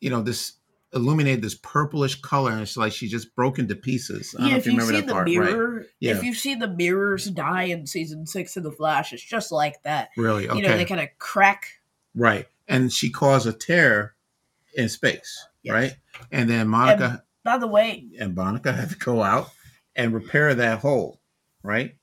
you 0.00 0.10
know, 0.10 0.22
this 0.22 0.54
illuminated 0.92 1.42
this 1.42 1.54
purplish 1.54 2.20
color, 2.20 2.50
and 2.50 2.62
it's 2.62 2.76
like 2.76 2.92
she 2.92 3.08
just 3.08 3.34
broke 3.36 3.58
into 3.58 3.76
pieces. 3.76 4.34
I 4.36 4.40
don't 4.40 4.48
yeah, 4.48 4.54
know 4.54 4.58
if 4.58 4.66
you've 4.66 4.82
seen 4.84 5.06
the 5.06 5.14
right? 5.14 5.24
mirror, 5.26 5.86
Yeah. 6.00 6.16
if 6.16 6.24
you've 6.24 6.36
seen 6.36 6.58
the 6.58 6.68
mirrors 6.68 7.26
die 7.26 7.64
in 7.64 7.86
season 7.86 8.26
six 8.26 8.56
of 8.56 8.64
The 8.64 8.72
Flash, 8.72 9.12
it's 9.12 9.22
just 9.22 9.52
like 9.52 9.82
that. 9.84 10.08
Really? 10.16 10.48
Okay. 10.48 10.58
You 10.58 10.66
know, 10.66 10.76
they 10.76 10.84
kind 10.84 11.00
of 11.00 11.08
crack. 11.18 11.66
Right. 12.14 12.46
And 12.66 12.92
she 12.92 13.10
caused 13.10 13.46
a 13.46 13.52
tear 13.52 14.14
in 14.74 14.88
space, 14.88 15.46
Yes. 15.62 15.72
right? 15.72 15.96
And 16.32 16.50
then 16.50 16.66
Monica 16.68 17.24
By 17.44 17.58
the 17.58 17.68
way, 17.68 18.06
and, 18.18 18.34
Monica 18.34 18.72
had 18.72 18.90
to 18.90 18.96
go 18.96 19.22
out 19.22 19.50
and 19.94 20.12
repair 20.12 20.54
that 20.54 20.80
hole, 20.80 21.20
right? 21.62 21.94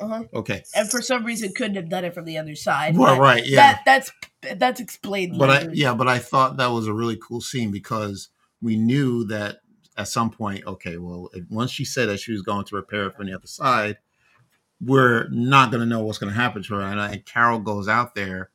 Uh-huh. 0.00 0.24
Okay. 0.32 0.62
and 0.74 0.90
for 0.90 1.02
some 1.02 1.24
reason 1.24 1.52
couldn't 1.54 1.76
have 1.76 1.88
done 1.88 2.04
it 2.04 2.14
from 2.14 2.24
the 2.24 2.38
other 2.38 2.54
side. 2.54 2.96
Well, 2.96 3.18
right, 3.18 3.44
yeah. 3.44 3.56
That 3.56 3.82
that's 3.84 4.12
that's 4.56 4.80
explained. 4.80 5.38
But 5.38 5.50
I 5.50 5.68
yeah, 5.72 5.94
but 5.94 6.08
I 6.08 6.18
thought 6.18 6.56
that 6.58 6.68
was 6.68 6.86
a 6.86 6.92
really 6.92 7.16
cool 7.16 7.40
scene 7.40 7.70
because 7.70 8.28
we 8.62 8.76
knew 8.76 9.24
that 9.24 9.58
at 9.96 10.08
some 10.08 10.30
point, 10.30 10.64
okay, 10.66 10.96
well, 10.96 11.30
once 11.50 11.72
she 11.72 11.84
said 11.84 12.08
that 12.08 12.20
she 12.20 12.32
was 12.32 12.42
going 12.42 12.64
to 12.66 12.76
repair 12.76 13.06
it 13.06 13.16
from 13.16 13.26
the 13.26 13.34
other 13.34 13.46
side, 13.46 13.98
we're 14.80 15.28
not 15.30 15.70
going 15.70 15.80
to 15.80 15.86
know 15.86 16.00
what's 16.04 16.18
going 16.18 16.32
to 16.32 16.38
happen 16.38 16.62
to 16.62 16.74
her. 16.74 16.82
And, 16.82 17.00
and 17.00 17.26
Carol 17.26 17.58
goes 17.58 17.88
out 17.88 18.14
there 18.14 18.50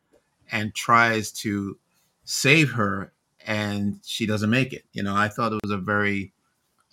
and 0.51 0.73
tries 0.73 1.31
to 1.31 1.77
save 2.23 2.71
her, 2.71 3.11
and 3.45 3.99
she 4.05 4.25
doesn't 4.25 4.49
make 4.49 4.71
it. 4.71 4.85
You 4.93 5.03
know, 5.03 5.15
I 5.15 5.27
thought 5.27 5.51
it 5.51 5.59
was 5.63 5.71
a 5.71 5.77
very 5.77 6.31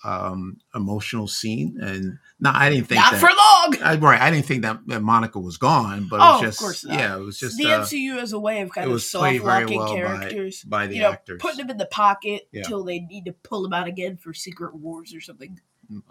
um 0.05 0.57
emotional 0.75 1.29
scene, 1.29 1.79
and 1.81 2.19
no, 2.41 2.51
I 2.55 2.71
didn't 2.71 2.87
think 2.89 3.01
not 3.01 3.13
that. 3.13 3.21
for 3.21 3.27
long. 3.29 3.83
I, 3.87 3.97
right, 3.97 4.21
I 4.21 4.31
didn't 4.31 4.47
think 4.47 4.63
that, 4.63 4.79
that 4.87 5.03
Monica 5.03 5.39
was 5.39 5.59
gone, 5.59 6.07
but 6.09 6.17
it 6.17 6.23
Oh, 6.23 6.33
was 6.33 6.41
of 6.41 6.47
just 6.49 6.59
course 6.59 6.85
not. 6.87 6.99
yeah, 6.99 7.17
it 7.17 7.21
was 7.21 7.39
just 7.39 7.59
the 7.59 7.67
uh, 7.67 7.81
MCU 7.83 8.19
has 8.19 8.33
a 8.33 8.39
way 8.39 8.63
of 8.63 8.71
kind 8.73 8.87
it 8.87 8.89
of 8.89 8.95
was 8.95 9.09
soft 9.11 9.41
locking 9.41 9.79
well 9.79 9.95
characters. 9.95 10.63
by 10.65 10.87
the 10.87 10.95
you 10.97 11.03
know, 11.03 11.13
actors. 11.13 11.39
putting 11.41 11.59
them 11.59 11.71
in 11.71 11.77
the 11.77 11.87
pocket 11.87 12.49
Yeah. 12.53 12.61
until 12.63 12.83
they 12.85 13.01
need 13.01 13.27
to 13.27 13.33
pull 13.33 13.63
them 13.63 13.73
out 13.75 13.87
again 13.89 14.17
for 14.17 14.33
Secret 14.33 14.75
Wars 14.75 15.15
or 15.15 15.21
something. 15.21 15.61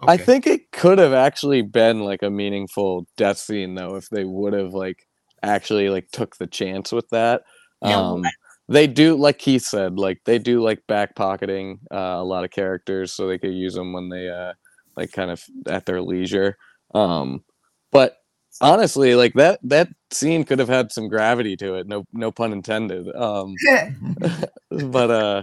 I 0.02 0.18
think 0.18 0.46
it 0.46 0.72
could 0.72 0.98
have 0.98 1.14
actually 1.14 1.62
been 1.62 2.00
like 2.00 2.22
a 2.22 2.28
meaningful 2.30 3.06
death 3.16 3.38
scene 3.38 3.74
though 3.74 3.96
if 3.96 4.10
they 4.10 4.24
would 4.24 4.52
have 4.52 4.74
like 4.74 5.08
actually 5.42 5.88
like 5.88 6.10
took 6.12 6.36
the 6.36 6.46
chance 6.46 6.92
with 6.92 7.08
that. 7.10 7.42
Yeah, 7.82 7.96
well, 7.96 8.14
Um, 8.16 8.24
they 8.70 8.86
do 8.86 9.16
like 9.16 9.38
Keith 9.38 9.64
said, 9.64 9.98
like 9.98 10.20
they 10.24 10.38
do 10.38 10.62
like 10.62 10.86
back 10.86 11.14
pocketing 11.16 11.80
uh, 11.92 12.16
a 12.18 12.24
lot 12.24 12.44
of 12.44 12.50
characters 12.50 13.12
so 13.12 13.26
they 13.26 13.36
could 13.38 13.52
use 13.52 13.74
them 13.74 13.92
when 13.92 14.08
they 14.08 14.28
uh 14.28 14.52
like 14.96 15.12
kind 15.12 15.30
of 15.30 15.42
at 15.66 15.84
their 15.86 16.00
leisure. 16.00 16.56
Um, 16.94 17.44
but 17.92 18.16
honestly, 18.60 19.14
like 19.14 19.34
that 19.34 19.58
that 19.64 19.88
scene 20.10 20.44
could 20.44 20.58
have 20.60 20.68
had 20.68 20.92
some 20.92 21.08
gravity 21.08 21.56
to 21.56 21.74
it. 21.74 21.86
No 21.86 22.06
no 22.12 22.30
pun 22.32 22.52
intended. 22.52 23.14
Um, 23.14 23.54
but 24.70 25.10
uh, 25.10 25.42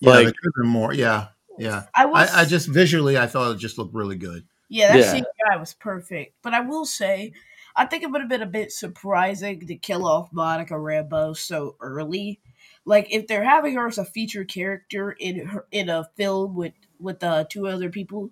yeah, 0.00 0.10
like- 0.10 0.24
there 0.24 0.32
could 0.32 0.50
have 0.56 0.62
been 0.62 0.68
more. 0.70 0.92
Yeah, 0.92 1.28
yeah. 1.58 1.84
I 1.94 2.06
was, 2.06 2.30
I, 2.30 2.42
I 2.42 2.44
just 2.44 2.68
visually, 2.68 3.16
I 3.18 3.26
thought 3.26 3.52
it 3.52 3.58
just 3.58 3.78
looked 3.78 3.94
really 3.94 4.16
good. 4.16 4.44
yeah, 4.68 4.96
that 4.96 4.98
Yeah. 4.98 5.20
CGI 5.54 5.60
was 5.60 5.74
perfect. 5.74 6.34
But 6.42 6.54
I 6.54 6.60
will 6.60 6.86
say, 6.86 7.32
I 7.76 7.84
think 7.86 8.02
it 8.02 8.10
would 8.10 8.20
have 8.20 8.30
been 8.30 8.42
a 8.42 8.46
bit 8.46 8.72
surprising 8.72 9.66
to 9.66 9.76
kill 9.76 10.06
off 10.06 10.28
Monica 10.32 10.74
Rambeau 10.74 11.36
so 11.36 11.76
early. 11.80 12.40
Like 12.88 13.08
if 13.12 13.26
they're 13.26 13.44
having 13.44 13.74
her 13.74 13.86
as 13.86 13.98
a 13.98 14.04
featured 14.04 14.48
character 14.48 15.12
in 15.12 15.46
her 15.48 15.66
in 15.70 15.90
a 15.90 16.08
film 16.16 16.54
with 16.54 16.72
with 16.98 17.22
uh, 17.22 17.44
two 17.48 17.66
other 17.68 17.90
people, 17.90 18.30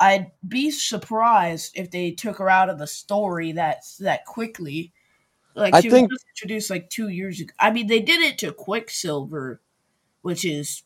I'd 0.00 0.30
be 0.46 0.70
surprised 0.70 1.72
if 1.76 1.90
they 1.90 2.10
took 2.12 2.38
her 2.38 2.48
out 2.48 2.70
of 2.70 2.78
the 2.78 2.86
story 2.86 3.52
that 3.52 3.82
that 4.00 4.24
quickly. 4.24 4.92
Like 5.54 5.74
I 5.74 5.82
she 5.82 5.90
think- 5.90 6.10
was 6.10 6.24
introduced 6.34 6.70
like 6.70 6.88
two 6.88 7.08
years 7.08 7.40
ago. 7.40 7.52
I 7.58 7.70
mean, 7.72 7.88
they 7.88 8.00
did 8.00 8.22
it 8.22 8.38
to 8.38 8.52
Quicksilver, 8.52 9.60
which 10.22 10.46
is 10.46 10.82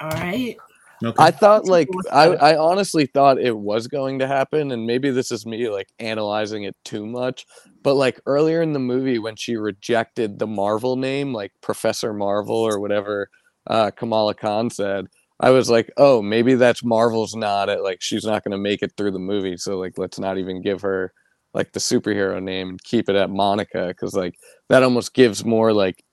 all 0.00 0.08
right. 0.10 0.56
Okay. 1.04 1.26
I 1.26 1.30
thought 1.30 1.66
like 1.66 1.96
I. 2.10 2.28
I 2.34 2.58
honestly 2.58 3.06
thought 3.06 3.40
it 3.40 3.56
was 3.56 3.86
going 3.88 4.18
to 4.20 4.26
happen 4.26 4.72
and 4.72 4.86
maybe 4.86 5.10
this 5.10 5.30
is 5.32 5.46
me 5.46 5.68
like 5.70 5.88
analyzing 5.98 6.64
it 6.64 6.76
too 6.84 7.06
much 7.06 7.46
but 7.82 7.94
like 7.94 8.20
earlier 8.26 8.62
in 8.62 8.72
the 8.72 8.78
movie 8.80 9.18
when 9.18 9.36
she 9.36 9.56
rejected 9.56 10.38
the 10.38 10.46
Marvel 10.46 10.96
name 10.96 11.32
like 11.34 11.52
Professor 11.62 12.12
Marvel 12.12 12.56
or 12.56 12.80
whatever 12.80 13.30
uh 13.68 13.90
Kamala 13.92 14.34
Khan 14.34 14.70
said 14.70 15.06
I 15.40 15.50
was 15.50 15.70
like 15.70 15.90
oh 15.98 16.22
maybe 16.22 16.54
that's 16.54 16.84
Marvel's 16.84 17.36
not 17.36 17.68
it 17.68 17.82
like 17.82 18.02
she's 18.02 18.24
not 18.24 18.44
going 18.44 18.52
to 18.52 18.58
make 18.58 18.82
it 18.82 18.92
through 18.96 19.12
the 19.12 19.18
movie 19.20 19.56
so 19.56 19.78
like 19.78 19.98
let's 19.98 20.18
not 20.18 20.38
even 20.38 20.62
give 20.62 20.82
her 20.82 21.12
like 21.54 21.72
the 21.72 21.80
superhero 21.80 22.42
name 22.42 22.70
and 22.70 22.84
keep 22.84 23.08
it 23.08 23.16
at 23.16 23.30
Monica 23.30 23.94
cuz 23.94 24.14
like 24.14 24.34
that 24.68 24.82
almost 24.82 25.14
gives 25.14 25.44
more 25.44 25.72
like 25.72 26.04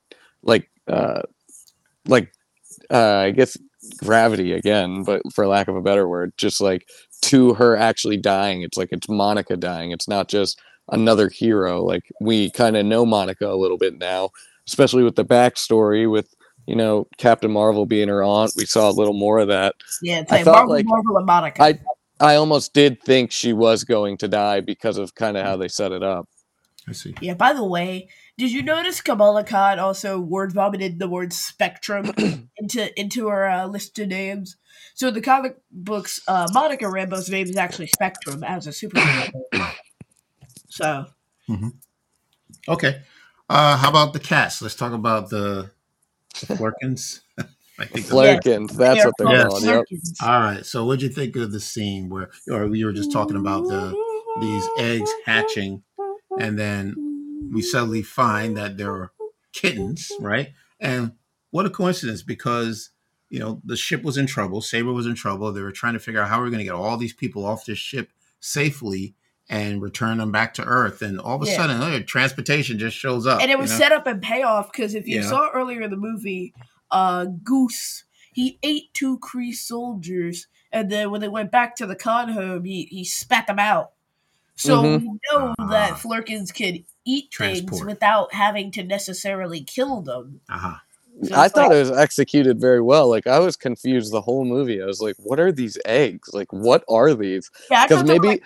like 0.42 0.70
uh 0.88 1.22
like 2.08 2.32
uh 2.90 3.18
I 3.18 3.30
guess 3.32 3.56
gravity 3.98 4.52
again, 4.52 5.02
but 5.02 5.22
for 5.32 5.46
lack 5.46 5.68
of 5.68 5.76
a 5.76 5.82
better 5.82 6.08
word, 6.08 6.32
just 6.36 6.60
like 6.60 6.88
to 7.22 7.54
her 7.54 7.76
actually 7.76 8.16
dying. 8.16 8.62
It's 8.62 8.76
like 8.76 8.90
it's 8.92 9.08
Monica 9.08 9.56
dying. 9.56 9.90
It's 9.90 10.08
not 10.08 10.28
just 10.28 10.60
another 10.90 11.28
hero. 11.28 11.82
Like 11.82 12.02
we 12.20 12.50
kind 12.50 12.76
of 12.76 12.86
know 12.86 13.06
Monica 13.06 13.48
a 13.48 13.56
little 13.56 13.78
bit 13.78 13.98
now, 13.98 14.30
especially 14.66 15.02
with 15.02 15.16
the 15.16 15.24
backstory 15.24 16.10
with 16.10 16.34
you 16.66 16.76
know 16.76 17.06
Captain 17.18 17.50
Marvel 17.50 17.86
being 17.86 18.08
her 18.08 18.22
aunt. 18.22 18.52
We 18.56 18.66
saw 18.66 18.90
a 18.90 18.92
little 18.92 19.14
more 19.14 19.38
of 19.38 19.48
that. 19.48 19.74
Yeah, 20.02 20.20
it's 20.20 20.32
I 20.32 20.36
like 20.36 20.44
thought, 20.44 20.54
Marvel, 20.54 20.74
like, 20.74 20.86
Marvel, 20.86 21.16
and 21.16 21.26
Monica. 21.26 21.62
I- 21.62 21.80
I 22.20 22.36
almost 22.36 22.74
did 22.74 23.02
think 23.02 23.32
she 23.32 23.52
was 23.52 23.84
going 23.84 24.18
to 24.18 24.28
die 24.28 24.60
because 24.60 24.98
of 24.98 25.14
kind 25.14 25.36
of 25.36 25.44
how 25.44 25.56
mm. 25.56 25.60
they 25.60 25.68
set 25.68 25.92
it 25.92 26.02
up. 26.02 26.28
I 26.88 26.92
see. 26.92 27.14
Yeah, 27.20 27.34
by 27.34 27.52
the 27.52 27.64
way, 27.64 28.08
did 28.38 28.50
you 28.52 28.62
notice 28.62 29.00
Kamala 29.00 29.44
Khan 29.44 29.78
also 29.78 30.18
word 30.18 30.52
vomited 30.52 30.98
the 30.98 31.08
word 31.08 31.32
spectrum 31.32 32.12
into 32.56 33.00
into 33.00 33.28
her 33.28 33.48
uh, 33.48 33.66
list 33.66 33.98
of 33.98 34.08
names? 34.08 34.56
So 34.94 35.08
in 35.08 35.14
the 35.14 35.20
comic 35.20 35.56
books, 35.70 36.20
uh, 36.28 36.48
Monica 36.52 36.84
Rambeau's 36.84 37.28
name 37.28 37.48
is 37.48 37.56
actually 37.56 37.88
Spectrum 37.88 38.44
as 38.44 38.66
a 38.66 38.70
superhero. 38.70 39.30
so 40.68 41.06
Okay. 42.68 43.02
Uh, 43.48 43.76
how 43.76 43.90
about 43.90 44.12
the 44.12 44.20
cast? 44.20 44.62
Let's 44.62 44.74
talk 44.74 44.92
about 44.92 45.28
the, 45.30 45.70
the 46.40 46.56
Flerkens. 46.56 47.20
I 47.78 47.84
think. 47.86 48.06
the- 48.06 48.12
Flerkens, 48.14 48.72
that's 48.76 49.04
what 49.04 49.14
they're 49.18 49.30
Yes. 49.30 49.46
called. 49.48 49.64
Yep. 49.64 49.84
All 50.22 50.40
right. 50.40 50.64
So, 50.64 50.84
what'd 50.86 51.02
you 51.02 51.08
think 51.08 51.36
of 51.36 51.52
the 51.52 51.60
scene 51.60 52.08
where, 52.08 52.30
or 52.50 52.68
we 52.68 52.84
were 52.84 52.92
just 52.92 53.12
talking 53.12 53.36
about 53.36 53.64
the 53.64 53.94
these 54.40 54.64
eggs 54.78 55.10
hatching, 55.26 55.82
and 56.40 56.58
then 56.58 56.94
we 57.52 57.62
suddenly 57.62 58.02
find 58.02 58.56
that 58.56 58.76
there 58.76 58.92
are 58.92 59.12
kittens, 59.52 60.10
right? 60.20 60.52
And 60.80 61.12
what 61.50 61.66
a 61.66 61.70
coincidence 61.70 62.22
because 62.22 62.90
you 63.30 63.40
know, 63.40 63.60
the 63.64 63.76
ship 63.76 64.02
was 64.04 64.16
in 64.16 64.26
trouble. 64.26 64.60
Saber 64.60 64.92
was 64.92 65.06
in 65.06 65.14
trouble. 65.14 65.50
They 65.52 65.62
were 65.62 65.72
trying 65.72 65.94
to 65.94 65.98
figure 65.98 66.20
out 66.20 66.28
how 66.28 66.38
we're 66.40 66.50
going 66.50 66.58
to 66.58 66.64
get 66.64 66.74
all 66.74 66.96
these 66.96 67.14
people 67.14 67.44
off 67.44 67.64
this 67.64 67.78
ship 67.78 68.10
safely 68.38 69.14
and 69.48 69.82
return 69.82 70.18
them 70.18 70.30
back 70.30 70.54
to 70.54 70.64
Earth. 70.64 71.02
And 71.02 71.18
all 71.18 71.36
of 71.36 71.42
a 71.42 71.46
Yeah. 71.50 71.56
sudden, 71.56 71.82
oh, 71.82 72.00
transportation 72.02 72.78
just 72.78 72.96
shows 72.96 73.26
up. 73.26 73.40
and 73.40 73.50
it 73.50 73.58
was 73.58 73.70
you 73.70 73.78
know? 73.78 73.84
set 73.84 73.92
up 73.92 74.06
and 74.06 74.22
payoff 74.22 74.70
because 74.70 74.94
if 74.94 75.08
you 75.08 75.16
Yeah. 75.20 75.28
saw 75.28 75.50
earlier 75.52 75.82
in 75.82 75.90
the 75.90 75.96
movie, 75.96 76.54
uh, 76.90 77.24
Goose 77.24 78.04
he 78.32 78.58
ate 78.64 78.92
two 78.94 79.18
Kree 79.20 79.54
soldiers, 79.54 80.48
and 80.72 80.90
then 80.90 81.10
when 81.12 81.20
they 81.20 81.28
went 81.28 81.52
back 81.52 81.76
to 81.76 81.86
the 81.86 81.94
con 81.94 82.30
home, 82.30 82.64
he 82.64 82.84
he 82.90 83.04
spat 83.04 83.46
them 83.46 83.60
out. 83.60 83.92
So 84.56 84.82
Mhm. 84.82 85.00
we 85.00 85.08
know 85.32 85.54
Ah. 85.58 85.66
that 85.70 85.98
Flerkens 85.98 86.52
can 86.52 86.84
eat 87.04 87.28
things 87.36 87.84
without 87.84 88.32
having 88.32 88.70
to 88.72 88.82
necessarily 88.84 89.60
kill 89.62 90.00
them. 90.02 90.40
Uh-huh. 90.50 90.74
So 91.22 91.34
I 91.36 91.48
thought 91.48 91.68
like- 91.68 91.76
it 91.76 91.80
was 91.80 91.90
executed 91.92 92.60
very 92.60 92.80
well. 92.80 93.08
Like 93.08 93.26
I 93.28 93.38
was 93.38 93.56
confused 93.56 94.12
the 94.12 94.20
whole 94.20 94.44
movie. 94.44 94.82
I 94.82 94.86
was 94.86 95.00
like, 95.00 95.14
"What 95.18 95.38
are 95.38 95.52
these 95.52 95.78
eggs? 95.84 96.30
Like, 96.32 96.52
what 96.52 96.82
are 96.88 97.14
these?" 97.14 97.50
Yeah, 97.70 97.82
I 97.82 97.86
'Cause 97.88 97.98
were, 98.02 98.04
maybe- 98.08 98.28
like, 98.28 98.42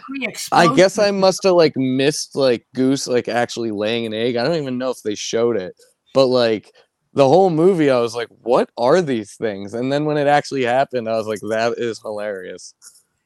I 0.53 0.75
guess 0.75 0.99
I 0.99 1.11
must 1.11 1.43
have 1.45 1.55
like 1.55 1.77
missed 1.77 2.37
like 2.37 2.67
Goose 2.75 3.07
like 3.07 3.27
actually 3.29 3.71
laying 3.71 4.05
an 4.07 4.13
egg. 4.15 4.37
I 4.37 4.45
don't 4.45 4.57
even 4.57 4.77
know 4.79 4.91
if 4.91 5.03
they 5.03 5.15
showed 5.15 5.57
it, 5.57 5.75
but 6.15 6.27
like 6.27 6.73
the 7.15 7.27
whole 7.27 7.49
movie, 7.51 7.91
I 7.91 8.01
was 8.01 8.15
like, 8.15 8.29
"What 8.43 8.69
are 8.77 9.01
these 9.01 9.35
things?" 9.35 9.73
And 9.73 9.91
then 9.91 10.05
when 10.05 10.19
it 10.19 10.27
actually 10.27 10.65
happened, 10.65 11.09
I 11.09 11.17
was 11.17 11.27
like, 11.27 11.41
"That 11.49 11.75
is 11.79 12.01
hilarious." 12.01 12.75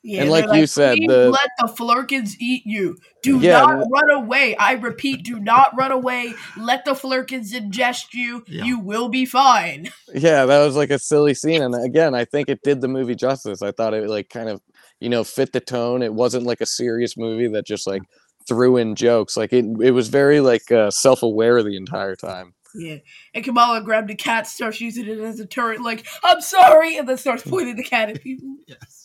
Yeah, 0.04 0.22
and 0.22 0.32
they're 0.32 0.46
like 0.48 0.58
you 0.58 0.66
said, 0.66 0.98
the- 1.06 1.30
let 1.30 1.50
the 1.60 1.68
Flerkens 1.68 2.36
eat 2.40 2.66
you. 2.66 2.96
Do 3.22 3.38
Yeah, 3.38 3.60
not 3.60 3.68
w- 3.78 3.88
run 3.90 4.10
away. 4.10 4.56
I 4.56 4.72
repeat, 4.72 5.24
do 5.24 5.38
not 5.38 5.68
run 5.76 5.92
away. 5.92 6.34
Let 6.58 6.84
the 6.84 6.94
Flerkens 6.94 7.52
ingest 7.52 8.12
you. 8.12 8.42
Yeah. 8.48 8.64
You 8.64 8.80
will 8.80 9.08
be 9.08 9.24
fine. 9.26 9.90
Yeah, 10.14 10.44
that 10.44 10.64
was 10.64 10.76
like 10.76 10.90
a 10.90 10.98
silly 10.98 11.32
scene, 11.34 11.62
and 11.62 11.74
again, 11.74 12.14
I 12.14 12.24
think 12.26 12.48
it 12.48 12.62
did 12.62 12.80
the 12.80 12.88
movie 12.88 13.14
justice. 13.14 13.62
I 13.62 13.70
thought 13.72 13.94
it 13.94 14.08
like 14.08 14.28
kind 14.28 14.48
of 14.50 14.60
you 15.00 15.08
know 15.08 15.24
fit 15.24 15.52
the 15.52 15.60
tone. 15.60 16.02
It 16.02 16.12
wasn't 16.12 16.44
like 16.44 16.60
a 16.60 16.66
serious 16.66 17.16
movie 17.16 17.48
that 17.48 17.64
just 17.66 17.86
like 17.86 18.02
threw 18.46 18.76
in 18.76 18.94
jokes. 18.96 19.36
Like 19.36 19.52
it, 19.52 19.64
it 19.80 19.92
was 19.92 20.08
very 20.08 20.40
like 20.40 20.70
uh, 20.72 20.90
self 20.90 21.22
aware 21.22 21.62
the 21.62 21.76
entire 21.76 22.16
time. 22.16 22.54
Yeah. 22.74 22.96
And 23.34 23.44
Kamala 23.44 23.82
grabbed 23.82 24.10
a 24.10 24.14
cat, 24.14 24.46
starts 24.46 24.80
using 24.80 25.06
it 25.06 25.18
as 25.20 25.38
a 25.40 25.46
turret, 25.46 25.80
like, 25.82 26.06
I'm 26.24 26.40
sorry, 26.40 26.96
and 26.96 27.06
then 27.08 27.18
starts 27.18 27.42
pointing 27.46 27.76
the 27.76 27.84
cat 27.84 28.08
at 28.10 28.22
people. 28.22 28.56
Yes. 28.66 29.01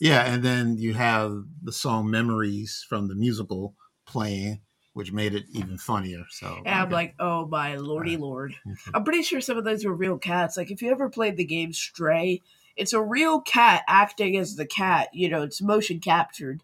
Yeah, 0.00 0.22
and 0.32 0.42
then 0.42 0.78
you 0.78 0.94
have 0.94 1.44
the 1.62 1.72
song 1.72 2.10
"Memories" 2.10 2.84
from 2.88 3.08
the 3.08 3.14
musical 3.14 3.74
playing, 4.06 4.60
which 4.94 5.12
made 5.12 5.34
it 5.34 5.44
even 5.52 5.76
funnier. 5.78 6.24
So 6.30 6.62
And 6.64 6.74
I'm 6.74 6.86
okay. 6.86 6.94
like, 6.94 7.14
oh 7.20 7.46
my 7.46 7.76
lordy 7.76 8.12
Right. 8.12 8.20
lord. 8.20 8.54
I'm 8.94 9.04
pretty 9.04 9.22
sure 9.22 9.40
some 9.40 9.58
of 9.58 9.64
those 9.64 9.84
were 9.84 9.94
real 9.94 10.18
cats. 10.18 10.56
Like, 10.56 10.70
if 10.70 10.80
you 10.82 10.90
ever 10.90 11.08
played 11.10 11.36
the 11.36 11.44
game 11.44 11.72
Stray, 11.72 12.40
it's 12.76 12.92
a 12.94 13.02
real 13.02 13.40
cat 13.42 13.82
acting 13.86 14.36
as 14.36 14.56
the 14.56 14.66
cat. 14.66 15.08
You 15.12 15.28
know, 15.28 15.42
it's 15.42 15.60
motion 15.60 16.00
captured, 16.00 16.62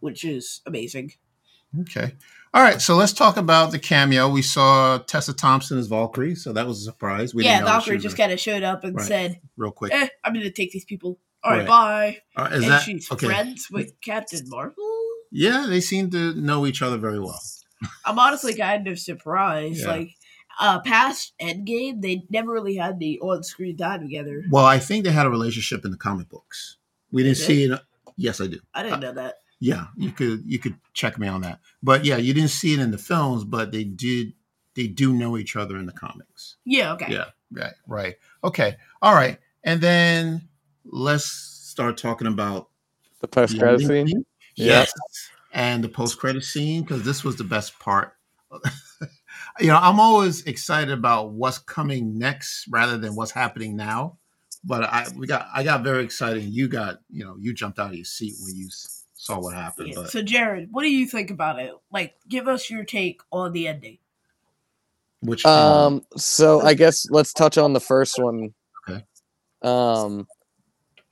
which 0.00 0.22
is 0.24 0.60
amazing. 0.66 1.12
Okay. 1.80 2.14
All 2.52 2.62
right. 2.62 2.80
So 2.80 2.94
let's 2.96 3.12
talk 3.12 3.36
about 3.36 3.72
the 3.72 3.78
cameo. 3.80 4.28
We 4.28 4.42
saw 4.42 4.98
Tessa 4.98 5.32
Thompson 5.32 5.78
as 5.78 5.88
Valkyrie, 5.88 6.36
so 6.36 6.52
that 6.52 6.66
was 6.66 6.80
a 6.80 6.84
surprise. 6.84 7.34
We 7.34 7.44
yeah, 7.44 7.54
didn't 7.54 7.64
know 7.64 7.70
Valkyrie 7.72 7.98
just 7.98 8.16
kind 8.16 8.30
of 8.30 8.38
showed 8.38 8.62
up 8.62 8.84
and 8.84 8.94
Right. 8.94 9.06
said, 9.06 9.40
real 9.56 9.72
quick. 9.72 9.92
eh, 9.92 10.08
I'm 10.22 10.32
going 10.34 10.44
to 10.44 10.52
take 10.52 10.70
these 10.70 10.84
people. 10.84 11.18
All 11.44 11.50
right, 11.52 11.58
Right. 11.58 11.66
bye. 11.66 12.18
Right, 12.42 12.52
is 12.54 12.62
and 12.64 12.72
that 12.72 12.82
she's 12.82 13.10
okay? 13.12 13.26
friends 13.26 13.68
with 13.70 14.00
Captain 14.00 14.48
Marvel? 14.48 14.90
Yeah, 15.30 15.66
they 15.68 15.80
seem 15.80 16.10
to 16.10 16.34
know 16.34 16.66
each 16.66 16.80
other 16.80 16.96
very 16.96 17.20
well. 17.20 17.40
I'm 18.04 18.18
honestly 18.18 18.54
kind 18.54 18.88
of 18.88 18.98
surprised. 18.98 19.80
Yeah. 19.80 19.88
Like, 19.90 20.10
uh, 20.60 20.80
past 20.80 21.34
Endgame, 21.40 22.00
they 22.00 22.22
never 22.30 22.52
really 22.52 22.76
had 22.76 22.98
the 22.98 23.18
on-screen 23.20 23.76
time 23.76 24.02
together. 24.02 24.44
Well, 24.50 24.64
I 24.64 24.78
think 24.78 25.04
they 25.04 25.10
had 25.10 25.26
a 25.26 25.30
relationship 25.30 25.84
in 25.84 25.90
the 25.90 25.96
comic 25.96 26.28
books. 26.28 26.78
We 27.10 27.22
didn't 27.24 27.38
They 27.38 27.44
see 27.44 27.64
it. 27.64 27.80
Yes, 28.16 28.40
I 28.40 28.46
do. 28.46 28.60
I 28.72 28.82
didn't 28.84 29.00
know 29.00 29.12
that. 29.12 29.34
Yeah, 29.60 29.86
you 29.96 30.10
could 30.12 30.42
you 30.46 30.58
could 30.58 30.76
check 30.92 31.18
me 31.18 31.26
on 31.26 31.40
that. 31.42 31.58
But 31.82 32.04
yeah, 32.04 32.16
you 32.16 32.34
didn't 32.34 32.50
see 32.50 32.74
it 32.74 32.80
in 32.80 32.90
the 32.90 32.98
films, 32.98 33.44
but 33.44 33.72
they 33.72 33.84
did. 33.84 34.34
They 34.76 34.88
do 34.88 35.12
know 35.12 35.36
each 35.38 35.56
other 35.56 35.76
in 35.76 35.86
the 35.86 35.92
comics. 35.92 36.56
Yeah, 36.64 36.92
okay. 36.94 37.12
Yeah, 37.12 37.26
right, 37.52 37.72
right. 37.86 38.16
Okay, 38.42 38.76
all 39.00 39.14
right. 39.14 39.38
And 39.62 39.80
then 39.80 40.48
let's 40.84 41.24
start 41.24 41.96
talking 41.96 42.26
about 42.26 42.68
The 43.20 43.28
post 43.28 43.58
credit 43.58 43.82
ending 43.82 43.88
scene. 43.88 44.06
scene. 44.08 44.26
Yeah. 44.56 44.66
Yes, 44.66 44.92
and 45.52 45.82
the 45.82 45.88
post 45.88 46.18
credit 46.18 46.44
scene 46.44 46.82
because 46.82 47.02
this 47.04 47.24
was 47.24 47.36
the 47.36 47.44
best 47.44 47.78
part. 47.78 48.16
you 49.60 49.68
know, 49.68 49.76
I'm 49.76 50.00
always 50.00 50.44
excited 50.44 50.92
about 50.92 51.32
what's 51.32 51.58
coming 51.58 52.18
next 52.18 52.66
rather 52.68 52.98
than 52.98 53.14
what's 53.16 53.32
happening 53.32 53.76
now. 53.76 54.18
But 54.64 54.84
I 54.84 55.06
we 55.16 55.26
got 55.26 55.48
I 55.54 55.62
got 55.62 55.82
very 55.82 56.04
excited. 56.04 56.44
You 56.44 56.68
got 56.68 57.00
you 57.10 57.24
know 57.24 57.36
you 57.38 57.52
jumped 57.52 57.78
out 57.78 57.90
of 57.90 57.96
your 57.96 58.04
seat 58.04 58.34
when 58.40 58.56
you 58.56 58.68
saw 59.14 59.38
what 59.40 59.54
happened. 59.54 59.88
Yeah. 59.88 59.94
But 59.96 60.10
So, 60.10 60.22
Jared, 60.22 60.68
what 60.70 60.82
do 60.82 60.90
you 60.90 61.06
think 61.06 61.30
about 61.30 61.58
it? 61.58 61.72
Like, 61.90 62.14
give 62.28 62.46
us 62.48 62.70
your 62.70 62.84
take 62.84 63.22
on 63.32 63.52
the 63.52 63.68
ending. 63.68 63.98
which 65.20 65.44
Um, 65.46 66.02
so 66.16 66.60
I 66.60 66.74
guess 66.74 67.08
let's 67.10 67.32
touch 67.32 67.58
on 67.58 67.72
the 67.72 67.80
first 67.80 68.18
one. 68.18 68.54
Okay. 68.88 69.04
Um, 69.62 70.26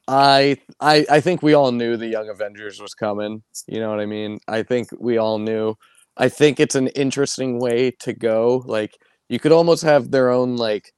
I 0.09 0.57
I 0.81 1.07
I 1.11 1.21
think 1.21 1.43
we 1.43 1.55
all 1.55 1.73
knew 1.73 1.97
the 1.97 2.09
Young 2.09 2.29
Avengers 2.29 2.81
was 2.81 2.95
coming. 2.95 3.43
You 3.67 3.81
know 3.81 3.91
what 3.91 4.01
I 4.01 4.07
mean? 4.07 4.39
I 4.49 4.63
think 4.63 4.89
we 4.99 5.19
all 5.19 5.39
knew. 5.39 5.75
I 6.17 6.29
think 6.29 6.61
it's 6.61 6.75
an 6.75 6.89
interesting 6.89 7.59
way 7.61 7.93
to 8.01 8.13
go. 8.13 8.63
Like 8.67 8.99
you 9.29 9.39
could 9.39 9.53
almost 9.53 9.83
have 9.85 10.11
their 10.11 10.31
own 10.31 10.57
like 10.57 10.93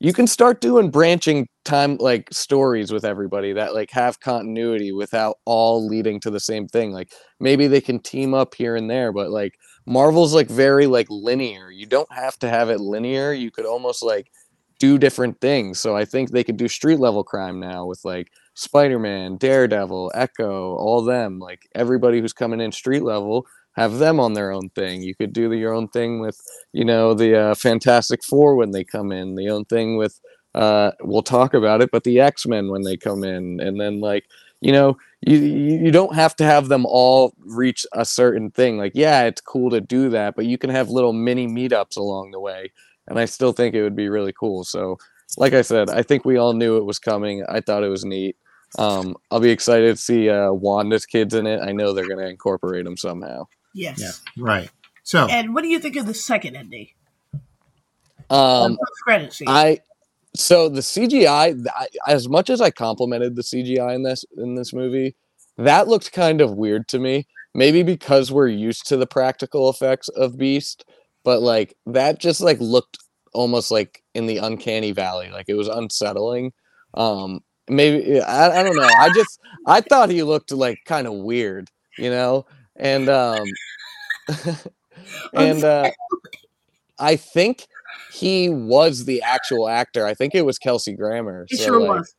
you 0.00 0.12
can 0.12 0.26
start 0.26 0.60
doing 0.60 0.90
branching 0.90 1.48
time 1.64 1.96
like 2.00 2.28
stories 2.32 2.92
with 2.92 3.04
everybody 3.04 3.52
that 3.54 3.74
like 3.74 3.90
have 3.92 4.20
continuity 4.20 4.92
without 4.92 5.38
all 5.46 5.86
leading 5.86 6.20
to 6.20 6.30
the 6.30 6.40
same 6.40 6.68
thing. 6.68 6.92
Like 6.92 7.12
maybe 7.40 7.68
they 7.68 7.80
can 7.80 8.00
team 8.00 8.34
up 8.34 8.54
here 8.54 8.76
and 8.76 8.90
there, 8.90 9.12
but 9.12 9.30
like 9.30 9.54
Marvel's 9.86 10.34
like 10.34 10.48
very 10.48 10.86
like 10.86 11.06
linear. 11.10 11.70
You 11.70 11.86
don't 11.86 12.12
have 12.12 12.38
to 12.40 12.48
have 12.48 12.68
it 12.70 12.80
linear. 12.80 13.32
You 13.32 13.50
could 13.50 13.66
almost 13.66 14.02
like 14.02 14.28
do 14.80 14.98
different 14.98 15.40
things. 15.40 15.78
So 15.80 15.96
I 15.96 16.04
think 16.04 16.30
they 16.30 16.44
could 16.44 16.56
do 16.56 16.68
street 16.68 16.98
level 16.98 17.24
crime 17.24 17.60
now 17.60 17.86
with 17.86 18.00
like 18.04 18.28
Spider-Man, 18.54 19.36
Daredevil, 19.36 20.12
Echo, 20.14 20.76
all 20.76 21.02
them. 21.02 21.38
Like 21.38 21.68
everybody 21.74 22.20
who's 22.20 22.32
coming 22.32 22.60
in 22.60 22.72
street 22.72 23.02
level, 23.02 23.46
have 23.74 23.98
them 23.98 24.20
on 24.20 24.34
their 24.34 24.50
own 24.50 24.68
thing. 24.70 25.02
You 25.02 25.14
could 25.14 25.32
do 25.32 25.48
the, 25.48 25.56
your 25.56 25.72
own 25.72 25.88
thing 25.88 26.20
with, 26.20 26.38
you 26.72 26.84
know, 26.84 27.14
the 27.14 27.38
uh, 27.38 27.54
Fantastic 27.54 28.22
Four 28.22 28.56
when 28.56 28.72
they 28.72 28.84
come 28.84 29.12
in. 29.12 29.34
The 29.34 29.48
own 29.48 29.64
thing 29.64 29.96
with, 29.96 30.20
uh, 30.54 30.92
we'll 31.00 31.22
talk 31.22 31.54
about 31.54 31.80
it, 31.80 31.90
but 31.90 32.04
the 32.04 32.20
X-Men 32.20 32.70
when 32.70 32.82
they 32.82 32.96
come 32.96 33.24
in, 33.24 33.60
and 33.60 33.80
then 33.80 34.00
like, 34.00 34.26
you 34.60 34.72
know, 34.72 34.96
you 35.26 35.38
you 35.38 35.78
you 35.86 35.90
don't 35.90 36.14
have 36.14 36.36
to 36.36 36.44
have 36.44 36.68
them 36.68 36.84
all 36.86 37.32
reach 37.38 37.86
a 37.94 38.04
certain 38.04 38.50
thing. 38.50 38.76
Like, 38.76 38.92
yeah, 38.94 39.24
it's 39.24 39.40
cool 39.40 39.70
to 39.70 39.80
do 39.80 40.10
that, 40.10 40.36
but 40.36 40.46
you 40.46 40.58
can 40.58 40.70
have 40.70 40.88
little 40.90 41.12
mini 41.12 41.48
meetups 41.48 41.96
along 41.96 42.30
the 42.30 42.40
way, 42.40 42.70
and 43.08 43.18
I 43.18 43.24
still 43.24 43.52
think 43.52 43.74
it 43.74 43.82
would 43.82 43.96
be 43.96 44.08
really 44.08 44.32
cool. 44.38 44.62
So, 44.64 44.98
like 45.36 45.54
I 45.54 45.62
said, 45.62 45.90
I 45.90 46.02
think 46.02 46.24
we 46.24 46.36
all 46.36 46.52
knew 46.52 46.76
it 46.76 46.84
was 46.84 46.98
coming. 46.98 47.44
I 47.48 47.60
thought 47.60 47.84
it 47.84 47.88
was 47.88 48.04
neat. 48.04 48.36
Um, 48.78 49.16
I'll 49.30 49.40
be 49.40 49.50
excited 49.50 49.96
to 49.96 50.00
see 50.00 50.30
uh, 50.30 50.52
Wanda's 50.52 51.06
kids 51.06 51.34
in 51.34 51.46
it. 51.46 51.60
I 51.60 51.72
know 51.72 51.92
they're 51.92 52.08
going 52.08 52.24
to 52.24 52.28
incorporate 52.28 52.84
them 52.84 52.96
somehow. 52.96 53.46
Yes. 53.74 54.00
yeah, 54.00 54.42
right. 54.42 54.70
So 55.02 55.26
And 55.26 55.54
what 55.54 55.62
do 55.62 55.68
you 55.68 55.78
think 55.78 55.96
of 55.96 56.06
the 56.06 56.14
second 56.14 56.56
ending? 56.56 56.88
Um, 58.30 58.78
credit 59.04 59.32
scene. 59.32 59.48
I 59.48 59.80
so 60.34 60.68
the 60.68 60.80
CGI, 60.80 61.66
I, 61.74 61.86
as 62.08 62.28
much 62.28 62.48
as 62.48 62.60
I 62.60 62.70
complimented 62.70 63.36
the 63.36 63.42
CGI 63.42 63.94
in 63.94 64.02
this 64.02 64.24
in 64.36 64.54
this 64.54 64.72
movie, 64.72 65.14
that 65.58 65.88
looked 65.88 66.12
kind 66.12 66.40
of 66.40 66.54
weird 66.54 66.88
to 66.88 66.98
me. 66.98 67.26
Maybe 67.54 67.82
because 67.82 68.32
we're 68.32 68.48
used 68.48 68.86
to 68.88 68.96
the 68.96 69.06
practical 69.06 69.68
effects 69.68 70.08
of 70.08 70.38
Beast, 70.38 70.86
but 71.22 71.42
like 71.42 71.74
that 71.84 72.18
just 72.18 72.40
like 72.40 72.58
looked 72.60 72.96
almost 73.34 73.70
like 73.70 74.02
in 74.14 74.26
the 74.26 74.38
uncanny 74.38 74.92
valley, 74.92 75.30
like 75.30 75.46
it 75.48 75.54
was 75.54 75.68
unsettling. 75.68 76.52
Um, 76.94 77.40
maybe 77.68 78.20
I, 78.20 78.60
I 78.60 78.62
don't 78.62 78.76
know. 78.76 78.88
I 78.98 79.10
just 79.10 79.40
I 79.66 79.80
thought 79.80 80.10
he 80.10 80.22
looked 80.22 80.52
like 80.52 80.78
kind 80.86 81.06
of 81.06 81.14
weird, 81.14 81.68
you 81.98 82.10
know, 82.10 82.46
and 82.76 83.08
um, 83.08 83.44
and 85.34 85.64
uh, 85.64 85.90
I 86.98 87.16
think 87.16 87.66
he 88.12 88.48
was 88.48 89.04
the 89.04 89.22
actual 89.22 89.68
actor. 89.68 90.06
I 90.06 90.14
think 90.14 90.34
it 90.34 90.44
was 90.46 90.58
Kelsey 90.58 90.94
Grammer. 90.94 91.46
it 91.48 91.58
so, 91.58 91.64
sure 91.64 91.80
like, 91.80 91.88
was. 91.98 92.14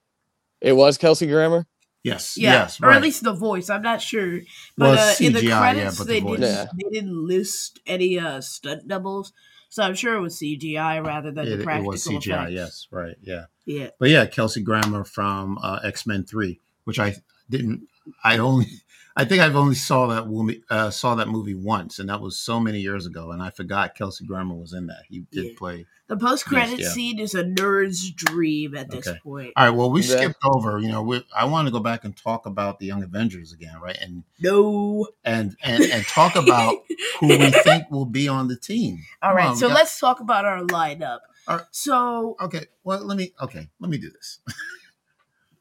It 0.61 0.73
was 0.73 0.97
Kelsey 0.97 1.27
Grammer. 1.27 1.65
yes, 2.03 2.37
Yeah, 2.37 2.53
yes, 2.53 2.81
or 2.81 2.87
right. 2.87 2.95
at 2.97 3.01
least 3.01 3.23
the 3.23 3.33
voice. 3.33 3.69
I'm 3.69 3.81
not 3.81 4.01
sure, 4.01 4.39
Well, 4.77 4.95
but 4.95 4.99
uh, 4.99 5.07
it's 5.11 5.21
in 5.21 5.33
the 5.33 5.39
CGI, 5.39 5.43
yeah, 5.49 5.59
credits 5.59 5.97
but 5.97 6.07
the 6.07 6.13
they 6.13 6.19
voice. 6.21 6.39
didn't 6.39 6.51
Yeah. 6.55 6.65
they 6.73 6.89
didn't 6.99 7.27
list 7.27 7.79
any 7.85 8.19
uh, 8.19 8.41
stunt 8.41 8.87
doubles, 8.87 9.33
so 9.74 9.82
I'm 9.82 9.95
sure 9.95 10.13
it 10.13 10.21
was 10.21 10.36
CGI 10.36 11.03
rather 11.03 11.32
than 11.32 11.47
it, 11.47 11.49
the 11.49 11.59
it 11.61 11.63
practical 11.63 11.93
was 11.93 12.05
CGI. 12.05 12.28
effects. 12.28 12.51
Yes, 12.51 12.88
right. 12.91 13.15
Yeah. 13.24 13.45
Yeah, 13.65 13.89
But 13.97 14.09
yeah, 14.11 14.28
Kelsey 14.28 14.61
Grammer 14.61 15.03
from 15.03 15.57
uh, 15.63 15.80
X 15.84 16.05
Men 16.05 16.26
Three, 16.26 16.59
which 16.84 16.99
I 16.99 17.15
didn't. 17.49 17.88
I 18.24 18.38
only 18.38 18.67
I 19.16 19.26
think 19.26 19.41
I've 19.41 19.55
only 19.55 19.76
saw 19.76 20.07
that 20.07 20.28
movie 20.28 20.64
uh, 20.70 20.89
saw 20.89 21.16
that 21.16 21.28
movie 21.28 21.53
once, 21.53 21.99
and 21.99 22.09
that 22.09 22.20
was 22.22 22.38
so 22.39 22.59
many 22.59 22.80
years 22.80 23.05
ago, 23.05 23.32
and 23.32 23.41
I 23.43 23.51
forgot 23.51 23.93
Kelsey 23.95 24.26
Grammer 24.26 24.55
was 24.55 24.74
in 24.74 24.88
that. 24.88 25.03
He 25.07 25.20
did 25.32 25.45
Yeah. 25.45 25.51
play. 25.57 25.86
The 26.07 26.18
post 26.18 26.45
credit 26.45 26.80
yeah. 26.80 26.89
scene 26.89 27.18
is 27.20 27.34
a 27.34 27.43
nerd's 27.43 28.09
dream 28.11 28.76
at 28.76 28.89
this 28.91 29.07
Okay. 29.07 29.20
point. 29.24 29.53
All 29.55 29.66
right, 29.66 29.70
well, 29.76 29.89
we 29.91 30.01
Yeah. 30.01 30.18
skipped 30.18 30.43
over. 30.43 30.78
You 30.80 30.89
know, 30.89 31.01
we, 31.01 31.24
I 31.36 31.45
want 31.45 31.68
to 31.68 31.72
go 31.72 31.80
back 31.80 32.03
and 32.03 32.16
talk 32.16 32.45
about 32.45 32.80
the 32.80 32.88
Young 32.88 33.03
Avengers 33.03 33.53
again, 33.53 33.80
right? 33.82 33.97
And 34.01 34.24
No. 34.41 35.07
and 35.24 35.55
and 35.64 35.84
and 35.84 36.05
talk 36.07 36.36
about 36.36 36.78
who 37.20 37.28
we 37.28 37.51
think 37.51 37.89
will 37.91 38.05
be 38.05 38.28
on 38.28 38.47
the 38.47 38.57
team. 38.57 38.99
All 39.22 39.30
Come 39.30 39.38
right, 39.38 39.47
on, 39.49 39.55
so 39.57 39.68
got- 39.70 39.76
let's 39.76 39.99
talk 39.99 40.20
about 40.20 40.43
our 40.45 40.61
lineup. 40.64 41.20
All 41.47 41.57
right. 41.57 41.66
So 41.72 42.36
Okay, 42.41 42.66
well, 42.84 43.05
let 43.05 43.18
me. 43.18 43.32
Okay, 43.41 43.70
let 43.80 43.89
me 43.91 43.97
do 43.97 44.09
this. 44.09 44.39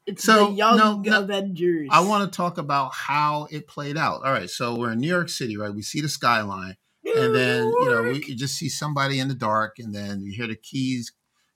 it's 0.05 0.23
So, 0.23 0.47
the 0.47 0.53
Young 0.53 0.77
no, 0.77 0.97
no, 0.99 1.23
Avengers. 1.23 1.89
I 1.91 2.01
want 2.01 2.31
to 2.31 2.35
talk 2.35 2.57
about 2.57 2.93
how 2.93 3.47
it 3.51 3.67
played 3.67 3.97
out. 3.97 4.23
All 4.25 4.31
right, 4.31 4.49
so 4.49 4.75
we're 4.75 4.91
in 4.91 4.99
New 4.99 5.07
York 5.07 5.29
City, 5.29 5.57
right? 5.57 5.73
We 5.73 5.81
see 5.81 6.01
the 6.01 6.09
skyline, 6.09 6.75
and 7.05 7.33
then 7.35 7.67
you 7.67 7.89
know 7.89 8.03
we 8.03 8.23
you 8.25 8.35
just 8.35 8.55
see 8.55 8.69
somebody 8.69 9.19
in 9.19 9.27
the 9.27 9.33
dark, 9.35 9.79
and 9.79 9.93
then 9.93 10.21
you 10.21 10.31
hear 10.31 10.47
the 10.47 10.55
keys, 10.55 11.11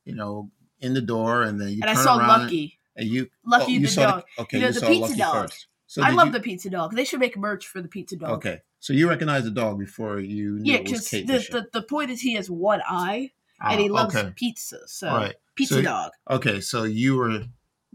you 0.05 0.15
know, 0.15 0.49
in 0.79 0.93
the 0.93 1.01
door, 1.01 1.43
and 1.43 1.59
then 1.59 1.69
you 1.69 1.79
and 1.81 1.89
I 1.89 1.93
turn 1.95 2.03
saw 2.03 2.17
around 2.19 2.43
Lucky. 2.43 2.79
and 2.95 3.07
you 3.07 3.27
Lucky 3.45 3.63
oh, 3.65 3.67
you 3.69 3.79
the 3.81 3.87
saw 3.87 4.11
dog. 4.11 4.23
okay, 4.39 4.57
You 4.57 4.61
know, 4.61 4.67
you 4.69 4.73
the 4.73 4.87
pizza 4.87 5.01
Lucky 5.01 5.15
dog. 5.17 5.49
first. 5.49 5.67
So 5.87 6.03
I 6.03 6.11
love 6.11 6.27
you- 6.27 6.33
the 6.33 6.39
pizza 6.41 6.69
dog. 6.69 6.95
They 6.95 7.05
should 7.05 7.19
make 7.19 7.37
merch 7.37 7.65
for 7.67 7.81
the 7.81 7.87
pizza 7.87 8.15
dog. 8.17 8.29
Okay, 8.37 8.59
so 8.79 8.93
you 8.93 9.09
recognize 9.09 9.43
the 9.45 9.51
dog 9.51 9.79
before 9.79 10.19
you 10.19 10.59
knew 10.59 10.71
Yeah, 10.73 10.79
it 10.79 10.89
was 10.91 11.09
because 11.09 11.49
the, 11.51 11.59
the, 11.61 11.67
the 11.79 11.81
point 11.81 12.11
is 12.11 12.21
he 12.21 12.33
has 12.35 12.49
one 12.49 12.81
eye 12.87 13.31
Ah, 13.59 13.71
and 13.71 13.81
he 13.81 13.89
loves 13.89 14.15
okay. 14.15 14.31
pizza. 14.35 14.79
So 14.87 15.07
Right. 15.07 15.35
pizza 15.55 15.75
So- 15.75 15.81
dog. 15.81 16.11
Okay, 16.29 16.61
so 16.61 16.83
you 16.83 17.15
were 17.15 17.43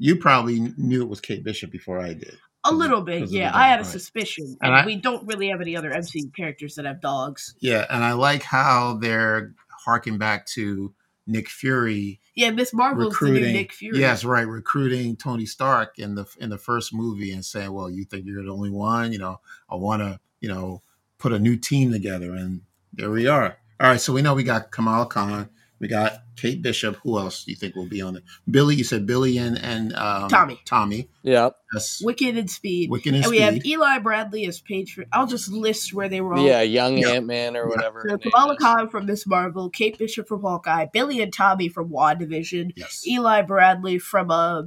you 0.02 0.16
probably 0.16 0.58
knew 0.76 1.00
it 1.02 1.08
was 1.08 1.20
Kate 1.20 1.44
Bishop 1.44 1.70
before 1.70 2.00
I 2.00 2.12
did. 2.14 2.36
A 2.64 2.72
little 2.72 3.02
bit, 3.02 3.20
'cause 3.20 3.28
of 3.28 3.32
the 3.32 3.38
yeah. 3.38 3.56
I 3.56 3.68
had 3.68 3.78
a 3.78 3.82
right. 3.84 3.90
suspicion. 3.92 4.56
And 4.60 4.74
I- 4.74 4.84
we 4.84 4.96
don't 4.96 5.24
really 5.26 5.48
have 5.48 5.60
any 5.60 5.76
other 5.76 5.92
MCU 5.92 6.30
characters 6.34 6.74
that 6.74 6.84
have 6.84 7.00
dogs. 7.00 7.54
Yeah, 7.60 7.86
and 7.88 8.02
I 8.02 8.12
like 8.12 8.42
how 8.42 8.98
they're 9.00 9.54
harking 9.84 10.18
back 10.18 10.46
to 10.46 10.92
Nick 11.26 11.48
Fury 11.48 12.20
Yeah, 12.34 12.50
Miss 12.50 12.74
new 12.74 12.82
recruiting. 12.84 13.52
Nick 13.52 13.72
Fury. 13.72 14.00
Yes, 14.00 14.24
right, 14.24 14.46
recruiting 14.46 15.14
Tony 15.16 15.46
Stark 15.46 15.98
in 16.00 16.16
the 16.16 16.24
in 16.40 16.50
the 16.50 16.58
first 16.58 16.92
movie 16.92 17.30
and 17.32 17.44
saying, 17.44 17.72
"Well, 17.72 17.88
you 17.90 18.04
think 18.04 18.26
you're 18.26 18.42
the 18.42 18.50
only 18.52 18.70
one? 18.70 19.12
You 19.12 19.18
know, 19.18 19.40
I 19.70 19.76
want 19.76 20.02
to, 20.02 20.18
you 20.40 20.48
know, 20.48 20.82
put 21.18 21.32
a 21.32 21.38
new 21.38 21.56
team 21.56 21.92
together." 21.92 22.34
And 22.34 22.62
there 22.92 23.10
we 23.10 23.28
are. 23.28 23.56
All 23.78 23.88
right, 23.88 24.00
so 24.00 24.12
we 24.12 24.22
know 24.22 24.34
we 24.34 24.42
got 24.44 24.70
Kamala 24.72 25.06
Khan, 25.06 25.48
we 25.82 25.88
got 25.88 26.22
Kate 26.36 26.62
Bishop. 26.62 26.96
Who 27.02 27.18
else 27.18 27.44
do 27.44 27.50
you 27.50 27.56
think 27.56 27.74
will 27.74 27.88
be 27.88 28.00
on 28.00 28.16
it? 28.16 28.22
Billy, 28.48 28.76
you 28.76 28.84
said 28.84 29.04
Billy 29.04 29.36
and 29.36 29.58
and 29.58 29.92
um, 29.94 30.28
Tommy. 30.30 30.60
Tommy. 30.64 31.10
Yeah. 31.22 31.50
That's 31.72 32.02
Wiccan 32.02 32.38
and 32.38 32.48
Speed. 32.48 32.88
Wiccan 32.88 33.14
and 33.14 33.24
and 33.24 33.26
we 33.26 33.40
have 33.40 33.54
Speed. 33.56 33.66
Eli 33.66 33.98
Bradley 33.98 34.46
as 34.46 34.60
Page. 34.60 34.94
For, 34.94 35.04
I'll 35.12 35.26
just 35.26 35.50
list 35.50 35.92
where 35.92 36.08
they 36.08 36.20
were 36.20 36.34
all. 36.34 36.46
Yeah, 36.46 36.62
young 36.62 36.98
Yeah. 36.98 37.10
Ant 37.10 37.26
Man 37.26 37.56
or 37.56 37.68
whatever. 37.68 38.04
So 38.06 38.12
her 38.12 38.18
Kamala. 38.18 38.56
Khan 38.56 38.88
from 38.90 39.06
Miss 39.06 39.26
Marvel, 39.26 39.68
Kate 39.70 39.98
Bishop 39.98 40.28
from 40.28 40.42
Hawkeye, 40.42 40.86
Billy 40.92 41.20
and 41.20 41.32
Tommy 41.32 41.68
from 41.68 41.90
WandaVision, 41.90 42.72
yes, 42.76 43.04
Eli 43.06 43.42
Bradley 43.42 43.98
from 43.98 44.30
uh, 44.30 44.62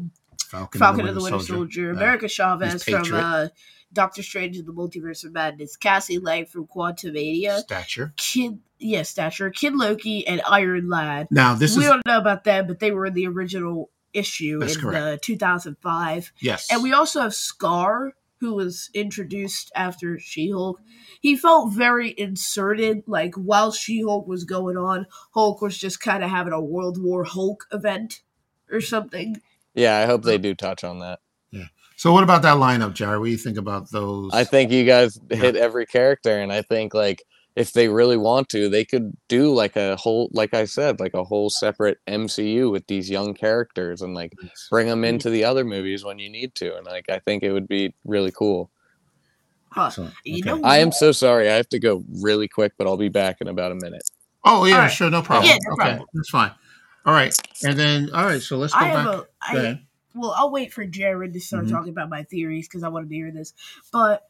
Falcon, 0.49 0.79
Falcon 0.79 1.07
and 1.07 1.17
the 1.17 1.23
Winter 1.23 1.39
Soldier, 1.39 1.85
Yeah. 1.93 1.97
America 1.97 2.27
Chavez 2.27 2.83
from 2.83 3.13
uh, 3.13 3.47
Doctor 3.95 4.21
Strange 4.21 4.57
and 4.57 4.67
the 4.67 4.73
Multiverse 4.73 5.23
of 5.25 5.33
Madness, 5.33 5.75
Cassie 5.75 6.19
Lang 6.19 6.45
from 6.45 6.67
Quantumania, 6.67 7.59
stature. 7.59 8.13
Kid, 8.17 8.59
yeah, 8.77 9.01
Stature, 9.01 9.49
Kid 9.49 9.73
Loki, 9.75 10.27
and 10.27 10.41
Iron 10.47 10.89
Lad. 10.89 11.27
Now 11.31 11.55
this 11.55 11.75
we 11.75 11.83
is 11.83 11.89
don't 11.89 12.05
know 12.05 12.19
about 12.19 12.43
them, 12.43 12.67
but 12.67 12.79
they 12.79 12.91
were 12.91 13.07
in 13.07 13.13
the 13.13 13.25
original 13.25 13.89
issue 14.13 14.59
That's 14.59 14.75
in 14.75 14.81
correct. 14.81 15.03
uh, 15.03 15.17
2005. 15.21 16.31
yes, 16.39 16.71
And 16.71 16.83
we 16.83 16.93
also 16.93 17.21
have 17.21 17.31
Skaar, 17.33 18.11
who 18.39 18.53
was 18.53 18.89
introduced 18.93 19.71
after 19.75 20.19
She 20.19 20.51
Hulk. 20.51 20.79
He 21.21 21.35
felt 21.35 21.73
very 21.73 22.13
inserted. 22.17 23.03
Like 23.07 23.35
while 23.35 23.71
She 23.71 24.01
Hulk 24.01 24.27
was 24.27 24.43
going 24.43 24.77
on, 24.77 25.07
Hulk 25.33 25.61
was 25.61 25.77
just 25.77 25.99
kind 25.99 26.23
of 26.23 26.29
having 26.29 26.53
a 26.53 26.61
World 26.61 27.01
War 27.01 27.23
Hulk 27.23 27.65
event 27.71 28.21
or 28.71 28.81
something. 28.81 29.41
Yeah, 29.73 29.97
I 29.97 30.05
hope 30.05 30.23
they 30.23 30.37
do 30.37 30.53
touch 30.53 30.83
on 30.83 30.99
that. 30.99 31.19
So 32.05 32.11
what 32.11 32.23
about 32.23 32.43
that 32.43 32.57
lineup, 32.57 32.93
Jared? 32.93 33.17
What 33.17 33.25
do 33.25 33.31
you 33.31 33.37
think 33.37 33.57
about 33.57 33.89
those? 33.89 34.29
I 34.31 34.43
think 34.43 34.71
you 34.71 34.85
guys 34.85 35.19
hit 35.31 35.55
every 35.55 35.87
character, 35.87 36.37
and 36.37 36.53
I 36.53 36.61
think 36.61 36.93
like 36.93 37.23
if 37.55 37.73
they 37.73 37.87
really 37.87 38.15
want 38.15 38.47
to, 38.49 38.69
they 38.69 38.85
could 38.85 39.17
do 39.27 39.51
like 39.51 39.75
a 39.75 39.95
whole, 39.95 40.29
like 40.31 40.53
I 40.53 40.65
said, 40.65 40.99
like 40.99 41.15
a 41.15 41.23
whole 41.23 41.49
separate 41.49 41.97
MCU 42.07 42.69
with 42.69 42.85
these 42.85 43.09
young 43.09 43.33
characters, 43.33 44.03
and 44.03 44.13
like 44.13 44.33
bring 44.69 44.85
them 44.85 45.03
into 45.03 45.31
the 45.31 45.45
other 45.45 45.65
movies 45.65 46.05
when 46.05 46.19
you 46.19 46.29
need 46.29 46.53
to, 46.53 46.77
and 46.77 46.85
like 46.85 47.09
I 47.09 47.17
think 47.17 47.41
it 47.41 47.51
would 47.51 47.67
be 47.67 47.95
really 48.03 48.31
cool. 48.31 48.69
Huh. 49.71 49.89
So, 49.89 50.07
You 50.23 50.43
know, 50.43 50.61
I 50.63 50.77
am 50.77 50.91
so 50.91 51.11
sorry, 51.11 51.49
I 51.49 51.55
have 51.55 51.69
to 51.69 51.79
go 51.79 52.03
really 52.21 52.47
quick, 52.47 52.73
but 52.77 52.85
I'll 52.85 52.97
be 52.97 53.09
back 53.09 53.37
in 53.41 53.47
about 53.47 53.71
a 53.71 53.75
minute. 53.75 54.03
Oh 54.43 54.65
yeah, 54.65 54.75
All 54.75 54.81
right. 54.81 54.91
sure, 54.91 55.09
no 55.09 55.23
problem. 55.23 55.49
Yeah, 55.49 55.57
no 55.63 55.73
okay, 55.73 55.89
problem. 55.95 56.07
that's 56.13 56.29
fine. 56.29 56.51
All 57.03 57.15
right, 57.15 57.35
and 57.63 57.75
then 57.75 58.11
all 58.13 58.25
right, 58.25 58.43
so 58.43 58.57
let's 58.57 58.73
go 58.73 58.81
I 58.81 58.89
back. 58.89 58.95
have 58.97 59.05
a. 59.07 59.17
Go 59.17 59.25
I, 59.41 59.55
ahead. 59.55 59.85
Well, 60.15 60.33
I'll 60.37 60.51
wait 60.51 60.73
for 60.73 60.85
Jared 60.85 61.33
to 61.33 61.39
start 61.39 61.65
Mhm. 61.65 61.69
talking 61.71 61.89
about 61.91 62.09
my 62.09 62.23
theories 62.23 62.67
because 62.67 62.83
I 62.83 62.87
want 62.89 63.09
to 63.09 63.15
hear 63.15 63.31
this. 63.31 63.53
But 63.91 64.23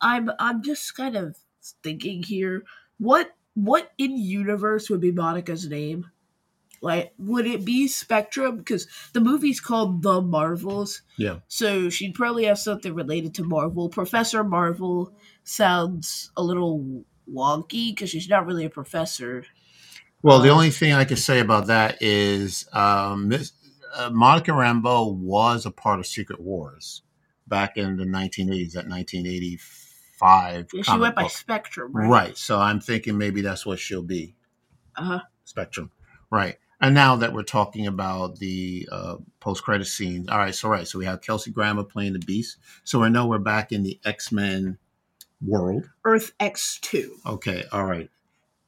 I'm 0.00 0.30
I'm 0.38 0.62
just 0.62 0.94
kind 0.96 1.16
of 1.16 1.36
thinking 1.82 2.22
here. 2.22 2.64
What 2.98 3.34
what 3.54 3.92
in 3.98 4.16
universe 4.16 4.88
would 4.88 5.00
be 5.00 5.12
Monica's 5.12 5.68
name? 5.68 6.10
Like, 6.80 7.12
would 7.18 7.46
it 7.46 7.64
be 7.64 7.86
Spectrum? 7.86 8.56
Because 8.58 8.88
the 9.12 9.20
movie's 9.20 9.60
called 9.60 10.02
The 10.02 10.20
Marvels. 10.20 11.02
Yeah. 11.16 11.40
So 11.46 11.90
she'd 11.90 12.14
probably 12.14 12.44
have 12.46 12.58
something 12.58 12.92
related 12.94 13.34
to 13.36 13.44
Marvel. 13.44 13.88
Professor 13.88 14.42
Marvel 14.42 15.14
sounds 15.44 16.32
a 16.36 16.42
little 16.42 17.04
wonky 17.32 17.90
because 17.94 18.10
she's 18.10 18.28
not 18.28 18.46
really 18.46 18.64
a 18.64 18.70
professor. 18.70 19.44
Well, 20.22 20.40
the 20.40 20.50
Um, 20.50 20.56
only 20.56 20.70
thing 20.70 20.92
I 20.92 21.04
can 21.04 21.16
say 21.16 21.38
about 21.40 21.66
that 21.68 21.98
is 22.02 22.66
um, 22.72 23.28
Miss, 23.28 23.52
uh, 23.94 24.10
Monica 24.10 24.50
Rambeau 24.50 25.14
was 25.14 25.66
a 25.66 25.70
part 25.70 25.98
of 25.98 26.06
Secret 26.06 26.40
Wars 26.40 27.02
back 27.46 27.76
in 27.76 27.96
the 27.96 28.04
1980s, 28.04 28.72
that 28.72 28.88
1985. 28.88 30.66
Yeah, 30.72 30.82
she 30.82 30.98
went 30.98 31.14
by 31.14 31.22
book. 31.22 31.30
Spectrum, 31.30 31.92
right? 31.92 32.08
Right. 32.08 32.38
So 32.38 32.58
I'm 32.58 32.80
thinking 32.80 33.18
maybe 33.18 33.40
that's 33.42 33.66
what 33.66 33.78
she'll 33.78 34.02
be. 34.02 34.34
Uh 34.96 35.04
huh. 35.04 35.20
Spectrum. 35.44 35.90
Right. 36.30 36.56
And 36.80 36.94
now 36.94 37.16
that 37.16 37.32
we're 37.32 37.44
talking 37.44 37.86
about 37.86 38.38
the 38.38 38.88
uh, 38.90 39.16
post 39.38 39.62
credit 39.62 39.84
scenes, 39.84 40.28
all 40.28 40.38
right. 40.38 40.54
So 40.54 40.68
right. 40.68 40.86
So 40.86 40.98
we 40.98 41.04
have 41.04 41.20
Kelsey 41.20 41.50
Grammer 41.50 41.84
playing 41.84 42.14
the 42.14 42.18
Beast. 42.20 42.56
So 42.84 43.00
we 43.00 43.10
know 43.10 43.26
we're 43.26 43.38
back 43.38 43.70
in 43.70 43.82
the 43.82 44.00
X 44.04 44.32
Men 44.32 44.78
world. 45.44 45.88
Earth 46.04 46.32
X 46.40 46.78
two. 46.80 47.16
Okay. 47.26 47.64
All 47.70 47.84
right. 47.84 48.10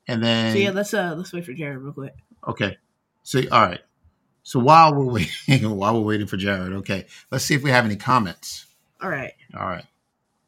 And 0.07 0.23
then 0.23 0.53
So 0.53 0.59
yeah, 0.59 0.71
let's 0.71 0.95
uh 0.95 1.15
let's 1.17 1.33
wait 1.33 1.45
for 1.45 1.53
Jared 1.53 1.79
real 1.79 1.93
quick. 1.93 2.15
Okay. 2.47 2.77
So 3.23 3.41
all 3.51 3.67
right. 3.67 3.81
So 4.45 4.61
while 4.61 4.95
we're 4.95 5.11
waiting, 5.11 5.71
while 5.77 5.95
we're 5.95 6.07
waiting 6.07 6.27
for 6.27 6.37
Jared, 6.37 6.73
okay, 6.75 7.07
let's 7.31 7.45
see 7.45 7.55
if 7.55 7.63
we 7.63 7.71
have 7.71 7.85
any 7.85 7.97
comments. 7.97 8.67
All 9.03 9.11
right, 9.11 9.33
All 9.59 9.67
right. 9.67 9.85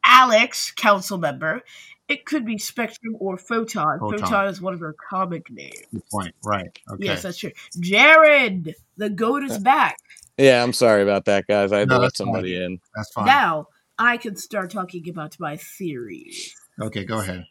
Alex, 0.05 0.71
council 0.71 1.17
member. 1.17 1.61
It 2.07 2.25
could 2.25 2.45
be 2.45 2.57
Spectrum 2.57 3.17
or 3.19 3.37
Photon. 3.37 3.99
Photon. 3.99 4.19
Photon, 4.19 4.47
is 4.47 4.61
one 4.61 4.73
of 4.73 4.79
her 4.79 4.95
comic 5.09 5.51
names. 5.51 5.75
Good 5.91 6.09
point. 6.09 6.35
Right. 6.43 6.79
Okay. 6.89 7.03
Yes, 7.03 7.23
that's 7.23 7.37
true. 7.37 7.51
Jared, 7.81 8.75
the 8.95 9.09
goat 9.09 9.43
is 9.43 9.59
back. 9.59 9.97
Yeah, 10.37 10.63
I'm 10.63 10.71
sorry 10.71 11.03
about 11.03 11.25
that, 11.25 11.45
guys. 11.47 11.73
I 11.73 11.79
had 11.79 11.89
No, 11.89 11.95
to 11.95 11.99
let 11.99 12.05
that's 12.05 12.17
fine. 12.19 12.25
somebody 12.27 12.63
in. 12.63 12.79
That's 12.95 13.11
fine. 13.11 13.25
Now 13.25 13.67
I 13.99 14.15
can 14.17 14.37
start 14.37 14.71
talking 14.71 15.09
about 15.09 15.37
my 15.39 15.57
theories. 15.57 16.55
Okay, 16.79 17.03
go 17.03 17.19
ahead. 17.19 17.45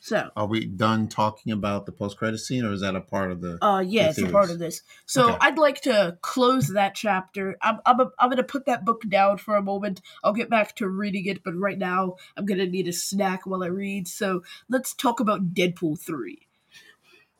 So, 0.00 0.30
Are 0.36 0.46
we 0.46 0.64
done 0.64 1.08
talking 1.08 1.52
about 1.52 1.86
the 1.86 1.92
post 1.92 2.16
credit 2.16 2.38
scene 2.38 2.64
or 2.64 2.72
is 2.72 2.80
that 2.82 2.94
a 2.94 3.00
part 3.00 3.30
of 3.32 3.40
the 3.40 3.62
uh, 3.64 3.80
yeah, 3.80 4.04
The 4.04 4.08
it's 4.10 4.18
a 4.18 4.32
part 4.32 4.50
of 4.50 4.58
this. 4.58 4.82
So 5.06 5.30
Okay. 5.30 5.38
I'd 5.40 5.58
like 5.58 5.80
to 5.82 6.16
close 6.22 6.68
that 6.68 6.94
chapter. 6.94 7.56
I'm, 7.62 7.80
I'm, 7.84 8.00
I'm 8.18 8.28
going 8.28 8.36
to 8.36 8.44
put 8.44 8.66
that 8.66 8.84
book 8.84 9.02
down 9.08 9.38
for 9.38 9.56
a 9.56 9.62
moment. 9.62 10.00
I'll 10.22 10.32
get 10.32 10.48
back 10.50 10.76
to 10.76 10.88
reading 10.88 11.26
it, 11.26 11.42
but 11.42 11.54
right 11.56 11.78
now 11.78 12.16
I'm 12.36 12.46
going 12.46 12.58
to 12.58 12.66
need 12.66 12.86
a 12.88 12.92
snack 12.92 13.44
while 13.46 13.64
I 13.64 13.68
read. 13.68 14.06
So 14.06 14.42
let's 14.68 14.94
talk 14.94 15.20
about 15.20 15.52
Deadpool 15.54 15.98
3. 16.00 16.38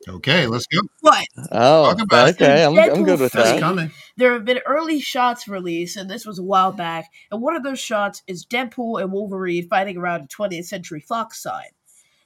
Okay, 0.07 0.47
let's 0.47 0.65
go. 0.67 0.79
What? 1.01 1.25
Oh, 1.51 1.91
Talk 1.91 2.01
about 2.01 2.29
okay. 2.29 2.63
I'm, 2.63 2.77
I'm 2.77 3.03
good 3.03 3.19
with 3.19 3.33
three. 3.33 3.41
that. 3.43 3.59
coming. 3.59 3.91
there 4.15 4.31
have 4.31 4.45
been 4.45 4.59
early 4.65 5.01
shots 5.01 5.45
released, 5.47 5.97
and 5.97 6.09
this 6.09 6.25
was 6.25 6.39
a 6.39 6.43
while 6.43 6.71
back. 6.71 7.11
And 7.31 7.41
one 7.41 7.53
of 7.55 7.63
those 7.63 7.79
shots 7.79 8.23
is 8.25 8.45
Deadpool 8.45 9.01
and 9.01 9.11
Wolverine 9.11 9.67
fighting 9.67 9.97
around 9.97 10.21
a 10.23 10.27
20th 10.27 10.65
Century 10.65 11.01
Fox 11.01 11.41
sign. 11.43 11.67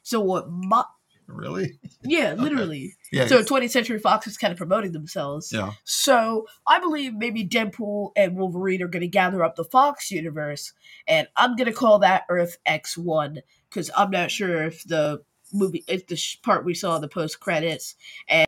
So 0.04 0.20
what? 0.20 0.46
Mo- 0.48 0.84
Really? 1.26 1.78
yeah, 2.04 2.34
literally. 2.34 2.94
Yeah. 3.10 3.26
So 3.26 3.42
20th 3.42 3.70
Century 3.70 3.98
Fox 3.98 4.26
is 4.26 4.36
kind 4.36 4.52
of 4.52 4.58
promoting 4.58 4.92
themselves. 4.92 5.50
yeah. 5.52 5.72
So 5.84 6.46
I 6.66 6.78
believe 6.80 7.14
maybe 7.14 7.48
Deadpool 7.48 8.10
and 8.14 8.36
Wolverine 8.36 8.82
are 8.82 8.88
going 8.88 9.00
to 9.00 9.08
gather 9.08 9.42
up 9.42 9.56
the 9.56 9.64
Fox 9.64 10.10
universe, 10.10 10.74
and 11.08 11.26
I'm 11.34 11.56
going 11.56 11.66
to 11.66 11.72
call 11.72 11.98
that 12.00 12.24
Earth 12.28 12.58
X 12.66 12.98
One 12.98 13.40
because 13.70 13.90
I'm 13.96 14.10
not 14.10 14.30
sure 14.30 14.64
if 14.64 14.84
the 14.84 15.22
movie, 15.52 15.82
if 15.88 16.06
the 16.08 16.16
sh- 16.16 16.42
part 16.42 16.64
we 16.66 16.74
saw 16.74 16.94
in 16.96 17.00
the 17.00 17.08
post 17.08 17.40
credits 17.40 17.94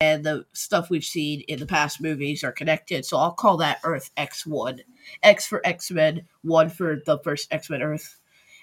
and 0.01 0.23
the 0.25 0.45
stuff 0.53 0.91
we've 0.91 1.05
seen 1.05 1.41
in 1.49 1.59
the 1.61 1.67
past 1.67 2.01
movies 2.03 2.45
are 2.45 2.53
connected. 2.53 3.07
So 3.07 3.17
I'll 3.17 3.33
call 3.33 3.57
that 3.59 3.79
Earth 3.85 4.11
X 4.19 4.45
One. 4.47 4.81
X 5.23 5.47
for 5.47 5.63
X 5.67 5.91
Men, 5.91 6.27
one 6.43 6.69
for 6.69 6.99
the 7.07 7.19
first 7.21 7.51
X 7.51 7.71
Men 7.71 7.81
Earth. 7.81 8.19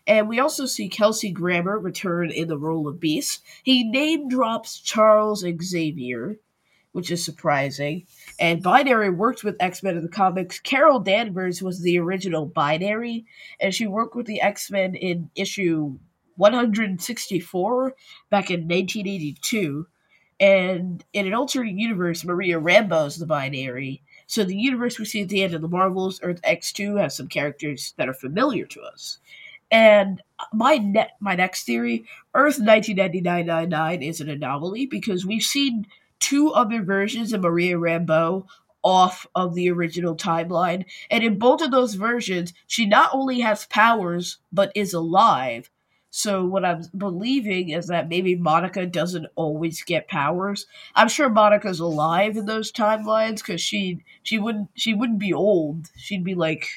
And 0.05 0.27
we 0.27 0.39
also 0.39 0.65
see 0.65 0.89
Kelsey 0.89 1.31
Grammer 1.31 1.79
return 1.79 2.29
in 2.29 2.47
the 2.47 2.57
role 2.57 2.87
of 2.87 2.99
Beast. 2.99 3.41
He 3.63 3.83
name 3.83 4.27
drops 4.27 4.79
Charles 4.79 5.45
Xavier, 5.61 6.39
which 6.91 7.09
is 7.09 7.23
surprising. 7.23 8.05
And 8.39 8.61
Binary 8.61 9.09
worked 9.09 9.43
with 9.43 9.55
X 9.59 9.81
Men 9.81 9.95
in 9.95 10.03
the 10.03 10.09
comics. 10.09 10.59
Carol 10.59 10.99
Danvers 10.99 11.61
was 11.61 11.81
the 11.81 11.99
original 11.99 12.45
Binary, 12.45 13.25
and 13.59 13.73
she 13.73 13.87
worked 13.87 14.15
with 14.15 14.25
the 14.25 14.41
X 14.41 14.69
Men 14.69 14.95
in 14.95 15.29
issue 15.35 15.97
164 16.35 17.95
back 18.29 18.49
in 18.49 18.61
1982. 18.61 19.87
And 20.39 21.05
in 21.13 21.27
an 21.27 21.33
alternate 21.33 21.77
universe, 21.77 22.25
Maria 22.25 22.59
Rambeau 22.59 23.07
is 23.07 23.17
the 23.17 23.25
Binary. 23.25 24.03
So 24.27 24.43
the 24.43 24.57
universe 24.57 24.99
we 24.99 25.05
see 25.05 25.21
at 25.21 25.29
the 25.29 25.43
end 25.43 25.53
of 25.53 25.61
the 25.61 25.67
Marvels, 25.67 26.19
Earth 26.23 26.41
X2, 26.41 26.99
has 26.99 27.15
some 27.15 27.27
characters 27.27 27.93
that 27.97 28.09
are 28.09 28.13
familiar 28.13 28.65
to 28.65 28.81
us. 28.81 29.19
And 29.73 30.21
my 30.53 31.09
my 31.19 31.33
next 31.33 31.63
theory, 31.63 32.05
Earth 32.35 32.59
1999 32.59 34.03
is 34.03 34.21
an 34.21 34.29
anomaly 34.29 34.85
because 34.85 35.25
we've 35.25 35.41
seen 35.41 35.87
two 36.19 36.51
other 36.51 36.83
versions 36.83 37.33
of 37.33 37.41
Maria 37.41 37.77
Rambeau 37.77 38.45
off 38.83 39.25
of 39.33 39.55
the 39.55 39.71
original 39.71 40.15
timeline. 40.15 40.85
And 41.09 41.23
in 41.23 41.39
both 41.39 41.59
of 41.63 41.71
those 41.71 41.95
versions, 41.95 42.53
she 42.67 42.85
not 42.85 43.09
only 43.13 43.39
has 43.39 43.65
powers, 43.65 44.37
but 44.51 44.71
is 44.75 44.93
alive. 44.93 45.71
So 46.11 46.45
what 46.45 46.63
I'm 46.63 46.83
believing 46.95 47.69
is 47.69 47.87
that 47.87 48.09
maybe 48.09 48.35
Monica 48.35 48.85
doesn't 48.85 49.25
always 49.35 49.81
get 49.81 50.07
powers. 50.07 50.67
I'm 50.93 51.09
sure 51.09 51.29
Monica's 51.29 51.79
alive 51.79 52.37
in 52.37 52.45
those 52.45 52.71
timelines 52.71 53.37
because 53.37 53.61
she 53.61 54.03
she 54.21 54.37
wouldn't 54.37 54.69
she 54.75 54.93
wouldn't 54.93 55.17
be 55.17 55.33
old. 55.33 55.89
She'd 55.97 56.23
be 56.23 56.35
like 56.35 56.67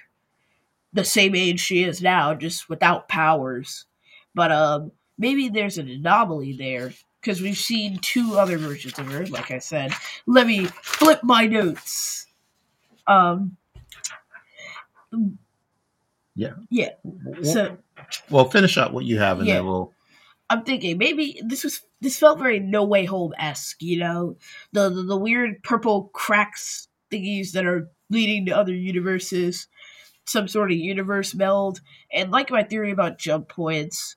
the 0.96 1.04
same 1.04 1.34
age 1.34 1.60
she 1.60 1.84
is 1.84 2.02
now, 2.02 2.34
just 2.34 2.68
without 2.68 3.08
powers. 3.08 3.84
But 4.34 4.50
um, 4.50 4.92
maybe 5.18 5.48
there's 5.48 5.78
an 5.78 5.88
anomaly 5.88 6.54
there 6.54 6.92
because 7.20 7.40
we've 7.40 7.56
seen 7.56 7.98
two 7.98 8.38
other 8.38 8.58
versions 8.58 8.98
of 8.98 9.06
her. 9.12 9.26
Like 9.26 9.50
I 9.50 9.58
said, 9.58 9.92
let 10.26 10.46
me 10.46 10.66
flip 10.82 11.20
my 11.22 11.46
notes. 11.46 12.26
Um, 13.06 13.56
Yeah. 16.34 16.54
yeah. 16.70 16.90
So 17.42 17.78
Well, 18.30 18.50
finish 18.50 18.76
up 18.76 18.92
what 18.92 19.04
you 19.04 19.18
have, 19.18 19.38
and 19.38 19.46
Yeah. 19.48 19.56
then 19.56 19.66
we'll. 19.66 19.92
I'm 20.48 20.62
thinking 20.62 20.98
maybe 20.98 21.40
this 21.44 21.64
was 21.64 21.80
this 22.00 22.18
felt 22.18 22.38
very 22.38 22.60
No 22.60 22.84
Way 22.84 23.04
Home 23.04 23.32
esque. 23.38 23.82
You 23.82 23.98
know, 23.98 24.36
the, 24.72 24.90
the 24.90 25.02
the 25.02 25.16
weird 25.16 25.62
purple 25.62 26.10
cracks 26.12 26.88
thingies 27.10 27.52
that 27.52 27.66
are 27.66 27.88
leading 28.10 28.46
to 28.46 28.56
other 28.56 28.74
universes, 28.74 29.66
some 30.26 30.48
sort 30.48 30.72
of 30.72 30.78
universe 30.78 31.34
meld, 31.34 31.80
and 32.12 32.30
like 32.30 32.50
my 32.50 32.62
theory 32.62 32.90
about 32.90 33.18
jump 33.18 33.48
points. 33.48 34.16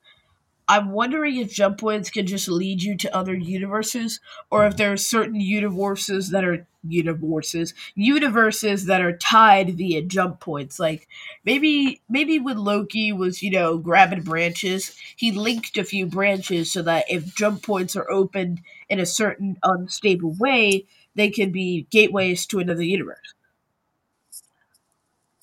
I'm 0.67 0.91
wondering 0.91 1.37
if 1.37 1.51
jump 1.51 1.79
points 1.79 2.11
can 2.11 2.27
just 2.27 2.47
lead 2.47 2.83
you 2.83 2.95
to 2.97 3.15
other 3.15 3.35
universes, 3.35 4.19
or 4.51 4.67
if 4.67 4.77
there 4.77 4.93
are 4.93 4.97
certain 4.97 5.39
universes 5.41 6.29
that 6.29 6.45
are 6.45 6.67
universes 6.87 7.73
universes 7.95 8.85
that 8.85 9.01
are 9.01 9.17
tied 9.17 9.75
via 9.77 10.01
jump 10.01 10.39
points. 10.39 10.79
Like 10.79 11.07
maybe 11.43 12.01
maybe 12.07 12.39
when 12.39 12.57
Loki 12.57 13.11
was 13.11 13.41
you 13.41 13.51
know 13.51 13.77
grabbing 13.77 14.21
branches, 14.21 14.95
he 15.15 15.31
linked 15.31 15.77
a 15.77 15.83
few 15.83 16.05
branches 16.05 16.71
so 16.71 16.81
that 16.83 17.05
if 17.09 17.35
jump 17.35 17.63
points 17.63 17.95
are 17.95 18.09
opened 18.09 18.61
in 18.89 18.99
a 18.99 19.05
certain 19.05 19.57
unstable 19.63 20.33
way, 20.33 20.85
they 21.15 21.29
can 21.29 21.51
be 21.51 21.87
gateways 21.89 22.45
to 22.47 22.59
another 22.59 22.83
universe. 22.83 23.33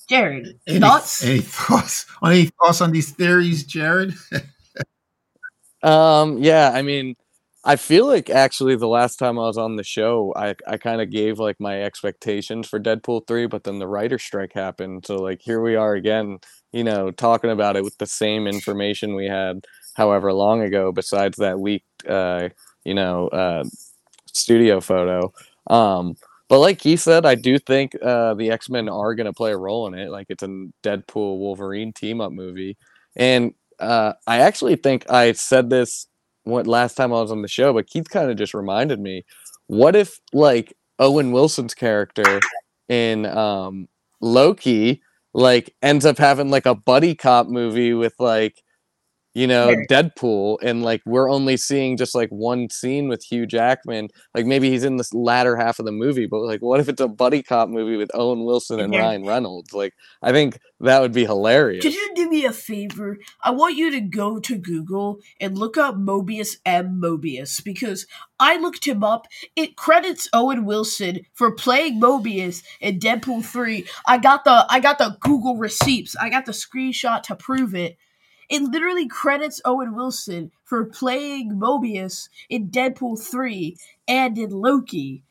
Jared, 0.09 0.59
Any 0.67 0.81
thoughts? 0.81 1.25
Any 1.25 1.41
thoughts? 1.41 2.07
Any 2.25 2.47
thoughts 2.61 2.81
on 2.81 2.93
these 2.93 3.11
theories, 3.13 3.65
Jared? 3.65 4.15
Um, 5.83 6.39
yeah, 6.39 6.71
I 6.75 6.83
mean, 6.83 7.17
I 7.65 7.77
feel 7.77 8.07
like 8.07 8.31
actually 8.31 8.77
the 8.77 8.89
last 8.89 9.17
time 9.19 9.39
I 9.39 9.43
was 9.43 9.59
on 9.59 9.77
the 9.77 9.85
show, 9.85 10.33
I 10.37 10.55
I 10.67 10.79
kind 10.79 11.01
of 11.01 11.11
gave 11.11 11.39
like 11.39 11.61
my 11.61 11.83
expectations 11.83 12.69
for 12.69 12.81
Deadpool 12.81 13.27
3, 13.27 13.47
but 13.47 13.65
then 13.65 13.79
the 13.79 13.87
writer 13.89 14.19
strike 14.19 14.53
happened. 14.53 15.07
So 15.07 15.17
like 15.17 15.43
here 15.43 15.61
we 15.61 15.77
are 15.77 15.95
again, 15.95 16.39
you 16.73 16.85
know, 16.85 17.11
talking 17.11 17.51
about 17.51 17.77
it 17.77 17.85
with 17.85 17.99
the 17.99 18.07
same 18.07 18.47
information 18.47 19.15
we 19.15 19.27
had 19.27 19.67
however 19.95 20.33
long 20.33 20.63
ago 20.63 20.93
besides 20.93 21.37
that 21.39 21.61
leaked 21.61 22.07
uh, 22.09 22.49
you 22.85 22.95
know, 22.95 23.29
uh 23.29 23.65
studio 24.33 24.81
photo. 24.81 25.33
Um 25.69 26.17
but 26.49 26.61
like 26.61 26.83
he 26.83 26.97
said, 26.97 27.27
I 27.27 27.35
do 27.35 27.59
think 27.59 27.93
uh, 28.03 28.35
the 28.35 28.51
X 28.51 28.69
Men 28.71 28.89
are 28.89 29.15
going 29.15 29.27
to 29.27 29.33
play 29.33 29.53
a 29.53 29.57
role 29.57 29.87
in 29.87 29.95
it. 29.95 30.11
Like 30.11 30.27
it's 30.29 30.43
a 30.43 30.67
Deadpool 30.83 31.39
Wolverine 31.39 31.93
team 31.93 32.21
up 32.21 32.33
movie, 32.33 32.77
and 33.17 33.55
uh, 33.81 34.15
I 34.27 34.39
actually 34.39 34.77
think 34.77 35.11
I 35.11 35.33
said 35.33 35.71
this 35.71 36.07
what 36.45 36.67
last 36.67 36.95
time 36.95 37.13
I 37.13 37.21
was 37.21 37.33
on 37.33 37.43
the 37.43 37.49
show, 37.49 37.73
but 37.73 37.89
Keith 37.89 38.09
kind 38.09 38.31
of 38.31 38.37
just 38.37 38.55
reminded 38.55 39.01
me. 39.01 39.25
What 39.67 39.97
if 39.97 40.21
like 40.33 40.75
Owen 40.99 41.33
Wilson's 41.33 41.75
character 41.75 42.41
in 42.89 43.27
um, 43.27 43.89
Loki 44.21 45.03
like 45.35 45.75
ends 45.83 46.07
up 46.07 46.17
having 46.17 46.49
like 46.51 46.65
a 46.67 46.75
buddy 46.75 47.15
cop 47.15 47.47
movie 47.47 47.93
with 47.93 48.15
like 48.19 48.63
you 49.37 49.47
know. 49.47 49.75
Deadpool 49.89 50.59
and 50.63 50.83
like 50.83 51.03
we're 51.05 51.31
only 51.31 51.57
seeing 51.57 51.97
just 51.97 52.15
like 52.15 52.31
one 52.31 52.69
scene 52.71 53.09
with 53.09 53.23
Hugh 53.23 53.47
Jackman 53.47 54.09
like 54.35 54.47
maybe 54.47 54.71
he's 54.71 54.85
in 54.85 54.97
this 54.97 55.13
latter 55.15 55.57
half 55.57 55.79
of 55.79 55.85
the 55.87 55.93
movie 55.93 56.27
but 56.27 56.41
like 56.41 56.61
what 56.61 56.81
if 56.81 56.89
it's 56.89 57.01
a 57.01 57.09
buddy 57.09 57.43
cop 57.43 57.69
movie 57.69 57.97
with 57.97 58.11
Owen 58.15 58.45
Wilson 58.45 58.81
and 58.81 58.93
Yeah. 58.93 59.01
Ryan 59.03 59.25
Reynolds 59.25 59.73
like 59.73 59.95
I 60.23 60.33
think 60.33 60.59
that 60.81 61.01
would 61.01 61.13
be 61.13 61.25
hilarious 61.25 61.85
Could 61.85 61.95
you 61.95 62.13
do 62.15 62.29
me 62.29 62.45
a 62.45 62.53
favor? 62.53 63.19
I 63.45 63.51
want 63.51 63.77
you 63.77 63.91
to 63.91 64.01
go 64.01 64.39
to 64.41 64.57
Google 64.57 65.21
and 65.41 65.57
look 65.59 65.77
up 65.77 65.97
Mobius 65.97 66.57
M. 66.65 67.01
Mobius 67.01 67.63
because 67.63 68.07
I 68.39 68.57
looked 68.59 68.85
him 68.87 69.03
up. 69.03 69.27
It 69.55 69.77
credits 69.77 70.29
Owen 70.33 70.65
Wilson 70.65 71.21
for 71.33 71.55
playing 71.55 72.01
Mobius 72.01 72.63
in 72.81 72.99
Deadpool 72.99 73.45
3. 73.45 73.87
I 74.07 74.19
got 74.19 74.45
the 74.45 74.67
I 74.69 74.81
got 74.81 74.99
the 74.99 75.17
Google 75.21 75.57
receipts. 75.57 76.17
I 76.17 76.29
got 76.29 76.45
the 76.47 76.53
screenshot 76.53 77.23
to 77.25 77.37
prove 77.37 77.75
it. 77.75 77.97
It 78.49 78.63
literally 78.63 79.07
credits 79.07 79.61
Owen 79.65 79.95
Wilson 79.95 80.53
for 80.65 80.85
playing 80.85 81.53
Mobius 81.53 82.29
in 82.49 82.71
Deadpool 82.71 83.21
3 83.21 83.77
and 84.09 84.39
in 84.39 84.51
Loki. 84.51 85.23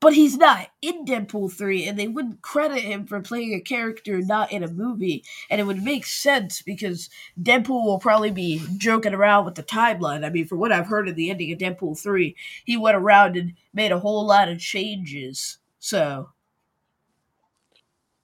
But 0.00 0.14
he's 0.14 0.36
not 0.36 0.66
in 0.80 1.04
Deadpool 1.04 1.52
3, 1.52 1.86
and 1.86 1.96
they 1.96 2.08
wouldn't 2.08 2.42
credit 2.42 2.80
him 2.80 3.06
for 3.06 3.20
playing 3.20 3.54
a 3.54 3.60
character 3.60 4.20
not 4.20 4.50
in 4.50 4.64
a 4.64 4.68
movie 4.68 5.22
and 5.48 5.60
it 5.60 5.64
would 5.64 5.80
make 5.84 6.06
sense 6.06 6.60
because 6.60 7.08
Deadpool 7.40 7.84
will 7.84 8.00
probably 8.00 8.32
be 8.32 8.60
joking 8.78 9.14
around 9.14 9.44
with 9.44 9.54
the 9.54 9.62
timeline. 9.62 10.24
I 10.24 10.30
mean, 10.30 10.46
from 10.48 10.58
what 10.58 10.72
I've 10.72 10.88
heard 10.88 11.08
in 11.08 11.14
the 11.14 11.30
ending 11.30 11.52
of 11.52 11.58
Deadpool 11.60 12.00
3, 12.00 12.34
he 12.64 12.76
went 12.76 12.96
around 12.96 13.36
and 13.36 13.52
made 13.72 13.92
a 13.92 14.00
whole 14.00 14.26
lot 14.26 14.48
of 14.48 14.58
changes. 14.58 15.58
So, 15.78 16.30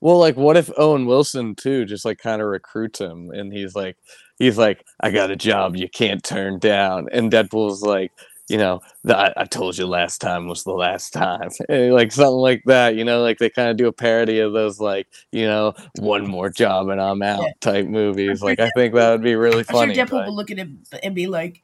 Well, 0.00 0.18
like, 0.18 0.36
what 0.36 0.56
if 0.56 0.70
Owen 0.76 1.06
Wilson 1.06 1.54
too 1.54 1.84
just 1.84 2.04
like 2.04 2.18
kind 2.18 2.40
of 2.40 2.48
recruits 2.48 3.00
him, 3.00 3.30
and 3.30 3.52
he's 3.52 3.74
like, 3.74 3.96
he's 4.38 4.56
like, 4.58 4.84
I 5.00 5.10
got 5.10 5.30
a 5.30 5.36
job 5.36 5.76
you 5.76 5.88
can't 5.88 6.22
turn 6.22 6.58
down, 6.58 7.08
and 7.12 7.32
Deadpool's 7.32 7.82
like, 7.82 8.12
you 8.48 8.56
know, 8.56 8.80
the, 9.04 9.14
I, 9.14 9.32
I 9.36 9.44
told 9.44 9.76
you 9.76 9.86
last 9.86 10.20
time 10.22 10.48
was 10.48 10.64
the 10.64 10.72
last 10.72 11.12
time, 11.12 11.50
And, 11.68 11.92
like 11.92 12.12
something 12.12 12.32
like 12.32 12.62
that. 12.64 12.94
You 12.96 13.04
know, 13.04 13.20
like 13.22 13.36
they 13.38 13.50
kind 13.50 13.68
of 13.70 13.76
do 13.76 13.88
a 13.88 13.92
parody 13.92 14.38
of 14.40 14.54
those, 14.54 14.80
like, 14.80 15.06
you 15.32 15.44
know, 15.46 15.74
one 15.98 16.26
more 16.26 16.48
job 16.48 16.88
and 16.88 16.98
I'm 16.98 17.20
out 17.20 17.42
Yeah. 17.42 17.50
type 17.60 17.86
movies. 17.88 18.38
sure 18.38 18.48
Like, 18.48 18.58
I 18.58 18.70
think 18.74 18.94
that 18.94 19.10
would 19.10 19.22
be 19.22 19.34
really 19.34 19.58
I'm 19.58 19.64
funny. 19.64 19.94
sure 19.94 20.06
Deadpool 20.06 20.10
but- 20.10 20.26
will 20.28 20.34
look 20.36 20.50
at 20.50 20.56
him 20.56 20.82
and 21.02 21.14
be 21.14 21.26
like, 21.26 21.62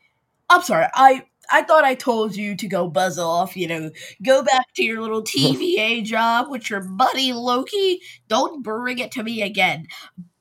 I'm 0.51 0.61
sorry, 0.61 0.87
I. 0.95 1.25
I 1.53 1.63
thought 1.63 1.85
I 1.85 1.95
told 1.95 2.37
you 2.37 2.57
to 2.57 2.69
go 2.69 2.89
buzz 2.89 3.19
off, 3.19 3.57
you 3.57 3.67
know, 3.69 3.91
go 4.23 4.43
back 4.43 4.67
to 4.77 4.85
your 4.85 5.01
little 5.01 5.23
TVA 5.25 6.03
job 6.03 6.51
with 6.51 6.71
your 6.71 6.81
buddy 6.83 7.33
Loki. 7.33 8.01
Don't 8.29 8.63
bring 8.63 8.99
it 8.99 9.13
to 9.13 9.23
me 9.23 9.43
again. 9.43 9.87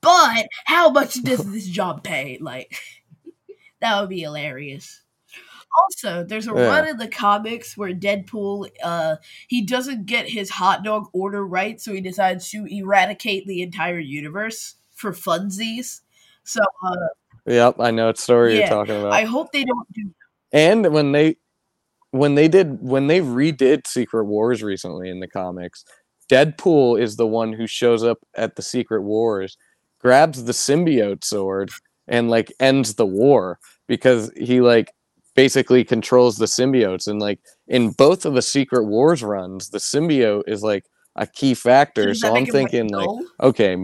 But 0.02 0.48
how 0.66 0.90
much 0.92 1.16
does 1.24 1.44
this 1.52 1.68
job 1.68 2.04
pay? 2.04 2.38
Like, 2.42 2.76
that 3.82 4.00
would 4.00 4.10
be 4.10 4.22
hilarious. 4.22 5.02
Also, 5.80 6.24
there's 6.24 6.48
a 6.48 6.54
Yeah. 6.54 6.68
run 6.68 6.88
in 6.88 6.98
the 6.98 7.08
comics 7.08 7.76
where 7.76 7.94
Deadpool 7.94 8.70
uh 8.84 9.16
he 9.48 9.62
doesn't 9.66 10.06
get 10.06 10.30
his 10.30 10.50
hot 10.52 10.84
dog 10.84 11.08
order 11.14 11.46
right, 11.46 11.82
so 11.82 11.94
he 11.94 12.02
decides 12.02 12.50
to 12.52 12.66
eradicate 12.70 13.48
the 13.48 13.62
entire 13.64 14.00
universe 14.00 14.76
for 14.96 15.12
funsies. 15.12 16.02
So 16.44 16.62
uh, 16.86 16.96
Yep, 17.46 17.76
I 17.80 17.92
know 17.92 18.08
what 18.08 18.18
story 18.18 18.54
Yeah, 18.54 18.60
you're 18.60 18.70
talking 18.70 18.96
about. 18.96 19.14
I 19.14 19.24
hope 19.26 19.52
they 19.52 19.64
don't 19.66 19.92
do 19.94 20.12
and 20.54 20.94
when 20.94 21.12
they 21.12 21.36
when 22.12 22.36
they 22.36 22.48
did 22.48 22.78
when 22.82 23.08
they 23.08 23.20
redid 23.20 23.88
secret 23.88 24.26
wars 24.26 24.64
recently 24.64 25.10
in 25.10 25.20
the 25.20 25.28
comics 25.28 25.84
deadpool 26.32 27.00
is 27.00 27.18
the 27.18 27.28
one 27.28 27.52
who 27.54 27.68
shows 27.68 28.04
up 28.04 28.20
at 28.36 28.56
the 28.56 28.62
secret 28.62 29.02
wars 29.02 29.58
grabs 30.00 30.44
the 30.46 30.54
symbiote 30.54 31.24
sword 31.24 31.72
and 32.08 32.30
like 32.30 32.54
ends 32.60 32.96
the 32.96 33.06
war 33.06 33.60
because 33.88 34.32
he 34.38 34.62
like 34.62 34.94
basically 35.36 35.84
controls 35.84 36.38
the 36.38 36.46
symbiotes. 36.46 37.08
And 37.08 37.20
like 37.22 37.40
in 37.68 37.92
both 37.92 38.26
of 38.26 38.36
the 38.36 38.42
secret 38.42 38.86
wars 38.86 39.24
runs 39.24 39.70
the 39.70 39.80
symbiote 39.80 40.44
is 40.48 40.62
like 40.64 40.86
a 41.16 41.28
key 41.28 41.54
factor. 41.54 42.14
So 42.14 42.36
i'm 42.36 42.44
like, 42.44 42.52
thinking 42.52 42.90
like 42.90 43.10
okay 43.42 43.78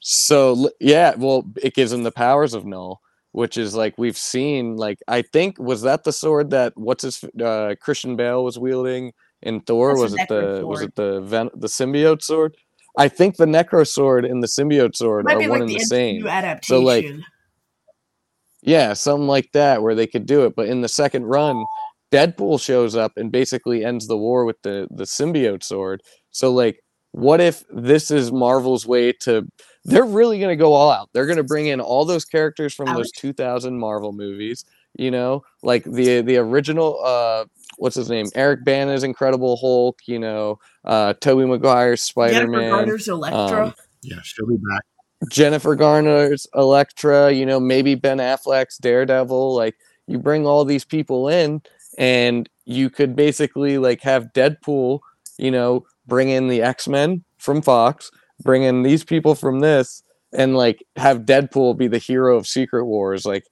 So 0.00 0.70
yeah, 0.80 1.14
well, 1.16 1.44
it 1.62 1.74
gives 1.74 1.92
him 1.92 2.02
the 2.02 2.12
powers 2.12 2.54
of 2.54 2.64
Knull, 2.64 3.00
which 3.32 3.56
is 3.56 3.74
like 3.74 3.94
we've 3.98 4.16
seen. 4.16 4.76
Like 4.76 4.98
I 5.08 5.22
think 5.22 5.58
was 5.58 5.82
that 5.82 6.04
the 6.04 6.12
sword 6.12 6.50
that 6.50 6.72
what's 6.76 7.02
his 7.02 7.24
uh, 7.42 7.74
Christian 7.80 8.16
Bale 8.16 8.44
was 8.44 8.58
wielding 8.58 9.12
in 9.42 9.60
Thor? 9.60 9.90
That's 9.90 10.00
was 10.00 10.14
it 10.14 10.28
the 10.28 10.34
Necro 10.34 10.66
was 10.66 10.82
it 10.82 10.94
the 10.94 11.20
ven- 11.20 11.50
the 11.54 11.68
symbiote 11.68 12.22
sword? 12.22 12.56
I 12.98 13.08
think 13.08 13.36
the 13.36 13.46
Necro 13.46 13.86
sword 13.86 14.24
and 14.24 14.42
the 14.42 14.48
symbiote 14.48 14.96
sword 14.96 15.30
are 15.30 15.38
one 15.38 15.48
like 15.48 15.60
and 15.60 15.70
the 15.70 15.74
the 15.74 15.80
same. 15.80 16.26
adaptation. 16.26 16.76
So, 16.76 16.80
like, 16.80 17.06
Yeah, 18.62 18.92
something 18.94 19.28
like 19.28 19.50
that 19.52 19.82
where 19.82 19.94
they 19.94 20.06
could 20.06 20.26
do 20.26 20.44
it. 20.44 20.54
But 20.56 20.68
in 20.68 20.80
the 20.80 20.88
second 20.88 21.26
run, 21.26 21.64
Deadpool 22.10 22.60
shows 22.60 22.96
up 22.96 23.12
and 23.16 23.30
basically 23.30 23.84
ends 23.84 24.06
the 24.08 24.16
war 24.16 24.44
with 24.44 24.60
the 24.62 24.88
the 24.90 25.04
symbiote 25.04 25.62
sword. 25.62 26.02
So 26.30 26.52
like 26.52 26.80
what 27.12 27.40
if 27.40 27.64
this 27.70 28.10
is 28.10 28.32
Marvel's 28.32 28.86
way 28.86 29.12
to 29.12 29.46
they're 29.84 30.04
really 30.04 30.38
going 30.38 30.50
to 30.50 30.62
go 30.62 30.72
all 30.72 30.90
out. 30.90 31.08
They're 31.12 31.26
going 31.26 31.38
to 31.38 31.44
bring 31.44 31.66
in 31.66 31.80
all 31.80 32.04
those 32.04 32.24
characters 32.24 32.74
from 32.74 32.88
Alex? 32.88 33.10
those 33.14 33.20
2000 33.20 33.78
Marvel 33.78 34.12
movies, 34.12 34.64
you 34.96 35.10
know, 35.10 35.42
like 35.62 35.84
the 35.84 36.20
the 36.22 36.36
original 36.36 37.00
uh 37.04 37.44
what's 37.78 37.96
his 37.96 38.10
name? 38.10 38.26
Eric 38.34 38.64
Bana's 38.64 39.04
Incredible 39.04 39.56
Hulk, 39.56 39.98
you 40.06 40.18
know, 40.18 40.58
uh 40.84 41.14
Tobey 41.14 41.46
Maguire's 41.46 42.02
Spider-Man. 42.02 42.70
Garner's 42.70 43.08
Elektra. 43.08 43.66
um, 43.66 43.74
Yeah, 44.02 44.20
she'll 44.22 44.46
be 44.46 44.56
back. 44.56 44.84
Jennifer 45.30 45.74
Garner's 45.74 46.46
Elektra, 46.54 47.30
you 47.30 47.44
know, 47.44 47.60
maybe 47.60 47.94
Ben 47.94 48.18
Affleck's 48.18 48.78
Daredevil. 48.78 49.54
Like 49.54 49.76
you 50.06 50.18
bring 50.18 50.46
all 50.46 50.64
these 50.64 50.84
people 50.84 51.28
in 51.28 51.62
and 51.98 52.48
you 52.64 52.90
could 52.90 53.14
basically 53.14 53.78
like 53.78 54.00
have 54.02 54.32
Deadpool, 54.34 55.00
you 55.38 55.50
know, 55.50 55.86
bring 56.06 56.30
in 56.30 56.48
the 56.48 56.62
X-Men 56.62 57.24
from 57.38 57.62
Fox, 57.62 58.10
bring 58.42 58.62
in 58.62 58.82
these 58.82 59.04
people 59.04 59.34
from 59.34 59.60
this 59.60 60.02
and 60.32 60.56
like 60.56 60.84
have 60.96 61.20
Deadpool 61.20 61.76
be 61.76 61.88
the 61.88 61.98
hero 61.98 62.36
of 62.36 62.46
Secret 62.46 62.84
Wars. 62.84 63.24
Like 63.24 63.44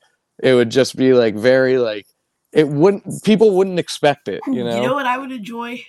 it 0.42 0.54
would 0.54 0.70
just 0.70 0.96
be 0.96 1.12
like 1.12 1.34
very 1.34 1.78
like 1.78 2.06
it 2.52 2.68
wouldn't 2.68 3.22
people 3.24 3.56
wouldn't 3.56 3.78
expect 3.78 4.28
it, 4.28 4.40
you 4.46 4.64
know. 4.64 4.76
You 4.76 4.88
know 4.88 4.94
what 4.94 5.06
I 5.06 5.18
would 5.18 5.32
enjoy? 5.32 5.84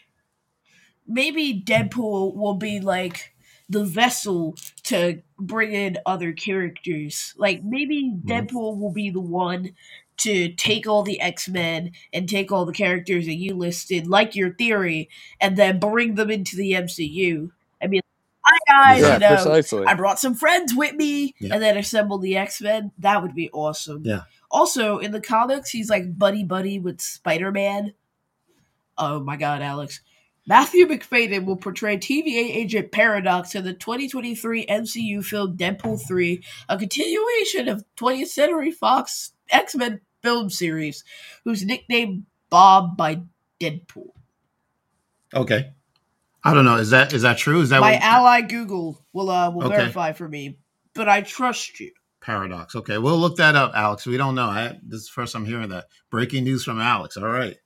Maybe 1.08 1.64
Deadpool 1.66 2.36
will 2.36 2.56
be 2.56 2.80
like 2.80 3.34
the 3.70 3.84
vessel 3.84 4.56
to 4.84 5.22
bring 5.38 5.74
in 5.74 5.98
other 6.06 6.34
characters. 6.34 7.34
Like 7.38 7.64
maybe 7.64 8.04
mm-hmm. 8.04 8.30
Deadpool 8.30 8.80
will 8.80 8.92
be 8.92 9.10
the 9.10 9.22
one 9.22 9.72
to 10.18 10.50
take 10.50 10.86
all 10.86 11.04
the 11.04 11.22
X 11.22 11.48
Men 11.48 11.92
and 12.12 12.28
take 12.28 12.52
all 12.52 12.66
the 12.66 12.74
characters 12.74 13.26
that 13.26 13.38
you 13.38 13.56
listed, 13.56 14.08
like 14.08 14.36
your 14.36 14.54
theory, 14.54 15.10
and 15.40 15.56
then 15.56 15.80
bring 15.80 16.16
them 16.16 16.30
into 16.30 16.56
the 16.58 16.74
MCU. 16.74 17.52
I 17.82 17.88
mean, 17.88 18.02
hi 18.50 18.94
guys, 18.94 19.02
yeah, 19.02 19.14
you 19.14 19.20
know, 19.20 19.28
precisely. 19.36 19.86
I 19.86 19.94
brought 19.94 20.20
some 20.20 20.34
friends 20.36 20.74
with 20.76 20.96
me, 20.96 21.36
Yeah. 21.40 21.54
and 21.54 21.62
then 21.64 21.78
assemble 21.78 22.18
the 22.18 22.36
X 22.38 22.62
Men. 22.62 22.92
That 22.98 23.22
would 23.22 23.36
be 23.36 23.50
awesome. 23.52 24.02
Yeah. 24.06 24.22
Also, 24.52 24.98
in 24.98 25.12
the 25.12 25.22
comics, 25.22 25.70
he's 25.70 25.90
like 25.90 26.18
buddy 26.18 26.44
buddy 26.44 26.80
with 26.80 27.00
Spider 27.02 27.52
Man. 27.52 27.94
Oh 28.98 29.20
my 29.20 29.38
God, 29.38 29.62
Alex! 29.62 30.02
Matthew 30.48 30.88
Macfadyen 30.88 31.46
will 31.46 31.58
portray 31.58 31.98
TVA 31.98 32.56
agent 32.56 32.92
Paradox 32.92 33.54
in 33.54 33.64
the 33.64 33.74
2023 33.74 34.66
MCU 34.66 35.24
film 35.24 35.56
Deadpool 35.56 36.02
3, 36.08 36.44
a 36.68 36.78
continuation 36.78 37.68
of 37.68 37.84
20th 37.98 38.28
Century 38.28 38.72
Fox 38.72 39.34
X 39.52 39.76
Men 39.76 40.02
film 40.24 40.50
series, 40.50 41.04
whose 41.46 41.64
nicknamed 41.64 42.26
Bob 42.50 42.98
by 42.98 43.22
Deadpool. 43.62 44.10
Okay. 45.36 45.72
I 46.44 46.54
don't 46.54 46.66
know. 46.66 46.78
Is 46.78 46.92
that 46.92 47.14
is 47.14 47.24
that 47.24 47.38
true? 47.38 47.62
Is 47.62 47.70
that 47.70 47.82
My 47.82 47.96
ally 47.96 48.42
Google 48.42 49.04
will 49.14 49.30
uh, 49.30 49.50
will 49.52 49.66
Okay. 49.66 49.76
verify 49.76 50.14
for 50.14 50.28
me, 50.28 50.60
but 50.94 51.10
I 51.10 51.22
trust 51.22 51.80
you. 51.80 51.92
paradox? 52.22 52.76
Okay, 52.76 52.98
we'll 52.98 53.18
look 53.18 53.38
that 53.38 53.56
up, 53.56 53.72
Alex. 53.76 54.06
We 54.06 54.18
don't 54.18 54.36
know. 54.36 54.46
I, 54.48 54.78
this 54.84 55.02
is 55.02 55.08
the 55.08 55.12
first 55.14 55.36
I'm 55.36 55.46
hearing 55.46 55.70
that. 55.70 55.88
Breaking 56.10 56.44
news 56.44 56.64
from 56.64 56.80
Alex. 56.80 57.18
All 57.18 57.28
right. 57.28 57.58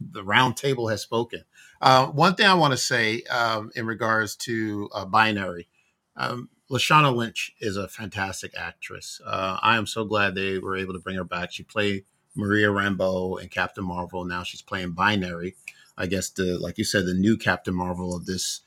The 0.00 0.22
round 0.24 0.56
table 0.56 0.88
has 0.88 1.02
spoken. 1.02 1.44
Uh, 1.80 2.06
one 2.06 2.34
thing 2.36 2.46
I 2.46 2.54
want 2.54 2.72
to 2.72 2.76
say 2.76 3.22
um, 3.30 3.70
in 3.74 3.86
regards 3.86 4.36
to 4.36 4.88
uh, 4.94 5.04
binary, 5.04 5.68
um, 6.16 6.48
Lashana 6.70 7.14
Lynch 7.14 7.52
is 7.60 7.76
a 7.76 7.88
fantastic 7.88 8.52
actress. 8.56 9.20
Uh, 9.24 9.58
I 9.60 9.76
am 9.76 9.86
so 9.86 10.04
glad 10.04 10.34
they 10.34 10.58
were 10.58 10.76
able 10.76 10.92
to 10.94 11.00
bring 11.00 11.16
her 11.16 11.24
back. 11.24 11.50
She 11.52 11.62
played 11.64 12.04
Maria 12.36 12.68
Rambeau 12.68 13.40
and 13.40 13.50
Captain 13.50 13.84
Marvel. 13.84 14.24
Now 14.24 14.42
she's 14.44 14.62
playing 14.62 14.92
Binary. 14.92 15.56
I 15.98 16.06
guess 16.06 16.30
the 16.30 16.58
like 16.58 16.78
you 16.78 16.84
said, 16.84 17.04
the 17.04 17.14
new 17.14 17.36
Captain 17.36 17.74
Marvel 17.74 18.16
of 18.16 18.24
this 18.24 18.62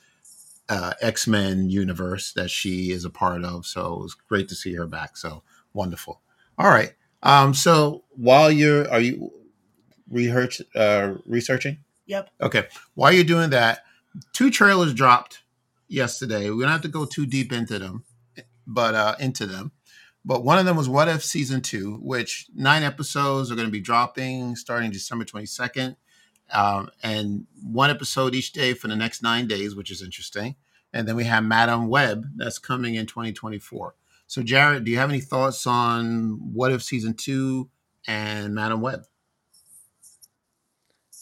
uh, 0.70 0.94
X 1.02 1.28
Men 1.28 1.70
universe 1.70 2.34
that 2.34 2.52
she 2.52 2.92
is 2.92 3.06
a 3.06 3.10
part 3.10 3.44
of. 3.44 3.66
So 3.66 3.94
it 3.94 4.02
was 4.02 4.14
great 4.14 4.48
to 4.50 4.56
see 4.56 4.74
her 4.76 4.88
back. 4.88 5.18
So 5.18 5.44
wonderful. 5.74 6.22
All 6.58 6.70
right. 6.70 6.94
Um, 7.24 7.54
so 7.54 8.04
while 8.12 8.52
you're, 8.52 8.90
are 8.92 9.00
you 9.00 9.32
research 10.10 10.62
uh, 10.76 11.16
researching? 11.26 11.80
Yep. 12.06 12.30
Okay. 12.42 12.68
While 12.96 13.12
you're 13.12 13.24
doing 13.24 13.52
that, 13.52 13.84
two 14.34 14.52
trailers 14.52 14.94
dropped 14.94 15.44
yesterday. 15.88 16.50
We 16.50 16.62
don't 16.64 16.72
have 16.72 16.82
to 16.82 16.88
go 16.88 17.06
too 17.06 17.26
deep 17.26 17.52
into 17.52 17.80
them, 17.80 18.04
but 18.68 18.96
uh, 18.96 19.16
into 19.20 19.46
them. 19.46 19.72
But 20.24 20.44
one 20.44 20.60
of 20.60 20.66
them 20.66 20.78
was 20.78 20.88
What 20.88 21.08
If 21.08 21.24
Season 21.24 21.62
2, 21.62 21.96
which 21.96 22.48
nine 22.54 22.84
episodes 22.84 23.52
are 23.52 23.56
going 23.56 23.68
to 23.68 23.72
be 23.72 23.80
dropping 23.80 24.56
starting 24.56 24.92
December 24.92 25.26
22nd. 25.26 25.96
Um, 26.54 26.90
and 27.04 27.46
one 27.64 27.90
episode 27.90 28.36
each 28.36 28.52
day 28.52 28.74
for 28.74 28.88
the 28.88 28.96
next 28.96 29.24
nine 29.24 29.48
days, 29.48 29.76
which 29.76 29.92
is 29.92 30.02
interesting. 30.02 30.56
And 30.94 31.08
then 31.08 31.16
we 31.16 31.24
have 31.24 31.44
Madame 31.44 31.88
Web 31.88 32.26
that's 32.36 32.60
coming 32.60 32.96
in 32.96 33.06
2024. 33.06 33.96
So, 34.28 34.44
Jared, 34.44 34.84
do 34.84 34.92
you 34.92 34.98
have 34.98 35.10
any 35.10 35.22
thoughts 35.22 35.66
on 35.66 36.40
What 36.54 36.72
If 36.72 36.84
Season 36.84 37.14
2 37.14 37.70
and 38.08 38.54
Madame 38.54 38.82
Web? 38.82 39.06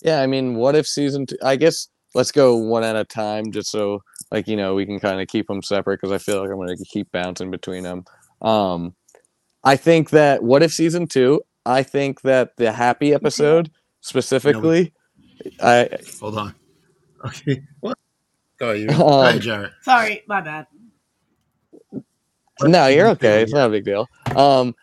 Yeah, 0.02 0.22
I 0.22 0.28
mean, 0.28 0.56
what 0.56 0.76
if 0.76 0.88
season 0.88 1.26
two? 1.26 1.38
I 1.44 1.56
guess 1.56 1.88
let's 2.16 2.32
go 2.32 2.56
one 2.56 2.84
at 2.84 2.96
a 2.96 3.04
time, 3.04 3.52
just 3.52 3.70
so 3.70 4.02
like 4.32 4.48
you 4.48 4.56
know 4.56 4.76
we 4.76 4.86
can 4.86 5.00
kind 5.00 5.22
of 5.22 5.28
keep 5.28 5.48
them 5.48 5.62
separate 5.62 6.00
because 6.00 6.12
I 6.12 6.18
feel 6.18 6.42
like 6.42 6.50
I'm 6.50 6.56
going 6.56 6.76
to 6.76 6.86
keep 6.86 7.12
bouncing 7.12 7.52
between 7.52 7.84
them. 7.84 8.06
Um, 8.42 8.96
I 9.64 9.76
think 9.76 10.12
that 10.12 10.44
what 10.44 10.64
if 10.64 10.74
season 10.74 11.08
two? 11.08 11.42
I 11.66 11.84
think 11.84 12.22
that 12.22 12.56
the 12.58 12.72
happy 12.72 13.14
episode 13.14 13.72
specifically, 14.02 14.94
I 15.62 15.90
Hold 16.20 16.38
on. 16.38 16.56
Okay. 17.26 17.62
What? 17.82 17.98
Go 18.60 18.70
ahead, 18.72 18.80
you. 18.82 18.88
Go 18.88 19.08
Um, 19.08 19.26
ahead, 19.28 19.42
Jared. 19.42 19.72
Sorry, 19.82 20.24
my 20.28 20.42
bad. 20.42 20.68
no, 22.62 22.88
you're 22.88 23.10
okay. 23.10 23.42
It's 23.42 23.54
not 23.54 23.68
a 23.68 23.72
big 23.72 23.86
deal. 23.86 24.08
Um, 24.36 24.76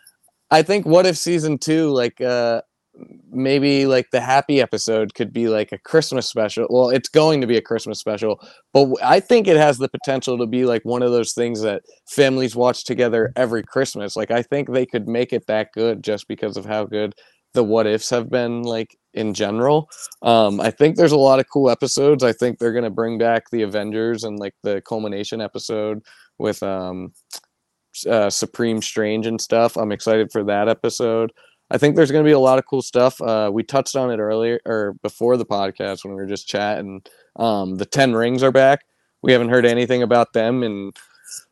I 0.51 0.61
think 0.61 0.85
what 0.85 1.05
if 1.05 1.17
season 1.17 1.57
two, 1.57 1.89
like 1.89 2.21
uh, 2.21 2.61
maybe 3.29 3.85
like 3.85 4.07
the 4.11 4.21
happy 4.21 4.61
episode 4.61 5.13
could 5.13 5.33
be 5.33 5.47
like 5.47 5.71
a 5.71 5.77
Christmas 5.79 6.27
special. 6.27 6.67
Well, 6.69 6.89
it's 6.89 7.09
going 7.09 7.41
to 7.41 7.47
be 7.47 7.57
a 7.57 7.61
Christmas 7.61 7.99
special, 7.99 8.39
but 8.73 8.89
I 9.03 9.19
think 9.19 9.47
it 9.47 9.57
has 9.57 9.77
the 9.77 9.89
potential 9.89 10.37
to 10.37 10.45
be 10.47 10.65
like 10.65 10.83
one 10.85 11.03
of 11.03 11.11
those 11.11 11.33
things 11.33 11.61
that 11.61 11.81
families 12.09 12.55
watch 12.55 12.83
together 12.85 13.31
every 13.35 13.63
Christmas. 13.63 14.15
Like 14.15 14.31
I 14.31 14.41
think 14.41 14.71
they 14.71 14.85
could 14.85 15.07
make 15.07 15.33
it 15.33 15.45
that 15.47 15.69
good 15.73 16.03
just 16.03 16.27
because 16.27 16.57
of 16.57 16.65
how 16.65 16.85
good 16.85 17.13
the 17.57 17.63
what 17.63 17.87
ifs 17.87 18.09
have 18.11 18.29
been 18.29 18.61
like 18.61 18.95
in 19.15 19.33
general. 19.33 19.89
Um, 20.21 20.61
I 20.61 20.69
think 20.69 20.95
there's 20.95 21.11
a 21.11 21.17
lot 21.17 21.39
of 21.39 21.49
cool 21.51 21.71
episodes. 21.71 22.23
I 22.23 22.31
think 22.31 22.59
they're 22.59 22.71
gonna 22.71 22.91
bring 22.91 23.17
back 23.17 23.49
the 23.49 23.63
Avengers 23.63 24.23
and 24.23 24.37
like 24.37 24.53
the 24.61 24.79
culmination 24.81 25.41
episode 25.41 26.03
with 26.37 26.61
um 26.61 27.13
uh, 28.07 28.29
Supreme 28.29 28.81
Strange 28.81 29.25
and 29.25 29.41
stuff. 29.41 29.75
I'm 29.75 29.91
excited 29.91 30.31
for 30.31 30.43
that 30.43 30.69
episode. 30.69 31.31
I 31.71 31.77
think 31.77 31.95
there's 31.95 32.11
going 32.11 32.23
to 32.23 32.27
be 32.27 32.33
a 32.33 32.39
lot 32.39 32.59
of 32.59 32.65
cool 32.65 32.81
stuff. 32.81 33.19
Uh, 33.19 33.49
we 33.51 33.63
touched 33.63 33.95
on 33.95 34.11
it 34.11 34.19
earlier 34.19 34.59
or 34.65 34.93
before 35.01 35.35
the 35.35 35.45
podcast 35.45 36.03
when 36.03 36.13
we 36.13 36.21
were 36.21 36.27
just 36.27 36.47
chatting. 36.47 37.01
Um, 37.35 37.75
the 37.75 37.85
Ten 37.85 38.13
Rings 38.13 38.43
are 38.43 38.51
back. 38.51 38.85
We 39.21 39.31
haven't 39.31 39.49
heard 39.49 39.65
anything 39.65 40.03
about 40.03 40.33
them 40.33 40.63
in 40.63 40.91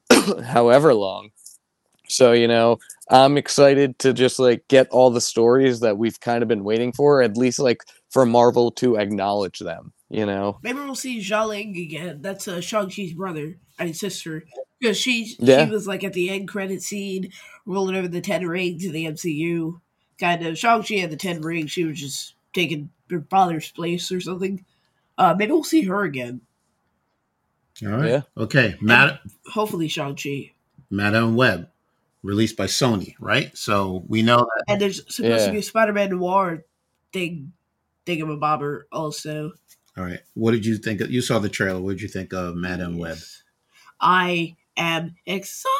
however 0.45 0.93
long. 0.93 1.31
So 2.07 2.31
you 2.31 2.47
know, 2.47 2.77
I'm 3.09 3.37
excited 3.37 3.99
to 3.99 4.13
just 4.13 4.39
like 4.39 4.67
get 4.67 4.89
all 4.89 5.11
the 5.11 5.21
stories 5.21 5.81
that 5.81 5.97
we've 5.97 6.19
kind 6.19 6.41
of 6.41 6.47
been 6.49 6.63
waiting 6.63 6.91
for. 6.91 7.21
At 7.21 7.37
least 7.37 7.59
like 7.59 7.83
for 8.09 8.25
Marvel 8.25 8.71
to 8.71 8.95
acknowledge 8.97 9.59
them. 9.59 9.93
You 10.09 10.25
know. 10.25 10.59
Maybe 10.63 10.79
we'll 10.79 10.95
see 10.95 11.19
Xialing 11.19 11.81
again. 11.81 12.21
That's 12.21 12.47
uh, 12.47 12.61
Shang-Chi's 12.61 13.13
brother 13.13 13.57
and 13.79 13.95
sister. 13.95 14.45
Because 14.79 14.97
she, 14.97 15.35
Yeah. 15.39 15.65
she 15.65 15.71
was 15.71 15.87
like 15.87 16.03
at 16.03 16.13
the 16.13 16.29
end 16.29 16.47
credit 16.47 16.81
scene, 16.83 17.31
rolling 17.65 17.95
over 17.95 18.07
the 18.07 18.21
Ten 18.21 18.45
Rings 18.47 18.85
in 18.85 18.91
the 18.91 19.05
MCU. 19.05 19.79
Kind 20.19 20.45
of. 20.45 20.57
Shang-Chi 20.57 20.95
had 20.95 21.09
the 21.09 21.15
Ten 21.17 21.41
Rings. 21.41 21.71
She 21.71 21.85
was 21.85 21.99
just 21.99 22.35
taking 22.53 22.89
her 23.09 23.25
father's 23.29 23.71
place 23.71 24.11
or 24.11 24.21
something. 24.21 24.63
Uh, 25.17 25.33
maybe 25.37 25.51
we'll 25.51 25.63
see 25.63 25.83
her 25.83 26.03
again. 26.03 26.41
All 27.83 27.89
right. 27.89 28.09
Yeah. 28.09 28.21
Okay. 28.37 28.75
Mad- 28.81 29.19
Hopefully, 29.51 29.87
Shang-Chi. 29.87 30.53
Madame 30.91 31.35
Web, 31.35 31.67
released 32.25 32.57
by 32.57 32.65
Sony, 32.65 33.15
right? 33.19 33.55
So 33.55 34.03
we 34.07 34.21
know 34.21 34.37
that. 34.37 34.63
And 34.67 34.81
there's 34.81 34.97
supposed 35.13 35.41
Yeah. 35.41 35.45
to 35.45 35.51
be 35.51 35.59
a 35.59 35.63
Spider-Man 35.63 36.09
Noir 36.09 36.65
thing, 37.13 37.53
thingamabobber 38.05 38.83
also. 38.91 39.53
All 39.97 40.03
right. 40.03 40.19
What 40.33 40.51
did 40.51 40.65
you 40.65 40.77
think? 40.77 41.01
Of, 41.01 41.11
you 41.11 41.21
saw 41.21 41.39
the 41.39 41.49
trailer. 41.49 41.79
What 41.81 41.91
did 41.91 42.01
you 42.01 42.09
think 42.09 42.33
of 42.33 42.55
Madame 42.55 42.97
Web? 42.97 43.17
I 44.01 44.55
am 44.75 45.15
excited. 45.25 45.71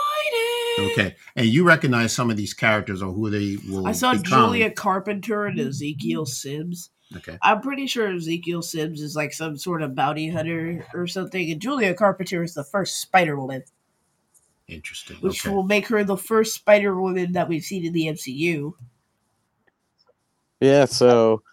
Okay, 0.78 1.16
and 1.38 1.46
you 1.48 1.64
recognize 1.66 2.12
some 2.14 2.30
of 2.30 2.36
these 2.36 2.54
characters 2.54 3.02
or 3.02 3.14
who 3.14 3.30
they 3.30 3.58
will. 3.70 3.88
I 3.88 3.94
saw 3.94 4.12
become. 4.14 4.24
Julia 4.26 4.70
Carpenter 4.72 5.46
and 5.46 5.58
Ezekiel 5.60 6.26
Sims. 6.26 6.90
Okay, 7.16 7.38
I'm 7.42 7.62
pretty 7.62 7.88
sure 7.88 8.14
Ezekiel 8.14 8.62
Sims 8.62 9.02
is 9.02 9.16
like 9.16 9.32
some 9.32 9.58
sort 9.58 9.82
of 9.82 9.96
bounty 9.96 10.30
hunter 10.30 10.86
or 10.94 11.08
something, 11.08 11.50
and 11.50 11.62
Julia 11.62 11.94
Carpenter 11.94 12.44
is 12.44 12.56
the 12.56 12.64
first 12.64 13.00
Spider 13.00 13.40
Woman, 13.40 13.64
interesting. 14.68 15.18
which 15.18 15.46
okay. 15.46 15.54
will 15.54 15.64
make 15.64 15.88
her 15.88 16.04
the 16.04 16.18
first 16.18 16.56
Spider 16.56 17.00
Woman 17.00 17.34
that 17.34 17.48
we've 17.48 17.64
seen 17.64 17.86
in 17.86 17.94
the 17.94 18.08
MCU. 18.08 18.74
Yeah, 20.62 20.86
so 20.86 21.44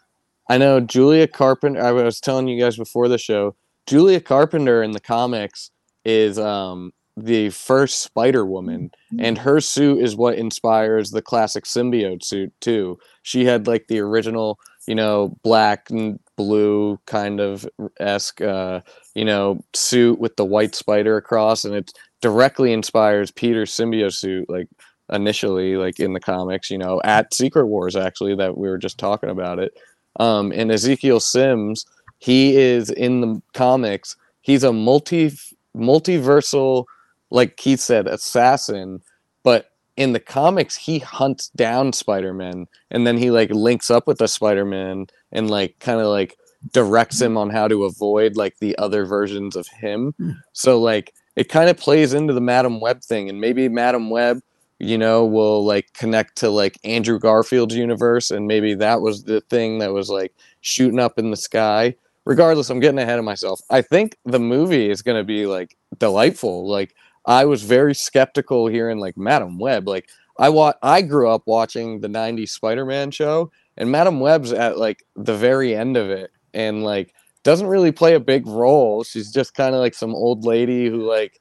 I 0.49 0.59
know 0.59 0.81
Julia 0.81 1.27
Carpenter. 1.27 1.83
I 1.83 1.93
was 1.93 2.21
telling 2.21 2.49
you 2.49 2.61
guys 2.61 2.77
before 2.77 3.09
the 3.09 3.19
show, 3.19 3.57
Julia 3.87 4.21
Carpenter 4.21 4.83
in 4.83 4.93
the 4.93 5.01
comics 5.01 5.71
is 6.05 6.39
um, 6.39 6.93
the 7.17 7.51
first 7.51 8.01
Spider 8.03 8.47
Woman, 8.47 8.91
and 9.19 9.37
her 9.39 9.61
suit 9.61 10.03
is 10.03 10.17
what 10.17 10.37
inspires 10.37 11.11
the 11.11 11.23
classic 11.23 11.65
symbiote 11.65 12.25
suit 12.25 12.53
too. 12.61 12.99
She 13.23 13.45
had 13.45 13.67
like 13.67 13.89
the 13.89 14.01
original, 14.01 14.59
you 14.87 14.95
know, 14.95 15.37
black 15.43 15.91
and 15.91 16.19
blue 16.37 16.99
kind 17.07 17.41
of 17.41 17.69
esque, 18.01 18.41
uh, 18.41 18.81
you 19.15 19.25
know, 19.25 19.63
suit 19.75 20.19
with 20.19 20.37
the 20.37 20.45
white 20.45 20.75
spider 20.75 21.17
across, 21.17 21.65
and 21.65 21.75
it 21.75 21.93
directly 22.23 22.73
inspires 22.73 23.31
Peter's 23.31 23.70
symbiote 23.70 24.14
suit, 24.14 24.49
like 24.49 24.68
initially, 25.12 25.77
like 25.77 26.01
in 26.01 26.14
the 26.14 26.20
comics, 26.20 26.70
you 26.70 26.79
know, 26.79 27.03
at 27.05 27.35
Secret 27.35 27.66
Wars 27.66 27.97
actually 27.97 28.35
that 28.37 28.57
we 28.57 28.68
were 28.68 28.79
just 28.79 28.97
talking 28.97 29.29
about 29.29 29.59
it. 29.59 29.77
Um, 30.18 30.53
and 30.53 30.73
Ezekiel 30.73 31.20
Sims, 31.20 31.85
he 32.18 32.57
is 32.57 32.89
in 32.91 33.20
the 33.20 33.43
comics. 33.53 34.16
He's 34.41 34.64
a 34.64 34.73
multi 34.73 35.33
multiversal, 35.77 36.87
like 37.31 37.57
Keith 37.57 37.81
said, 37.81 38.07
assassin. 38.07 39.03
But 39.43 39.70
in 39.97 40.12
the 40.12 40.20
comics, 40.20 40.77
he 40.77 40.99
hunts 41.01 41.49
down 41.51 41.93
Spider 41.93 42.33
Man, 42.33 42.66
and 42.91 43.07
then 43.07 43.18
he 43.18 43.31
like 43.31 43.51
links 43.51 43.91
up 43.91 44.07
with 44.07 44.18
the 44.18 44.29
Spider 44.29 44.64
Man 44.64 45.07
and 45.33 45.51
like 45.51 45.79
kind 45.81 46.01
of 46.01 46.07
like 46.07 46.37
directs 46.73 47.20
him 47.20 47.37
on 47.37 47.51
how 47.51 47.66
to 47.66 47.85
avoid 47.85 48.37
like 48.37 48.59
the 48.61 48.77
other 48.79 49.05
versions 49.05 49.57
of 49.57 49.66
him. 49.68 50.14
Hmm. 50.18 50.31
So 50.53 50.81
like 50.81 51.12
it 51.37 51.49
kind 51.49 51.70
of 51.70 51.76
plays 51.76 52.14
into 52.14 52.33
the 52.33 52.41
Madame 52.41 52.80
Web 52.80 53.03
thing, 53.03 53.28
and 53.28 53.41
maybe 53.41 53.68
Madame 53.68 54.11
Web 54.11 54.41
you 54.83 54.99
know, 54.99 55.24
will 55.24 55.64
like 55.64 55.93
connect 55.93 56.37
to 56.39 56.51
like 56.51 56.76
Andrew 56.83 57.16
Garfield's 57.20 57.76
universe, 57.76 58.33
and 58.33 58.49
maybe 58.49 58.74
that 58.74 59.01
was 59.01 59.22
the 59.22 59.41
thing 59.43 59.78
that 59.78 59.93
was 59.93 60.11
like 60.11 60.35
shooting 60.61 60.99
up 60.99 61.20
in 61.20 61.30
the 61.30 61.37
sky. 61.37 61.95
Regardless, 62.24 62.68
I'm 62.68 62.80
getting 62.80 62.99
ahead 62.99 63.20
of 63.20 63.24
myself. 63.24 63.61
I 63.70 63.80
think 63.80 64.16
the 64.24 64.41
movie 64.41 64.91
is 64.91 65.01
going 65.01 65.16
to 65.18 65.24
be 65.24 65.47
like 65.47 65.76
delightful. 65.99 66.68
Like 66.68 66.97
I 67.26 67.45
was 67.45 67.62
very 67.62 67.95
skeptical 67.95 68.66
hearing 68.66 68.99
like 68.99 69.16
Madame 69.16 69.57
Web. 69.57 69.87
Like 69.87 70.09
I 70.37 70.49
wa- 70.49 70.74
I 70.83 71.03
grew 71.03 71.30
up 71.30 71.43
watching 71.47 72.01
the 72.01 72.09
'90s 72.09 72.49
Spider-Man 72.49 73.12
show, 73.12 73.53
and 73.76 73.93
Madame 73.93 74.18
Web's 74.18 74.53
at 74.53 74.78
like 74.78 75.05
the 75.14 75.37
very 75.37 75.76
end 75.76 75.97
of 75.97 76.11
it, 76.11 76.33
and 76.55 76.83
like 76.83 77.14
doesn't 77.45 77.66
really 77.66 77.93
play 77.93 78.14
a 78.14 78.20
big 78.20 78.47
role. 78.47 79.05
She's 79.05 79.32
just 79.32 79.55
kind 79.55 79.74
of 79.74 79.80
like 79.80 79.95
some 79.95 80.14
old 80.14 80.45
lady 80.45 80.88
who 80.88 81.09
like 81.09 81.38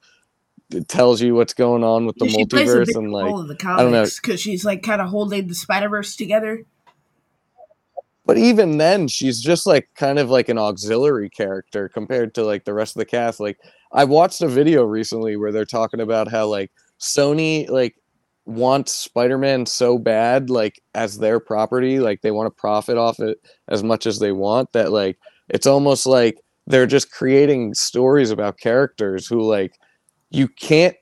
tells 0.88 1.22
you 1.22 1.36
what's 1.36 1.54
going 1.54 1.84
on 1.84 2.06
with 2.06 2.18
the 2.18 2.26
Yeah, 2.26 2.32
she 2.32 2.46
plays 2.46 2.76
a 2.76 2.86
multiverse 2.86 2.96
and 2.96 3.12
like 3.12 3.38
the 3.48 3.56
don't 3.78 3.92
know. 3.92 4.04
comics 4.04 4.20
because 4.20 4.40
she's 4.42 4.66
like 4.66 4.84
kind 4.84 5.02
of 5.02 5.10
holding 5.10 5.48
the 5.48 5.56
Spider 5.56 5.90
Verse 5.90 6.16
together. 6.16 6.66
but 8.26 8.38
even 8.38 8.78
then 8.78 9.08
she's 9.08 9.42
just 9.42 9.66
like 9.68 9.90
kind 9.96 10.20
of 10.20 10.30
like 10.30 10.50
an 10.50 10.58
auxiliary 10.58 11.30
character 11.30 11.90
compared 11.90 12.34
to 12.36 12.44
like 12.44 12.66
the 12.66 12.74
rest 12.74 12.96
of 12.96 13.00
the 13.00 13.06
cast 13.06 13.40
like 13.40 13.58
i 13.92 14.04
watched 14.04 14.42
a 14.42 14.48
video 14.48 14.84
recently 14.84 15.36
where 15.36 15.52
they're 15.52 15.66
talking 15.66 16.00
about 16.00 16.28
how 16.30 16.48
like 16.48 16.72
sony 17.00 17.70
like 17.70 17.96
wants 18.46 18.92
spider-man 18.94 19.66
so 19.66 19.98
bad 19.98 20.50
like 20.50 20.82
as 20.94 21.18
their 21.18 21.40
property 21.40 22.00
like 22.00 22.22
they 22.22 22.32
want 22.32 22.48
to 22.48 22.62
profit 22.62 22.98
off 22.98 23.20
it 23.20 23.38
as 23.70 23.84
much 23.84 24.06
as 24.06 24.20
they 24.20 24.32
want 24.32 24.72
that 24.74 24.92
like 24.92 25.18
it's 25.52 25.68
almost 25.68 26.06
like 26.06 26.40
they're 26.66 26.88
just 26.88 27.12
creating 27.12 27.74
stories 27.74 28.32
about 28.32 28.58
characters 28.58 29.28
who 29.28 29.42
like 29.42 29.78
you 30.32 30.48
can't 30.48 30.96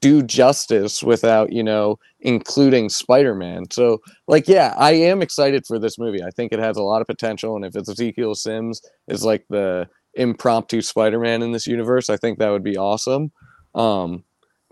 do 0.00 0.22
justice 0.22 1.02
without 1.02 1.52
you 1.52 1.62
know 1.62 1.98
including 2.20 2.88
spider-man. 2.88 3.64
So 3.70 4.00
like 4.28 4.46
yeah 4.46 4.74
i 4.76 4.92
am 4.92 5.22
excited 5.22 5.66
for 5.66 5.78
this 5.78 5.98
movie. 5.98 6.22
I 6.22 6.30
think 6.30 6.52
it 6.52 6.58
has 6.58 6.76
a 6.76 6.82
lot 6.82 7.00
of 7.00 7.06
potential 7.06 7.56
and 7.56 7.64
if 7.64 7.74
it's 7.74 7.88
ezekiel 7.88 8.34
sims 8.34 8.80
is 9.08 9.24
like 9.24 9.44
the 9.48 9.88
impromptu 10.14 10.82
spider-man 10.82 11.40
in 11.40 11.52
this 11.52 11.66
universe 11.66 12.10
i 12.10 12.18
think 12.18 12.38
that 12.38 12.50
would 12.50 12.62
be 12.64 12.76
awesome. 12.76 13.32
Um 13.74 14.24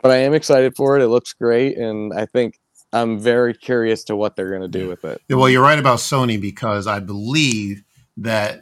but 0.02 0.10
i 0.10 0.16
am 0.16 0.34
excited 0.34 0.74
for 0.76 0.96
it. 0.96 1.02
It 1.02 1.08
looks 1.08 1.32
great 1.32 1.78
and 1.78 2.12
i 2.12 2.26
think 2.26 2.58
i'm 2.92 3.18
very 3.18 3.54
curious 3.54 4.04
to 4.04 4.16
what 4.16 4.36
they're 4.36 4.50
going 4.50 4.62
to 4.62 4.68
do 4.68 4.88
with 4.88 5.04
it. 5.04 5.22
Well, 5.30 5.48
you're 5.48 5.62
right 5.62 5.78
about 5.78 5.98
Sony 5.98 6.40
because 6.40 6.88
I 6.88 6.98
believe 6.98 7.84
that 8.16 8.60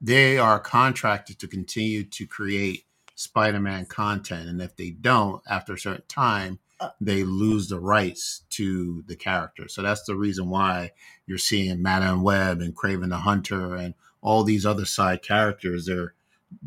they 0.00 0.38
are 0.38 0.60
contracted 0.60 1.38
to 1.38 1.48
continue 1.48 2.04
to 2.04 2.26
create 2.26 2.84
Spider-Man 3.14 3.86
content, 3.86 4.48
and 4.48 4.60
if 4.60 4.76
they 4.76 4.90
don't, 4.90 5.42
after 5.48 5.72
a 5.74 5.78
certain 5.78 6.04
time, 6.08 6.58
Uh. 6.78 6.90
they 7.00 7.24
lose 7.24 7.68
the 7.68 7.80
rights 7.80 8.42
to 8.50 9.02
the 9.06 9.16
character. 9.16 9.66
So 9.68 9.80
that's 9.80 10.02
the 10.04 10.14
reason 10.14 10.50
why 10.50 10.92
you're 11.26 11.38
seeing 11.38 11.80
Madame 11.80 12.20
Web 12.22 12.60
and 12.60 12.76
Kraven 12.76 13.08
the 13.08 13.16
Hunter 13.16 13.74
and 13.74 13.94
all 14.20 14.44
these 14.44 14.66
other 14.66 14.84
side 14.84 15.22
characters. 15.22 15.86
They're 15.86 16.12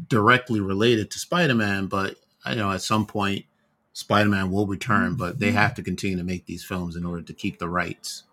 directly 0.08 0.60
related 0.60 1.12
to 1.12 1.20
Spider-Man, 1.20 1.86
but 1.86 2.16
you 2.48 2.56
know, 2.56 2.72
at 2.72 2.82
some 2.82 3.06
point, 3.06 3.46
Spider-Man 3.94 4.50
will 4.50 4.66
return, 4.66 5.16
but 5.16 5.40
they 5.40 5.52
have 5.52 5.76
to 5.76 5.84
continue 5.84 6.18
to 6.18 6.24
make 6.24 6.46
these 6.48 6.64
films 6.64 6.96
in 6.96 7.06
order 7.06 7.22
to 7.22 7.34
keep 7.34 7.60
the 7.60 7.70
rights. 7.70 8.24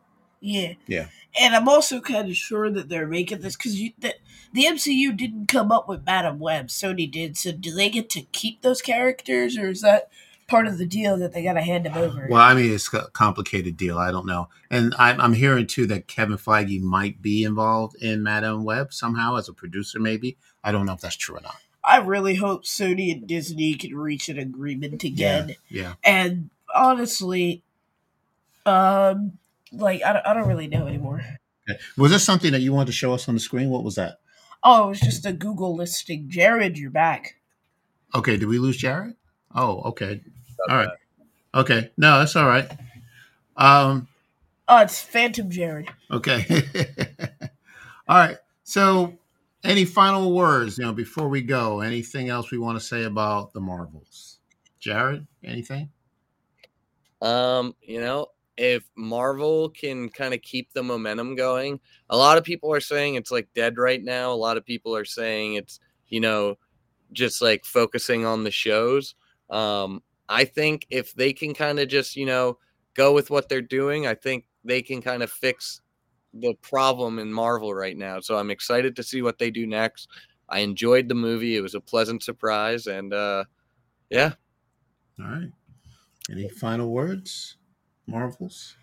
Yeah. 0.40 0.74
Yeah. 0.86 1.06
And 1.38 1.54
I'm 1.54 1.68
also 1.68 2.00
kind 2.00 2.28
of 2.28 2.36
sure 2.36 2.70
that 2.70 2.88
they're 2.88 3.06
making 3.06 3.40
this 3.40 3.56
because 3.56 3.74
the, 3.74 4.14
the 4.52 4.64
MCU 4.64 5.16
didn't 5.16 5.46
come 5.46 5.70
up 5.70 5.88
with 5.88 6.06
Madame 6.06 6.38
Web, 6.38 6.68
Sony 6.68 7.10
did. 7.10 7.36
So 7.36 7.52
do 7.52 7.74
they 7.74 7.90
get 7.90 8.08
to 8.10 8.22
keep 8.22 8.62
those 8.62 8.80
characters, 8.80 9.58
or 9.58 9.68
is 9.68 9.82
that 9.82 10.08
part 10.48 10.66
of 10.66 10.78
the 10.78 10.86
deal 10.86 11.16
that 11.18 11.32
they 11.32 11.42
got 11.42 11.54
to 11.54 11.60
hand 11.60 11.86
them 11.86 11.96
over? 11.96 12.28
Well, 12.30 12.40
I 12.40 12.54
mean, 12.54 12.72
it's 12.72 12.92
a 12.94 13.08
complicated 13.12 13.76
deal. 13.76 13.98
I 13.98 14.10
don't 14.10 14.26
know. 14.26 14.48
And 14.70 14.94
I'm, 14.98 15.20
I'm 15.20 15.32
hearing 15.34 15.66
too 15.66 15.86
that 15.86 16.06
Kevin 16.06 16.38
Feige 16.38 16.80
might 16.80 17.20
be 17.20 17.44
involved 17.44 17.96
in 18.02 18.22
Madame 18.22 18.64
Web 18.64 18.92
somehow 18.92 19.36
as 19.36 19.48
a 19.48 19.52
producer, 19.52 19.98
maybe. 19.98 20.36
I 20.64 20.72
don't 20.72 20.86
know 20.86 20.92
if 20.92 21.00
that's 21.00 21.16
true 21.16 21.36
or 21.36 21.40
not. 21.40 21.56
I 21.84 21.98
really 21.98 22.34
hope 22.34 22.64
Sony 22.64 23.12
and 23.12 23.26
Disney 23.26 23.74
can 23.74 23.96
reach 23.96 24.28
an 24.28 24.38
agreement 24.38 25.04
again. 25.04 25.54
Yeah. 25.68 25.94
And 26.02 26.50
honestly, 26.74 27.62
um, 28.64 29.38
like 29.76 30.02
I 30.04 30.12
don't, 30.12 30.26
I 30.26 30.34
don't 30.34 30.48
really 30.48 30.68
know 30.68 30.86
anymore. 30.86 31.22
Okay. 31.68 31.78
Was 31.96 32.12
this 32.12 32.24
something 32.24 32.52
that 32.52 32.60
you 32.60 32.72
wanted 32.72 32.86
to 32.86 32.92
show 32.92 33.12
us 33.12 33.28
on 33.28 33.34
the 33.34 33.40
screen? 33.40 33.70
What 33.70 33.84
was 33.84 33.96
that? 33.96 34.18
Oh, 34.62 34.86
it 34.86 34.88
was 34.88 35.00
just 35.00 35.26
a 35.26 35.32
Google 35.32 35.74
listing. 35.76 36.26
Jared, 36.28 36.78
you're 36.78 36.90
back. 36.90 37.36
Okay. 38.14 38.36
Did 38.36 38.46
we 38.48 38.58
lose 38.58 38.76
Jared? 38.76 39.14
Oh, 39.54 39.80
okay. 39.82 40.20
All 40.68 40.76
right. 40.76 40.88
Okay. 41.54 41.90
No, 41.96 42.18
that's 42.18 42.36
all 42.36 42.46
right. 42.48 42.70
Um, 43.56 44.08
Oh, 44.68 44.78
it's 44.78 45.00
Phantom 45.00 45.48
Jared. 45.48 45.88
okay. 46.10 46.44
all 48.08 48.16
right. 48.18 48.36
So, 48.64 49.16
any 49.62 49.84
final 49.84 50.34
words, 50.34 50.76
you 50.78 50.84
know, 50.84 50.92
before 50.92 51.28
we 51.28 51.40
go? 51.42 51.80
Anything 51.80 52.28
else 52.30 52.50
we 52.50 52.58
want 52.58 52.76
to 52.78 52.84
say 52.84 53.04
about 53.04 53.52
the 53.52 53.60
Marvels? 53.60 54.38
Jared, 54.80 55.26
anything? 55.44 55.90
Um, 57.22 57.74
you 57.80 58.00
know, 58.00 58.28
if 58.56 58.84
Marvel 58.96 59.68
can 59.68 60.08
kind 60.08 60.34
of 60.34 60.42
keep 60.42 60.72
the 60.72 60.82
momentum 60.82 61.34
going, 61.34 61.80
a 62.10 62.16
lot 62.16 62.38
of 62.38 62.44
people 62.44 62.72
are 62.72 62.80
saying 62.80 63.14
it's 63.14 63.30
like 63.30 63.48
dead 63.54 63.78
right 63.78 64.02
now. 64.02 64.32
A 64.32 64.34
lot 64.34 64.56
of 64.56 64.64
people 64.64 64.96
are 64.96 65.04
saying 65.04 65.54
it's, 65.54 65.80
you 66.08 66.20
know, 66.20 66.56
just 67.12 67.42
like 67.42 67.64
focusing 67.64 68.24
on 68.24 68.44
the 68.44 68.50
shows. 68.50 69.14
Um, 69.50 70.02
I 70.28 70.44
think 70.44 70.86
if 70.90 71.14
they 71.14 71.32
can 71.32 71.54
kind 71.54 71.78
of 71.78 71.88
just, 71.88 72.16
you 72.16 72.26
know, 72.26 72.58
go 72.94 73.12
with 73.12 73.30
what 73.30 73.48
they're 73.48 73.62
doing, 73.62 74.06
I 74.06 74.14
think 74.14 74.46
they 74.64 74.82
can 74.82 75.02
kind 75.02 75.22
of 75.22 75.30
fix 75.30 75.82
the 76.32 76.54
problem 76.62 77.18
in 77.18 77.32
Marvel 77.32 77.74
right 77.74 77.96
now. 77.96 78.20
So 78.20 78.36
I'm 78.36 78.50
excited 78.50 78.96
to 78.96 79.02
see 79.02 79.22
what 79.22 79.38
they 79.38 79.50
do 79.50 79.66
next. 79.66 80.08
I 80.48 80.60
enjoyed 80.60 81.08
the 81.08 81.14
movie. 81.14 81.56
It 81.56 81.60
was 81.60 81.74
a 81.74 81.80
pleasant 81.80 82.22
surprise 82.22 82.86
and 82.86 83.12
uh 83.12 83.44
yeah, 84.10 84.34
All 85.18 85.26
right. 85.26 85.50
Any 86.30 86.48
final 86.48 86.90
words, 86.90 87.56
Marvels? 88.06 88.76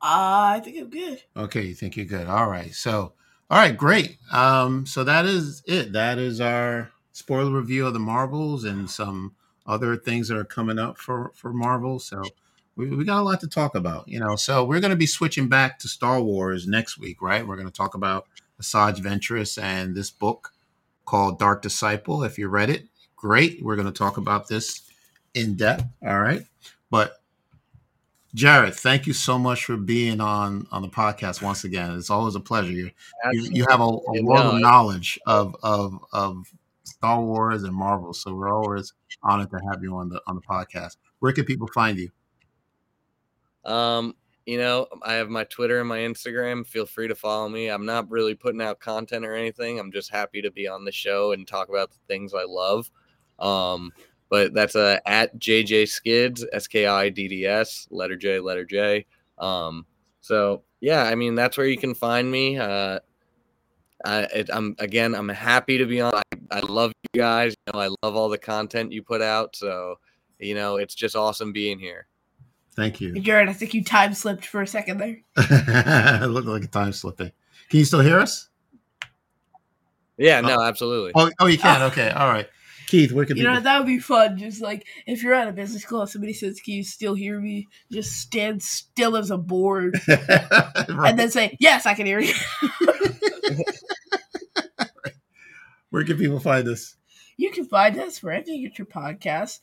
Uh, 0.00 0.56
I 0.56 0.60
think 0.60 0.78
I'm 0.78 0.90
good. 0.90 1.22
Okay, 1.36 1.62
you 1.62 1.74
think 1.74 1.96
you're 1.96 2.06
good. 2.06 2.26
All 2.26 2.48
right. 2.48 2.74
So, 2.74 3.12
all 3.50 3.58
right, 3.58 3.76
great. 3.76 4.18
Um, 4.32 4.84
so 4.84 5.04
that 5.04 5.26
is 5.26 5.62
it. 5.66 5.92
That 5.92 6.18
is 6.18 6.40
our 6.40 6.90
spoiler 7.12 7.52
review 7.52 7.86
of 7.86 7.92
the 7.92 8.00
Marvels 8.00 8.64
and 8.64 8.90
some 8.90 9.36
other 9.64 9.96
things 9.96 10.26
that 10.28 10.36
are 10.36 10.44
coming 10.44 10.78
up 10.78 10.98
for 10.98 11.30
for 11.34 11.52
Marvel. 11.52 12.00
So 12.00 12.22
we, 12.74 12.88
we 12.90 13.04
got 13.04 13.20
a 13.20 13.22
lot 13.22 13.40
to 13.40 13.48
talk 13.48 13.74
about, 13.74 14.08
you 14.08 14.18
know. 14.18 14.34
So 14.34 14.64
we're 14.64 14.80
going 14.80 14.90
to 14.90 14.96
be 14.96 15.06
switching 15.06 15.48
back 15.48 15.78
to 15.80 15.88
Star 15.88 16.20
Wars 16.20 16.66
next 16.66 16.98
week, 16.98 17.22
right? 17.22 17.46
We're 17.46 17.56
going 17.56 17.68
to 17.68 17.72
talk 17.72 17.94
about 17.94 18.26
Asajj 18.60 18.96
Ventress 18.96 19.62
and 19.62 19.94
this 19.94 20.10
book 20.10 20.52
called 21.04 21.38
Dark 21.38 21.62
Disciple. 21.62 22.24
If 22.24 22.38
you 22.38 22.48
read 22.48 22.70
it, 22.70 22.88
great. 23.14 23.62
We're 23.62 23.76
going 23.76 23.86
to 23.86 23.92
talk 23.92 24.16
about 24.16 24.48
this 24.48 24.82
in 25.34 25.54
depth. 25.54 25.84
All 26.04 26.20
right, 26.20 26.42
but 26.90 27.21
Jared, 28.34 28.74
thank 28.74 29.06
you 29.06 29.12
so 29.12 29.38
much 29.38 29.64
for 29.66 29.76
being 29.76 30.20
on 30.20 30.66
on 30.72 30.80
the 30.80 30.88
podcast 30.88 31.42
once 31.42 31.64
again. 31.64 31.94
It's 31.96 32.08
always 32.08 32.34
a 32.34 32.40
pleasure. 32.40 32.72
You 32.72 32.90
you, 33.32 33.66
have 33.68 33.80
a, 33.80 33.84
a 33.84 34.22
world 34.22 34.54
of 34.54 34.60
knowledge 34.60 35.18
of 35.26 35.54
of 35.62 35.98
of 36.12 36.46
Star 36.84 37.20
Wars 37.20 37.62
and 37.62 37.74
Marvel, 37.74 38.14
so 38.14 38.34
we're 38.34 38.52
always 38.52 38.94
honored 39.22 39.50
to 39.50 39.60
have 39.70 39.82
you 39.82 39.94
on 39.96 40.08
the 40.08 40.22
on 40.26 40.36
the 40.36 40.40
podcast. 40.40 40.96
Where 41.18 41.32
can 41.32 41.44
people 41.44 41.68
find 41.74 41.98
you? 41.98 42.10
Um, 43.70 44.14
you 44.46 44.58
know, 44.58 44.86
I 45.02 45.14
have 45.14 45.28
my 45.28 45.44
Twitter 45.44 45.80
and 45.80 45.88
my 45.88 45.98
Instagram. 45.98 46.66
Feel 46.66 46.86
free 46.86 47.08
to 47.08 47.14
follow 47.14 47.48
me. 47.50 47.68
I'm 47.68 47.86
not 47.86 48.10
really 48.10 48.34
putting 48.34 48.62
out 48.62 48.80
content 48.80 49.26
or 49.26 49.34
anything. 49.34 49.78
I'm 49.78 49.92
just 49.92 50.10
happy 50.10 50.40
to 50.42 50.50
be 50.50 50.66
on 50.66 50.84
the 50.84 50.92
show 50.92 51.32
and 51.32 51.46
talk 51.46 51.68
about 51.68 51.90
the 51.90 51.98
things 52.08 52.32
I 52.32 52.44
love. 52.44 52.90
Um, 53.38 53.92
but 54.32 54.54
that's 54.54 54.74
uh, 54.74 54.98
at 55.04 55.38
JJ 55.38 55.90
Skidds, 55.90 56.42
S 56.54 56.66
K 56.66 56.86
I 56.86 57.10
D 57.10 57.28
D 57.28 57.44
S, 57.44 57.86
letter 57.90 58.16
J, 58.16 58.40
letter 58.40 58.64
J. 58.64 59.04
Um, 59.36 59.84
so 60.22 60.62
yeah, 60.80 61.02
I 61.02 61.16
mean 61.16 61.34
that's 61.34 61.58
where 61.58 61.66
you 61.66 61.76
can 61.76 61.94
find 61.94 62.32
me. 62.32 62.56
Uh, 62.56 63.00
I, 64.06 64.46
am 64.50 64.74
again, 64.78 65.14
I'm 65.14 65.28
happy 65.28 65.76
to 65.76 65.84
be 65.84 66.00
on. 66.00 66.14
I, 66.14 66.22
I 66.50 66.60
love 66.60 66.92
you 67.12 67.20
guys. 67.20 67.54
You 67.66 67.74
know, 67.74 67.80
I 67.80 67.88
love 68.02 68.16
all 68.16 68.30
the 68.30 68.38
content 68.38 68.92
you 68.92 69.02
put 69.02 69.20
out. 69.20 69.54
So 69.54 69.96
you 70.38 70.54
know, 70.54 70.76
it's 70.76 70.94
just 70.94 71.14
awesome 71.14 71.52
being 71.52 71.78
here. 71.78 72.06
Thank 72.74 73.02
you, 73.02 73.12
Jared. 73.20 73.50
I 73.50 73.52
think 73.52 73.74
you 73.74 73.84
time 73.84 74.14
slipped 74.14 74.46
for 74.46 74.62
a 74.62 74.66
second 74.66 74.96
there. 74.96 75.20
it 75.36 76.30
looked 76.30 76.48
like 76.48 76.64
a 76.64 76.68
time 76.68 76.94
slipping. 76.94 77.32
Can 77.68 77.78
you 77.80 77.84
still 77.84 78.00
hear 78.00 78.18
us? 78.18 78.48
Yeah, 80.16 80.40
no, 80.40 80.56
oh. 80.58 80.62
absolutely. 80.62 81.12
Oh, 81.14 81.30
oh, 81.38 81.48
you 81.48 81.58
can. 81.58 81.82
Okay, 81.82 82.08
all 82.08 82.28
right. 82.28 82.48
Keith, 82.92 83.10
where 83.10 83.24
could 83.24 83.38
you 83.38 83.44
know 83.44 83.58
that 83.58 83.78
would 83.78 83.86
be 83.86 83.98
fun? 83.98 84.36
Just 84.36 84.60
like 84.60 84.86
if 85.06 85.22
you're 85.22 85.32
at 85.32 85.48
a 85.48 85.52
business 85.52 85.82
call, 85.82 86.06
somebody 86.06 86.34
says, 86.34 86.60
"Can 86.60 86.74
you 86.74 86.84
still 86.84 87.14
hear 87.14 87.40
me?" 87.40 87.66
Just 87.90 88.12
stand 88.20 88.62
still 88.62 89.16
as 89.16 89.30
a 89.30 89.38
board, 89.38 89.98
right. 90.08 90.88
and 90.88 91.18
then 91.18 91.30
say, 91.30 91.56
"Yes, 91.58 91.86
I 91.86 91.94
can 91.94 92.04
hear 92.04 92.20
you." 92.20 92.34
Where 95.88 96.04
can 96.04 96.18
people 96.18 96.38
find 96.38 96.68
us? 96.68 96.96
You 97.38 97.50
can 97.50 97.64
find 97.64 97.98
us 97.98 98.22
wherever 98.22 98.50
you 98.50 98.68
get 98.68 98.78
your 98.78 98.86
podcast. 98.86 99.60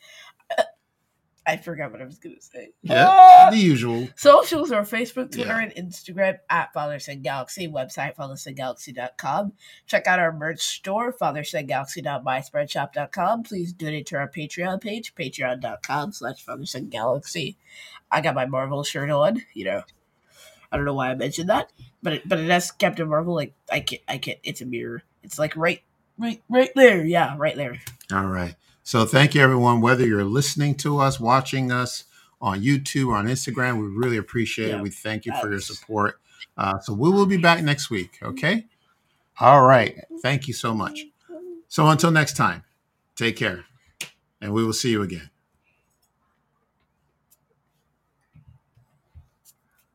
I 1.49 1.57
forgot 1.57 1.91
what 1.91 1.99
I 1.99 2.05
was 2.05 2.19
going 2.19 2.35
to 2.35 2.41
say. 2.41 2.69
Yeah, 2.83 3.09
uh, 3.09 3.49
the 3.49 3.57
usual. 3.57 4.07
Socials 4.15 4.71
are 4.71 4.83
Facebook, 4.83 5.31
Twitter, 5.31 5.59
yeah. 5.59 5.71
and 5.75 5.83
Instagram 5.89 6.37
at 6.47 6.71
Father 6.73 6.99
Son 6.99 7.23
Galaxy. 7.23 7.67
Website, 7.67 8.15
fathersongalaxy.com. 8.15 9.53
Check 9.87 10.05
out 10.05 10.19
our 10.19 10.31
merch 10.31 10.61
store, 10.61 11.11
fathersongalaxy.myspreadshop.com. 11.11 13.43
Please 13.43 13.73
donate 13.73 14.05
to 14.05 14.17
our 14.17 14.29
Patreon 14.29 14.79
page, 14.79 15.15
patreon.com 15.15 16.11
slash 16.11 16.45
fathersongalaxy. 16.45 17.55
I 18.11 18.21
got 18.21 18.35
my 18.35 18.45
Marvel 18.45 18.83
shirt 18.83 19.09
on, 19.09 19.41
you 19.55 19.65
know. 19.65 19.81
I 20.71 20.77
don't 20.77 20.85
know 20.85 20.93
why 20.93 21.09
I 21.09 21.15
mentioned 21.15 21.49
that, 21.49 21.71
but 22.03 22.13
it, 22.13 22.29
but 22.29 22.39
it 22.39 22.51
has 22.51 22.69
Captain 22.69 23.09
Marvel. 23.09 23.33
Like 23.33 23.55
I 23.71 23.79
can't, 23.79 24.03
I 24.07 24.19
can't. 24.19 24.37
It's 24.43 24.61
a 24.61 24.67
mirror. 24.67 25.01
It's 25.23 25.39
like 25.39 25.57
right, 25.57 25.81
right, 26.19 26.43
right 26.47 26.69
there. 26.75 27.03
Yeah, 27.03 27.33
right 27.39 27.55
there. 27.55 27.79
All 28.13 28.27
right. 28.27 28.53
So 28.89 29.05
thank 29.05 29.35
you, 29.35 29.43
everyone. 29.43 29.81
Whether 29.81 30.03
you're 30.03 30.23
listening 30.23 30.73
to 30.77 30.97
us, 30.97 31.19
watching 31.19 31.71
us 31.71 32.05
on 32.41 32.61
YouTube 32.61 33.09
or 33.09 33.17
on 33.17 33.27
Instagram, 33.27 33.79
we 33.79 33.85
really 33.85 34.17
appreciate 34.17 34.69
yeah. 34.69 34.77
it. 34.77 34.81
We 34.81 34.89
thank 34.89 35.27
you 35.27 35.33
for 35.39 35.47
your 35.47 35.59
support. 35.59 36.19
Uh, 36.57 36.79
so 36.79 36.93
we 36.95 37.11
will 37.11 37.27
be 37.27 37.37
back 37.37 37.63
next 37.63 37.91
week. 37.91 38.17
Okay. 38.23 38.65
All 39.39 39.61
right. 39.61 39.95
Thank 40.23 40.47
you 40.47 40.55
so 40.55 40.73
much. 40.73 41.01
So 41.67 41.87
until 41.87 42.09
next 42.09 42.35
time, 42.35 42.63
take 43.15 43.35
care, 43.35 43.65
and 44.41 44.53
we 44.53 44.65
will 44.65 44.73
see 44.73 44.89
you 44.89 45.03
again. 45.03 45.29